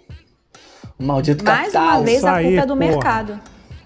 Um 1.00 1.06
maldito 1.06 1.44
Mais 1.44 1.72
capital. 1.72 1.96
uma 1.98 2.04
vez 2.04 2.18
Isso 2.18 2.28
a 2.28 2.34
aí, 2.34 2.46
culpa 2.46 2.62
é 2.62 2.66
do 2.66 2.74
porra. 2.76 2.80
mercado. 2.92 3.40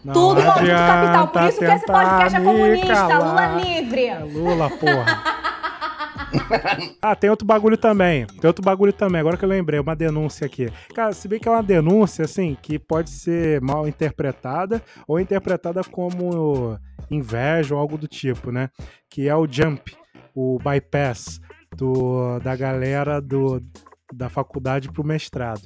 Não 0.03 0.13
Tudo 0.13 0.41
maldito 0.43 0.75
capital. 0.75 1.27
Por 1.27 1.43
isso 1.43 1.59
que 1.59 1.65
esse 1.65 1.85
podcast 1.85 2.35
é 2.35 2.41
comunista. 2.41 2.93
calar. 2.95 3.19
Lula 3.55 3.63
livre. 3.65 4.05
É 4.05 4.19
Lula, 4.19 4.69
porra. 4.69 5.41
ah, 7.01 7.15
tem 7.15 7.29
outro 7.29 7.45
bagulho 7.45 7.77
também. 7.77 8.25
Tem 8.25 8.47
outro 8.47 8.63
bagulho 8.63 8.93
também. 8.93 9.19
Agora 9.19 9.37
que 9.37 9.45
eu 9.45 9.49
lembrei, 9.49 9.79
uma 9.79 9.95
denúncia 9.95 10.45
aqui. 10.45 10.71
Cara, 10.93 11.13
se 11.13 11.27
bem 11.27 11.39
que 11.39 11.47
é 11.47 11.51
uma 11.51 11.63
denúncia, 11.63 12.25
assim, 12.25 12.57
que 12.61 12.79
pode 12.79 13.09
ser 13.09 13.61
mal 13.61 13.87
interpretada 13.87 14.81
ou 15.07 15.19
interpretada 15.19 15.83
como 15.83 16.77
inveja 17.09 17.75
ou 17.75 17.81
algo 17.81 17.97
do 17.97 18.07
tipo, 18.07 18.51
né? 18.51 18.69
Que 19.09 19.27
é 19.27 19.35
o 19.35 19.47
jump, 19.47 19.95
o 20.33 20.57
bypass 20.59 21.39
do, 21.75 22.39
da 22.39 22.55
galera 22.55 23.21
do, 23.21 23.61
da 24.13 24.29
faculdade 24.29 24.91
pro 24.91 25.03
mestrado, 25.03 25.61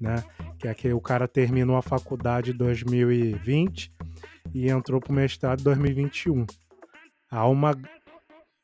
né? 0.00 0.22
Que 0.58 0.68
é 0.68 0.74
que 0.74 0.92
o 0.92 1.00
cara 1.00 1.26
terminou 1.26 1.76
a 1.76 1.82
faculdade 1.82 2.50
em 2.50 2.56
2020 2.56 3.92
e 4.54 4.70
entrou 4.70 5.00
pro 5.00 5.12
mestrado 5.12 5.60
em 5.60 5.64
2021. 5.64 6.46
Há 7.30 7.46
uma 7.46 7.74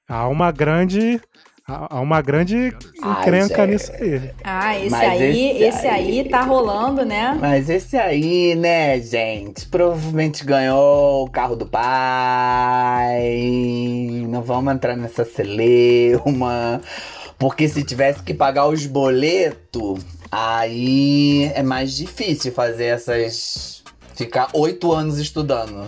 há 0.08 0.26
uma 0.28 0.50
grande 0.50 1.20
há 1.66 2.00
uma 2.00 2.22
grande 2.22 2.74
encrenca 2.96 3.66
gente. 3.66 3.70
nisso 3.72 3.92
aí. 3.92 4.30
Ah, 4.42 4.78
esse 4.78 4.90
Mas 4.90 5.02
aí, 5.10 5.50
esse 5.50 5.62
esse 5.64 5.86
aí, 5.86 6.20
aí- 6.20 6.28
tá 6.28 6.40
rolando, 6.40 7.04
né? 7.04 7.36
Mas 7.38 7.68
esse 7.68 7.96
aí, 7.96 8.54
né, 8.54 8.98
gente? 9.00 9.66
Provavelmente 9.66 10.44
ganhou 10.44 11.26
o 11.26 11.30
carro 11.30 11.54
do 11.56 11.66
pai. 11.66 13.28
Não 14.28 14.40
vamos 14.42 14.72
entrar 14.74 14.96
nessa 14.96 15.24
celeuma. 15.26 16.80
Porque 17.38 17.68
se 17.68 17.84
tivesse 17.84 18.22
que 18.22 18.32
pagar 18.34 18.66
os 18.66 18.86
boletos, 18.86 20.00
aí 20.32 21.52
é 21.54 21.62
mais 21.62 21.94
difícil 21.94 22.50
fazer 22.52 22.86
essas. 22.86 23.84
Ficar 24.16 24.48
oito 24.54 24.90
anos 24.92 25.18
estudando. 25.18 25.86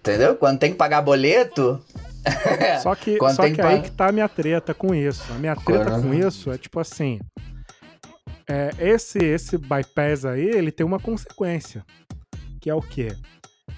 Entendeu? 0.00 0.34
Quando 0.36 0.58
tem 0.58 0.72
que 0.72 0.76
pagar 0.76 1.00
boleto. 1.02 1.80
Só 2.82 2.94
que, 2.94 3.16
só 3.34 3.48
que 3.50 3.60
aí 3.60 3.82
que 3.82 3.90
tá 3.90 4.08
a 4.08 4.12
minha 4.12 4.28
treta 4.28 4.74
com 4.74 4.94
isso. 4.94 5.24
A 5.32 5.36
minha 5.36 5.54
treta 5.56 5.84
Quando- 5.90 6.02
com 6.08 6.14
isso 6.14 6.50
é 6.52 6.58
tipo 6.58 6.78
assim. 6.80 7.18
é, 8.48 8.70
esse, 8.78 9.18
esse 9.18 9.56
bypass 9.58 10.24
aí, 10.24 10.44
ele 10.44 10.70
tem 10.70 10.84
uma 10.86 10.98
consequência. 11.00 11.84
Que 12.60 12.68
é 12.70 12.74
o 12.74 12.80
quê? 12.80 13.08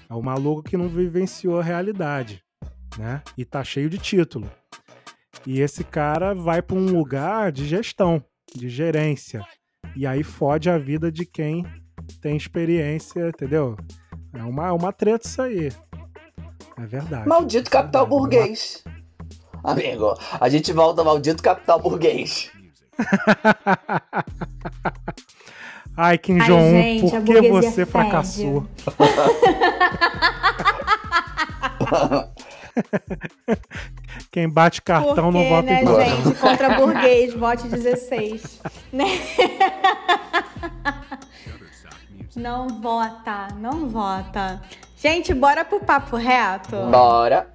É 0.09 0.13
o 0.13 0.21
maluco 0.21 0.63
que 0.63 0.77
não 0.77 0.89
vivenciou 0.89 1.59
a 1.59 1.63
realidade, 1.63 2.41
né? 2.97 3.21
E 3.37 3.45
tá 3.45 3.63
cheio 3.63 3.89
de 3.89 3.97
título. 3.97 4.49
E 5.45 5.61
esse 5.61 5.83
cara 5.83 6.33
vai 6.33 6.61
pra 6.61 6.75
um 6.75 6.85
lugar 6.87 7.51
de 7.51 7.65
gestão, 7.65 8.23
de 8.55 8.67
gerência. 8.69 9.41
E 9.95 10.05
aí 10.05 10.23
fode 10.23 10.69
a 10.69 10.77
vida 10.77 11.11
de 11.11 11.25
quem 11.25 11.63
tem 12.21 12.35
experiência, 12.35 13.29
entendeu? 13.29 13.77
É 14.33 14.43
uma, 14.43 14.67
é 14.67 14.71
uma 14.71 14.91
treta 14.91 15.27
isso 15.27 15.41
aí. 15.41 15.71
É 16.81 16.85
verdade. 16.85 17.27
Maldito 17.27 17.69
capital 17.69 18.05
Verdade. 18.07 18.21
burguês. 18.21 18.83
amigo. 19.63 20.17
A 20.39 20.47
gente 20.49 20.71
volta 20.71 21.01
ao 21.01 21.05
maldito 21.05 21.43
capital 21.43 21.79
burguês. 21.79 22.49
Ai, 25.97 26.17
Kim 26.17 26.37
Jong-un, 26.37 27.01
por 27.09 27.21
que 27.23 27.41
você 27.49 27.71
fede. 27.85 27.91
fracassou? 27.91 28.65
Quem 34.31 34.47
bate 34.47 34.81
cartão 34.81 35.31
não 35.31 35.41
Porque, 35.41 35.49
vota 35.49 35.63
né, 35.63 35.81
igual. 35.81 36.01
gente? 36.01 36.35
Contra 36.39 36.75
burguês, 36.77 37.33
vote 37.33 37.67
16. 37.67 38.61
Né? 38.93 39.05
Não 42.35 42.67
vota, 42.79 43.47
não 43.57 43.89
vota. 43.89 44.61
Gente, 45.01 45.33
bora 45.33 45.63
pro 45.63 45.79
papo 45.79 46.15
reto. 46.17 46.75
Bora. 46.91 47.47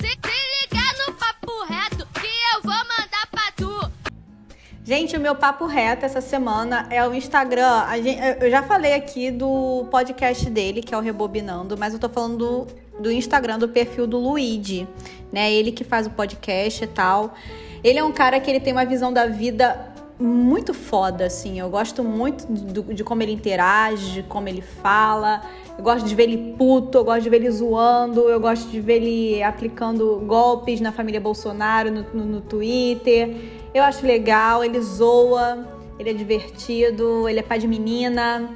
Se, 0.00 0.06
se 0.08 0.16
ligar 0.62 1.06
no 1.06 1.14
papo 1.14 1.64
reto 1.68 2.06
que 2.12 2.26
eu 2.56 2.62
vou 2.62 2.72
mandar 2.72 3.26
pra 3.30 3.52
tu. 3.56 3.90
Gente, 4.84 5.16
o 5.16 5.20
meu 5.20 5.34
papo 5.34 5.66
reto 5.66 6.04
essa 6.04 6.20
semana 6.20 6.86
é 6.90 7.06
o 7.06 7.14
Instagram. 7.14 7.84
A 7.86 8.00
gen- 8.00 8.18
eu 8.40 8.50
já 8.50 8.62
falei 8.62 8.94
aqui 8.94 9.30
do 9.30 9.86
podcast 9.90 10.48
dele, 10.50 10.82
que 10.82 10.94
é 10.94 10.98
o 10.98 11.00
Rebobinando, 11.00 11.76
mas 11.78 11.92
eu 11.94 12.00
tô 12.00 12.08
falando 12.08 12.36
do, 12.36 12.66
do 13.02 13.12
Instagram, 13.12 13.58
do 13.58 13.68
perfil 13.68 14.06
do 14.06 14.18
Luigi, 14.18 14.88
né? 15.32 15.52
Ele 15.52 15.70
que 15.72 15.84
faz 15.84 16.06
o 16.06 16.10
podcast 16.10 16.82
e 16.82 16.86
tal. 16.86 17.34
Ele 17.84 17.98
é 17.98 18.02
um 18.04 18.12
cara 18.12 18.40
que 18.40 18.50
ele 18.50 18.60
tem 18.60 18.72
uma 18.72 18.84
visão 18.84 19.12
da 19.12 19.26
vida 19.26 19.92
muito 20.18 20.74
foda, 20.74 21.26
assim. 21.26 21.60
Eu 21.60 21.70
gosto 21.70 22.02
muito 22.02 22.44
do- 22.46 22.92
de 22.92 23.04
como 23.04 23.22
ele 23.22 23.32
interage, 23.32 24.14
de 24.14 24.22
como 24.24 24.48
ele 24.48 24.62
fala. 24.62 25.42
Eu 25.78 25.84
gosto 25.84 26.04
de 26.06 26.14
ver 26.14 26.24
ele 26.24 26.54
puto, 26.58 26.98
eu 26.98 27.04
gosto 27.04 27.22
de 27.22 27.30
ver 27.30 27.36
ele 27.36 27.50
zoando, 27.52 28.28
eu 28.28 28.40
gosto 28.40 28.68
de 28.68 28.80
ver 28.80 28.94
ele 28.96 29.40
aplicando 29.42 30.20
golpes 30.26 30.80
na 30.80 30.90
família 30.90 31.20
Bolsonaro 31.20 31.88
no, 31.90 32.04
no- 32.12 32.24
no 32.24 32.40
Twitter. 32.40 33.36
Eu 33.72 33.84
acho 33.84 34.04
legal, 34.04 34.64
ele 34.64 34.80
zoa, 34.80 35.64
ele 35.96 36.10
é 36.10 36.12
divertido, 36.12 37.28
ele 37.28 37.38
é 37.38 37.42
pai 37.42 37.60
de 37.60 37.68
menina, 37.68 38.50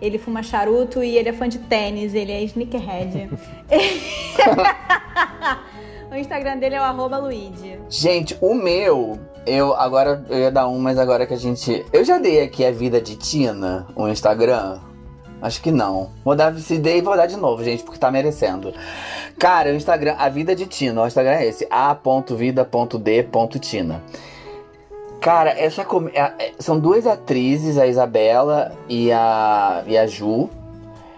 ele 0.00 0.18
fuma 0.18 0.40
charuto 0.40 1.02
e 1.02 1.18
ele 1.18 1.28
é 1.28 1.32
fã 1.32 1.48
de 1.48 1.58
tênis, 1.58 2.14
ele 2.14 2.30
é 2.30 2.44
sneakerhead. 2.44 3.28
o 6.12 6.14
Instagram 6.14 6.58
dele 6.58 6.76
é 6.76 6.80
o 6.80 7.20
Luigi. 7.20 7.76
Gente, 7.88 8.38
o 8.40 8.54
meu, 8.54 9.18
eu 9.44 9.74
agora 9.74 10.24
eu 10.30 10.38
ia 10.38 10.52
dar 10.52 10.68
um, 10.68 10.78
mas 10.78 10.96
agora 10.96 11.26
que 11.26 11.34
a 11.34 11.38
gente. 11.38 11.84
Eu 11.92 12.04
já 12.04 12.18
dei 12.18 12.40
aqui 12.40 12.64
a 12.64 12.70
vida 12.70 13.00
de 13.00 13.16
Tina, 13.16 13.88
o 13.96 14.06
Instagram. 14.06 14.78
Acho 15.40 15.62
que 15.62 15.70
não. 15.70 16.10
Vou 16.24 16.34
dar, 16.34 16.52
se 16.56 16.78
dei, 16.78 17.00
vou 17.00 17.16
dar 17.16 17.26
de 17.26 17.36
novo, 17.36 17.62
gente, 17.62 17.82
porque 17.84 17.98
tá 17.98 18.10
merecendo. 18.10 18.74
Cara, 19.38 19.70
o 19.70 19.74
Instagram, 19.74 20.16
a 20.18 20.28
vida 20.28 20.54
de 20.54 20.66
Tina, 20.66 21.02
o 21.02 21.06
Instagram 21.06 21.32
é 21.34 21.46
esse, 21.46 21.66
a.vida.d.tina. 22.68 24.02
Cara, 25.20 25.50
essa 25.50 25.82
é- 25.82 26.20
é- 26.38 26.52
são 26.58 26.78
duas 26.78 27.06
atrizes, 27.06 27.76
a 27.78 27.86
Isabela 27.86 28.72
e 28.88 29.10
a, 29.12 29.82
e 29.86 29.96
a 29.98 30.06
Ju. 30.06 30.48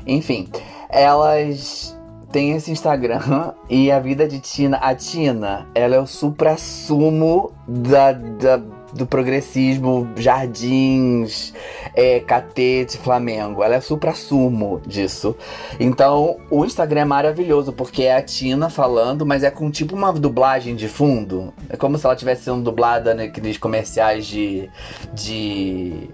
Enfim, 0.07 0.49
elas 0.89 1.97
têm 2.33 2.53
esse 2.53 2.71
Instagram 2.71 3.53
e 3.69 3.91
a 3.93 3.99
vida 4.01 4.27
de 4.27 4.39
Tina. 4.41 4.79
A 4.79 4.95
Tina, 4.95 5.67
ela 5.75 5.97
é 5.97 6.01
o 6.01 6.07
supra-sumo 6.07 7.53
da, 7.69 8.13
da- 8.13 8.63
do 8.93 9.07
progressismo, 9.07 10.09
jardins, 10.17 11.53
é, 11.95 12.21
catete, 12.21 12.99
Flamengo. 12.99 13.63
Ela 13.63 13.77
é 13.77 13.81
supra-sumo 13.81 14.81
disso. 14.87 15.37
Então, 15.79 16.39
o 16.51 16.65
Instagram 16.65 17.03
é 17.03 17.05
maravilhoso, 17.05 17.73
porque 17.73 18.05
é 18.05 18.17
a 18.17 18.23
Tina 18.23 18.69
falando, 18.69 19.25
mas 19.25 19.43
é 19.43 19.51
com 19.51 19.71
tipo 19.71 19.95
uma 19.95 20.13
dublagem 20.13 20.75
de 20.75 20.89
fundo. 20.89 21.53
É 21.69 21.77
como 21.77 21.99
se 21.99 22.05
ela 22.05 22.15
estivesse 22.15 22.45
sendo 22.45 22.63
dublada 22.63 23.15
naqueles 23.15 23.59
comerciais 23.59 24.27
de. 24.27 24.69
de 25.13 26.09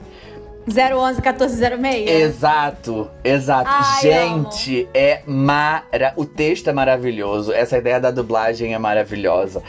011 0.69 1.21
1406. 1.21 2.11
Exato, 2.11 3.09
exato. 3.23 3.71
Ai, 3.71 4.03
Gente, 4.03 4.89
é 4.93 5.23
mara... 5.25 6.13
O 6.17 6.25
texto 6.25 6.69
é 6.69 6.73
maravilhoso. 6.73 7.53
Essa 7.53 7.79
ideia 7.79 8.01
da 8.01 8.11
dublagem 8.11 8.75
é 8.75 8.79
maravilhosa. 8.79 9.63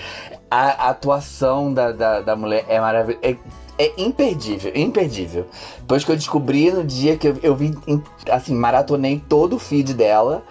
A, 0.50 0.89
atuação 0.89 1.74
da, 1.74 1.91
da, 1.91 2.22
da 2.22 2.36
mulher 2.36 2.66
é 2.68 2.80
maravilhosa. 2.80 3.20
É, 3.22 3.36
é 3.78 4.02
imperdível, 4.02 4.72
imperdível. 4.76 5.45
Depois 5.80 6.04
que 6.04 6.12
eu 6.12 6.16
descobri 6.16 6.72
no 6.72 6.84
dia 6.84 7.16
que 7.18 7.28
eu, 7.28 7.38
eu 7.43 7.56
vi, 7.56 7.78
assim, 8.32 8.56
maratonei 8.56 9.22
todo 9.28 9.56
o 9.56 9.60
feed 9.60 9.93
dela. 9.93 10.43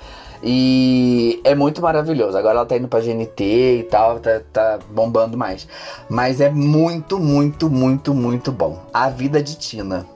E 0.43 1.41
é 1.45 1.55
muito 1.55 1.81
maravilhoso. 1.81 2.37
Agora 2.37 2.59
ela 2.59 2.67
tá 2.67 2.77
indo 2.77 2.89
pra 2.89 3.01
GNT 3.01 3.81
e 3.81 3.83
tal, 3.85 4.21
tá, 4.21 4.41
tá 4.53 4.79
bombando 4.91 5.37
mais. 5.37 5.67
Mas 6.09 6.41
é 6.41 6.51
muito, 6.51 7.19
muito, 7.19 7.69
muito, 7.71 8.15
muito 8.15 8.53
bom. 8.53 8.85
A 8.93 9.09
vida 9.09 9.43
de 9.43 9.57
Tina. 9.57 10.07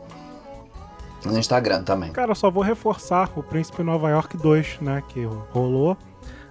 No 1.24 1.38
Instagram 1.38 1.82
também. 1.82 2.12
Cara, 2.12 2.30
eu 2.30 2.34
só 2.34 2.50
vou 2.50 2.62
reforçar 2.62 3.30
o 3.36 3.42
Príncipe 3.42 3.82
Nova 3.82 4.08
York 4.08 4.36
2, 4.36 4.78
né? 4.80 5.02
Que 5.08 5.24
rolou. 5.50 5.96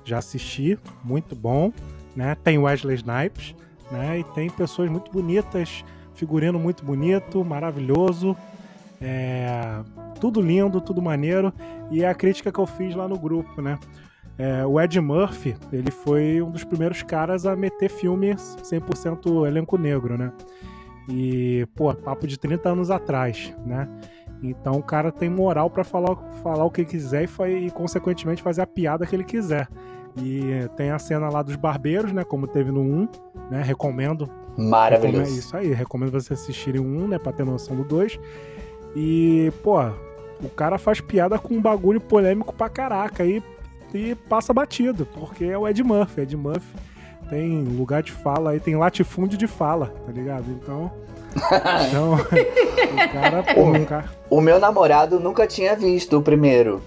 Já 0.03 0.19
assisti, 0.19 0.77
muito 1.03 1.35
bom. 1.35 1.71
Né? 2.19 2.35
Tem 2.35 2.57
Wesley 2.57 2.97
Snipes, 2.97 3.55
né? 3.89 4.19
E 4.19 4.25
tem 4.35 4.49
pessoas 4.49 4.91
muito 4.91 5.09
bonitas, 5.09 5.85
figurino 6.13 6.59
muito 6.59 6.83
bonito, 6.83 7.45
maravilhoso. 7.45 8.35
É, 8.99 9.79
tudo 10.19 10.41
lindo, 10.41 10.81
tudo 10.81 11.01
maneiro. 11.01 11.53
E 11.89 12.03
é 12.03 12.09
a 12.09 12.13
crítica 12.13 12.51
que 12.51 12.59
eu 12.59 12.65
fiz 12.65 12.93
lá 12.93 13.07
no 13.07 13.17
grupo, 13.17 13.61
né? 13.61 13.79
É, 14.37 14.65
o 14.65 14.81
Ed 14.81 14.99
Murphy, 14.99 15.55
ele 15.71 15.91
foi 15.91 16.41
um 16.41 16.51
dos 16.51 16.65
primeiros 16.65 17.01
caras 17.03 17.45
a 17.45 17.55
meter 17.55 17.89
filmes 17.89 18.57
100% 18.63 19.47
elenco 19.47 19.77
negro, 19.77 20.17
né? 20.17 20.33
E, 21.07 21.65
pô, 21.73 21.93
papo 21.93 22.27
de 22.27 22.37
30 22.37 22.67
anos 22.67 22.91
atrás, 22.91 23.55
né? 23.65 23.87
Então 24.43 24.73
o 24.73 24.83
cara 24.83 25.09
tem 25.09 25.29
moral 25.29 25.69
pra 25.69 25.85
falar, 25.85 26.17
falar 26.43 26.65
o 26.65 26.69
que 26.69 26.83
quiser 26.83 27.23
e, 27.23 27.67
e, 27.67 27.71
consequentemente, 27.71 28.43
fazer 28.43 28.61
a 28.61 28.67
piada 28.67 29.05
que 29.05 29.15
ele 29.15 29.23
quiser. 29.23 29.69
E 30.17 30.67
tem 30.75 30.91
a 30.91 30.99
cena 30.99 31.29
lá 31.29 31.41
dos 31.41 31.55
barbeiros, 31.55 32.11
né? 32.11 32.23
Como 32.23 32.47
teve 32.47 32.71
no 32.71 32.81
1, 32.81 33.07
né? 33.51 33.61
Recomendo. 33.61 34.23
recomendo 34.25 34.69
Maravilhoso. 34.69 35.39
isso 35.39 35.55
aí, 35.55 35.71
recomendo 35.71 36.11
vocês 36.11 36.39
assistirem 36.39 36.81
o 36.81 36.85
1, 36.85 37.07
né? 37.07 37.19
Pra 37.19 37.31
ter 37.31 37.45
noção 37.45 37.75
do 37.75 37.83
2. 37.83 38.19
E, 38.95 39.51
pô, 39.63 39.79
o 40.43 40.49
cara 40.49 40.77
faz 40.77 40.99
piada 40.99 41.37
com 41.37 41.53
um 41.53 41.61
bagulho 41.61 42.01
polêmico 42.01 42.53
pra 42.53 42.69
caraca 42.69 43.25
e, 43.25 43.41
e 43.93 44.15
passa 44.15 44.53
batido, 44.53 45.05
porque 45.05 45.45
é 45.45 45.57
o 45.57 45.67
Ed 45.67 45.83
Murphy. 45.83 46.21
Ed 46.21 46.35
Murphy 46.35 46.75
tem 47.29 47.63
lugar 47.63 48.01
de 48.01 48.11
fala 48.11 48.51
aí, 48.51 48.59
tem 48.59 48.75
latifúndio 48.75 49.37
de 49.37 49.47
fala, 49.47 49.93
tá 50.05 50.11
ligado? 50.11 50.49
Então. 50.49 50.91
Então, 51.87 52.13
o 52.13 53.13
cara, 53.13 53.43
pô, 53.53 53.71
o 53.71 53.85
cara. 53.85 54.19
O 54.29 54.41
meu 54.41 54.59
namorado 54.59 55.19
nunca 55.19 55.47
tinha 55.47 55.75
visto 55.75 56.17
o 56.17 56.21
primeiro. 56.21 56.81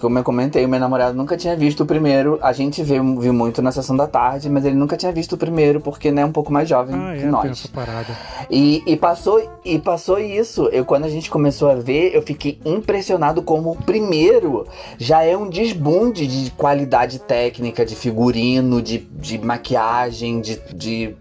Como 0.00 0.18
eu 0.18 0.24
comentei, 0.24 0.64
o 0.64 0.68
meu 0.68 0.80
namorado 0.80 1.14
nunca 1.14 1.36
tinha 1.36 1.54
visto 1.54 1.82
o 1.82 1.86
primeiro. 1.86 2.38
A 2.40 2.52
gente 2.54 2.82
viu, 2.82 3.18
viu 3.20 3.32
muito 3.34 3.60
na 3.60 3.70
sessão 3.70 3.94
da 3.94 4.06
tarde, 4.06 4.48
mas 4.48 4.64
ele 4.64 4.76
nunca 4.76 4.96
tinha 4.96 5.12
visto 5.12 5.34
o 5.34 5.36
primeiro, 5.36 5.80
porque 5.82 6.10
né, 6.10 6.22
é 6.22 6.24
um 6.24 6.32
pouco 6.32 6.50
mais 6.50 6.66
jovem 6.66 6.94
Ah, 6.96 7.14
que 7.14 7.24
é, 7.24 7.26
nós. 7.26 7.66
parada. 7.66 8.16
E, 8.50 8.82
e 8.86 8.96
passou 8.96 9.46
e 9.62 9.78
passou 9.78 10.18
isso. 10.18 10.66
Eu 10.72 10.86
quando 10.86 11.04
a 11.04 11.10
gente 11.10 11.30
começou 11.30 11.68
a 11.70 11.74
ver, 11.74 12.14
eu 12.14 12.22
fiquei 12.22 12.58
impressionado 12.64 13.42
como 13.42 13.72
o 13.72 13.76
primeiro 13.76 14.66
já 14.96 15.22
é 15.22 15.36
um 15.36 15.50
desbunde 15.50 16.26
de 16.26 16.50
qualidade 16.52 17.18
técnica, 17.18 17.84
de 17.84 17.94
figurino, 17.94 18.80
de, 18.80 18.96
de 18.98 19.38
maquiagem, 19.38 20.40
de, 20.40 20.58
de 20.74 21.14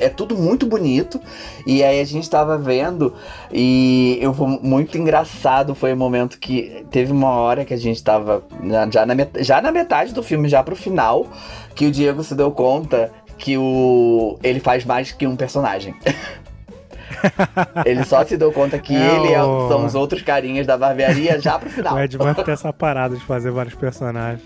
é 0.00 0.08
tudo 0.08 0.36
muito 0.36 0.66
bonito. 0.66 1.20
E 1.66 1.84
aí 1.84 2.00
a 2.00 2.04
gente 2.04 2.28
tava 2.28 2.56
vendo 2.58 3.14
e 3.52 4.18
eu 4.20 4.34
muito 4.62 4.96
engraçado 4.98 5.74
foi 5.74 5.92
o 5.92 5.96
momento 5.96 6.38
que 6.38 6.84
teve 6.90 7.12
uma 7.12 7.30
hora 7.30 7.64
que 7.64 7.74
a 7.74 7.76
gente 7.76 8.02
tava 8.02 8.42
já 8.90 9.04
na, 9.06 9.14
met- 9.14 9.42
já 9.44 9.60
na 9.60 9.70
metade 9.70 10.12
do 10.14 10.22
filme, 10.22 10.48
já 10.48 10.62
pro 10.62 10.74
final, 10.74 11.26
que 11.74 11.86
o 11.86 11.90
Diego 11.90 12.22
se 12.24 12.34
deu 12.34 12.50
conta 12.50 13.10
que 13.38 13.56
o 13.56 14.38
ele 14.42 14.60
faz 14.60 14.84
mais 14.84 15.12
que 15.12 15.26
um 15.26 15.36
personagem. 15.36 15.94
ele 17.84 18.04
só 18.04 18.24
se 18.24 18.36
deu 18.36 18.52
conta 18.52 18.78
que 18.78 18.94
É 18.94 19.16
ele 19.16 19.32
é- 19.32 19.42
o- 19.42 19.68
são 19.68 19.84
os 19.84 19.94
outros 19.94 20.22
carinhas 20.22 20.66
da 20.66 20.76
barbearia 20.76 21.40
já 21.40 21.58
pro 21.58 21.68
final. 21.70 21.94
O 21.94 22.00
Ed 22.00 22.16
Murphy 22.18 22.44
tem 22.44 22.54
essa 22.54 22.72
parada 22.72 23.16
de 23.16 23.24
fazer 23.24 23.50
vários 23.50 23.74
personagens. 23.74 24.42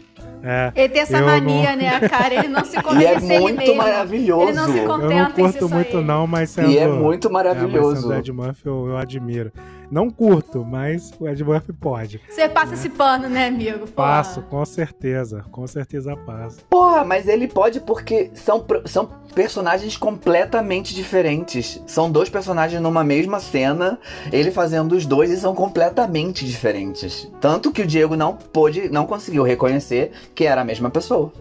É, 0.46 0.72
Ele 0.76 0.88
tem 0.90 1.00
essa 1.02 1.16
Eu 1.18 1.24
mania, 1.24 1.70
não- 1.70 1.76
né, 1.82 2.00
cara? 2.08 2.34
Ele 2.34 2.48
não 2.48 2.64
se 2.66 2.76
E 2.78 2.82
contenta 2.82 3.02
é 3.08 3.14
em 3.18 3.30
ele 3.32 3.40
muito 3.40 3.56
mesmo. 3.58 3.74
maravilhoso. 3.76 4.42
Ele 4.42 4.52
não 4.52 4.64
se 4.66 4.78
eu 4.78 4.86
contenta 4.86 5.14
não 5.14 5.24
em 5.48 5.52
ser 5.52 5.58
curto 5.58 5.74
muito 5.74 6.00
não, 6.02 6.26
mas 6.26 6.50
sendo... 6.50 6.70
E 6.70 6.78
é 6.78 6.86
muito 6.86 7.28
É, 7.28 7.30
mas 7.30 7.44
maravilhoso. 7.46 8.02
sendo 8.02 8.14
Ed 8.14 8.30
Murphy 8.32 8.66
eu, 8.66 8.86
eu 8.88 8.96
admiro. 8.98 9.50
Não 9.90 10.10
curto, 10.10 10.64
mas 10.64 11.12
o 11.18 11.28
Ed 11.28 11.42
Murphy 11.44 11.72
pode. 11.72 12.20
Você 12.28 12.48
passa 12.48 12.74
esse 12.74 12.88
pano, 12.88 13.28
né, 13.28 13.48
amigo? 13.48 13.80
Porra. 13.80 13.92
Passo, 13.92 14.42
com 14.42 14.64
certeza. 14.64 15.44
Com 15.50 15.66
certeza 15.66 16.16
passo. 16.16 16.60
Porra, 16.70 17.04
mas 17.04 17.28
ele 17.28 17.48
pode 17.48 17.80
porque 17.80 18.30
são, 18.34 18.64
são 18.86 19.08
personagens 19.34 19.96
completamente 19.96 20.94
diferentes. 20.94 21.82
São 21.86 22.10
dois 22.10 22.28
personagens 22.28 22.80
numa 22.80 23.04
mesma 23.04 23.40
cena, 23.40 23.98
ele 24.32 24.50
fazendo 24.50 24.92
os 24.92 25.04
dois 25.04 25.30
e 25.30 25.36
são 25.36 25.54
completamente 25.54 26.44
diferentes. 26.44 27.30
Tanto 27.40 27.72
que 27.72 27.82
o 27.82 27.86
Diego 27.86 28.16
não 28.16 28.34
pôde, 28.34 28.88
não 28.88 29.06
conseguiu 29.06 29.42
reconhecer 29.42 30.12
que 30.34 30.44
era 30.44 30.60
a 30.60 30.64
mesma 30.64 30.90
pessoa. 30.90 31.32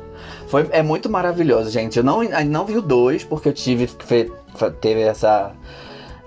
Foi, 0.48 0.68
é 0.72 0.82
muito 0.82 1.10
maravilhoso, 1.10 1.70
gente. 1.70 1.98
Eu 1.98 2.04
não, 2.04 2.24
eu 2.24 2.46
não 2.46 2.66
vi 2.66 2.78
o 2.78 2.82
dois 2.82 3.24
porque 3.24 3.50
eu 3.50 3.54
tive 3.54 3.88
teve 4.80 5.02
essa 5.02 5.54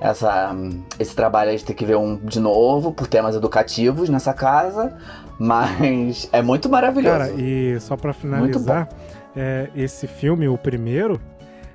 essa 0.00 0.54
esse 0.98 1.14
trabalho 1.14 1.50
aí 1.50 1.56
de 1.56 1.64
ter 1.64 1.74
que 1.74 1.84
ver 1.84 1.96
um 1.96 2.16
de 2.16 2.38
novo 2.38 2.92
por 2.92 3.06
temas 3.06 3.34
educativos 3.34 4.08
nessa 4.08 4.32
casa, 4.32 4.96
mas 5.38 6.28
é 6.32 6.42
muito 6.42 6.68
maravilhoso. 6.68 7.18
Cara, 7.18 7.30
e 7.32 7.78
só 7.80 7.96
pra 7.96 8.12
finalizar, 8.12 8.88
é, 9.34 9.68
esse 9.74 10.06
filme, 10.06 10.48
o 10.48 10.58
primeiro, 10.58 11.20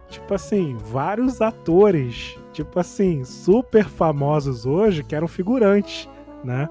tipo 0.09 0.34
assim, 0.34 0.78
vários 0.78 1.41
atores, 1.41 2.38
tipo 2.53 2.80
assim, 2.80 3.24
super 3.24 3.86
famosos 3.86 4.65
hoje 4.65 5.03
que 5.03 5.15
eram 5.15 5.28
figurantes, 5.28 6.07
né? 6.43 6.69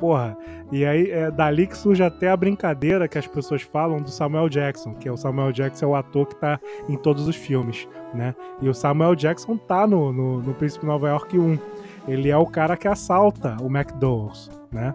Porra, 0.00 0.34
e 0.72 0.84
aí 0.84 1.10
é 1.10 1.30
dali 1.30 1.66
que 1.66 1.76
surge 1.76 2.02
até 2.02 2.30
a 2.30 2.36
brincadeira 2.36 3.06
que 3.06 3.18
as 3.18 3.26
pessoas 3.26 3.60
falam 3.60 4.00
do 4.00 4.10
Samuel 4.10 4.48
Jackson, 4.48 4.94
que 4.94 5.06
é 5.06 5.12
o 5.12 5.16
Samuel 5.16 5.52
Jackson 5.52 5.84
é 5.84 5.88
o 5.88 5.94
ator 5.94 6.26
que 6.26 6.36
tá 6.36 6.58
em 6.88 6.96
todos 6.96 7.28
os 7.28 7.36
filmes, 7.36 7.86
né? 8.14 8.34
E 8.62 8.68
o 8.68 8.72
Samuel 8.72 9.14
Jackson 9.14 9.58
tá 9.58 9.86
no, 9.86 10.10
no, 10.10 10.40
no 10.40 10.54
Príncipe 10.54 10.86
Nova 10.86 11.10
York 11.10 11.38
1. 11.38 11.58
Ele 12.08 12.30
é 12.30 12.36
o 12.36 12.46
cara 12.46 12.78
que 12.78 12.88
assalta 12.88 13.58
o 13.60 13.66
McDonald's, 13.66 14.50
né? 14.72 14.94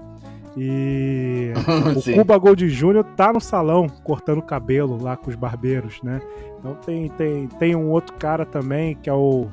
E 0.57 1.53
o. 1.95 2.15
Cuba 2.15 2.37
Gold 2.39 2.67
Jr. 2.67 3.03
tá 3.15 3.31
no 3.31 3.39
salão 3.39 3.87
cortando 4.03 4.41
cabelo 4.41 5.01
lá 5.01 5.15
com 5.15 5.29
os 5.29 5.35
barbeiros, 5.35 6.01
né? 6.01 6.19
Então 6.57 6.73
tem, 6.83 7.09
tem, 7.09 7.47
tem 7.47 7.75
um 7.75 7.91
outro 7.91 8.15
cara 8.15 8.43
também 8.43 8.95
que 8.95 9.07
é 9.07 9.13
o, 9.13 9.47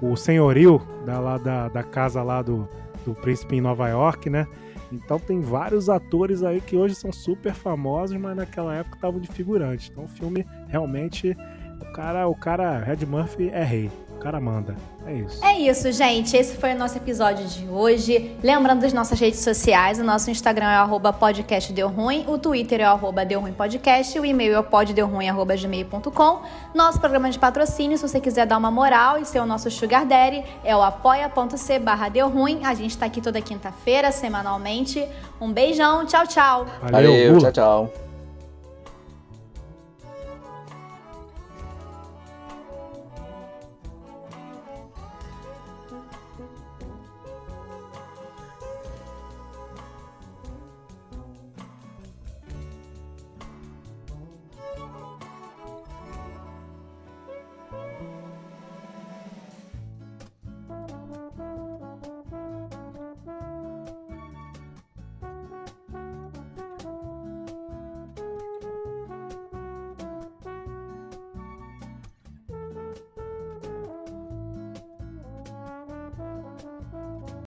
o 0.00 0.16
senhorio 0.16 0.82
da, 1.06 1.20
lá 1.20 1.38
da, 1.38 1.68
da 1.68 1.82
casa 1.84 2.20
lá 2.20 2.42
do, 2.42 2.66
do 3.04 3.14
príncipe 3.14 3.56
em 3.56 3.60
Nova 3.60 3.88
York, 3.88 4.28
né? 4.28 4.46
Então 4.92 5.18
tem 5.18 5.40
vários 5.40 5.88
atores 5.88 6.42
aí 6.42 6.60
que 6.60 6.76
hoje 6.76 6.94
são 6.94 7.12
super 7.12 7.54
famosos, 7.54 8.16
mas 8.16 8.36
naquela 8.36 8.74
época 8.74 8.96
estavam 8.96 9.20
de 9.20 9.28
figurante. 9.28 9.90
Então 9.90 10.04
o 10.04 10.08
filme 10.08 10.46
realmente 10.68 11.36
o 11.80 11.92
cara, 11.92 12.28
o 12.28 12.34
cara 12.34 12.78
Red 12.78 13.06
Murphy 13.06 13.48
é 13.50 13.64
rei. 13.64 13.90
O 14.22 14.24
cara 14.24 14.40
manda. 14.40 14.76
É 15.04 15.14
isso. 15.14 15.44
É 15.44 15.58
isso, 15.58 15.90
gente. 15.90 16.36
Esse 16.36 16.56
foi 16.56 16.74
o 16.74 16.78
nosso 16.78 16.96
episódio 16.96 17.44
de 17.44 17.68
hoje. 17.68 18.36
Lembrando 18.40 18.82
das 18.82 18.92
nossas 18.92 19.18
redes 19.18 19.40
sociais, 19.40 19.98
o 19.98 20.04
nosso 20.04 20.30
Instagram 20.30 20.66
é 20.66 20.80
o 20.80 21.12
podcast 21.12 21.72
deu 21.72 21.88
ruim, 21.88 22.24
o 22.28 22.38
Twitter 22.38 22.82
é 22.82 22.84
o 22.84 22.92
arroba 22.92 23.24
deu 23.24 23.40
ruim 23.40 23.52
podcast, 23.52 24.16
o 24.20 24.24
e-mail 24.24 24.54
é 24.54 24.60
o 24.60 24.62
poddeuruim.gmail.com. 24.62 26.42
Nosso 26.72 27.00
programa 27.00 27.30
de 27.30 27.38
patrocínio, 27.40 27.98
se 27.98 28.06
você 28.06 28.20
quiser 28.20 28.46
dar 28.46 28.58
uma 28.58 28.70
moral 28.70 29.18
e 29.18 29.24
ser 29.24 29.40
o 29.40 29.46
nosso 29.46 29.68
sugar 29.72 30.06
daddy, 30.06 30.44
é 30.62 30.76
o 30.76 30.82
apoia.c 30.82 31.80
barra 31.80 32.08
deu 32.08 32.28
ruim. 32.28 32.60
A 32.64 32.74
gente 32.74 32.96
tá 32.96 33.06
aqui 33.06 33.20
toda 33.20 33.40
quinta-feira, 33.40 34.12
semanalmente. 34.12 35.04
Um 35.40 35.52
beijão, 35.52 36.06
tchau, 36.06 36.28
tchau. 36.28 36.66
Valeu, 36.80 37.34
Gula. 37.34 37.50
tchau, 37.50 37.88
tchau. 37.90 38.11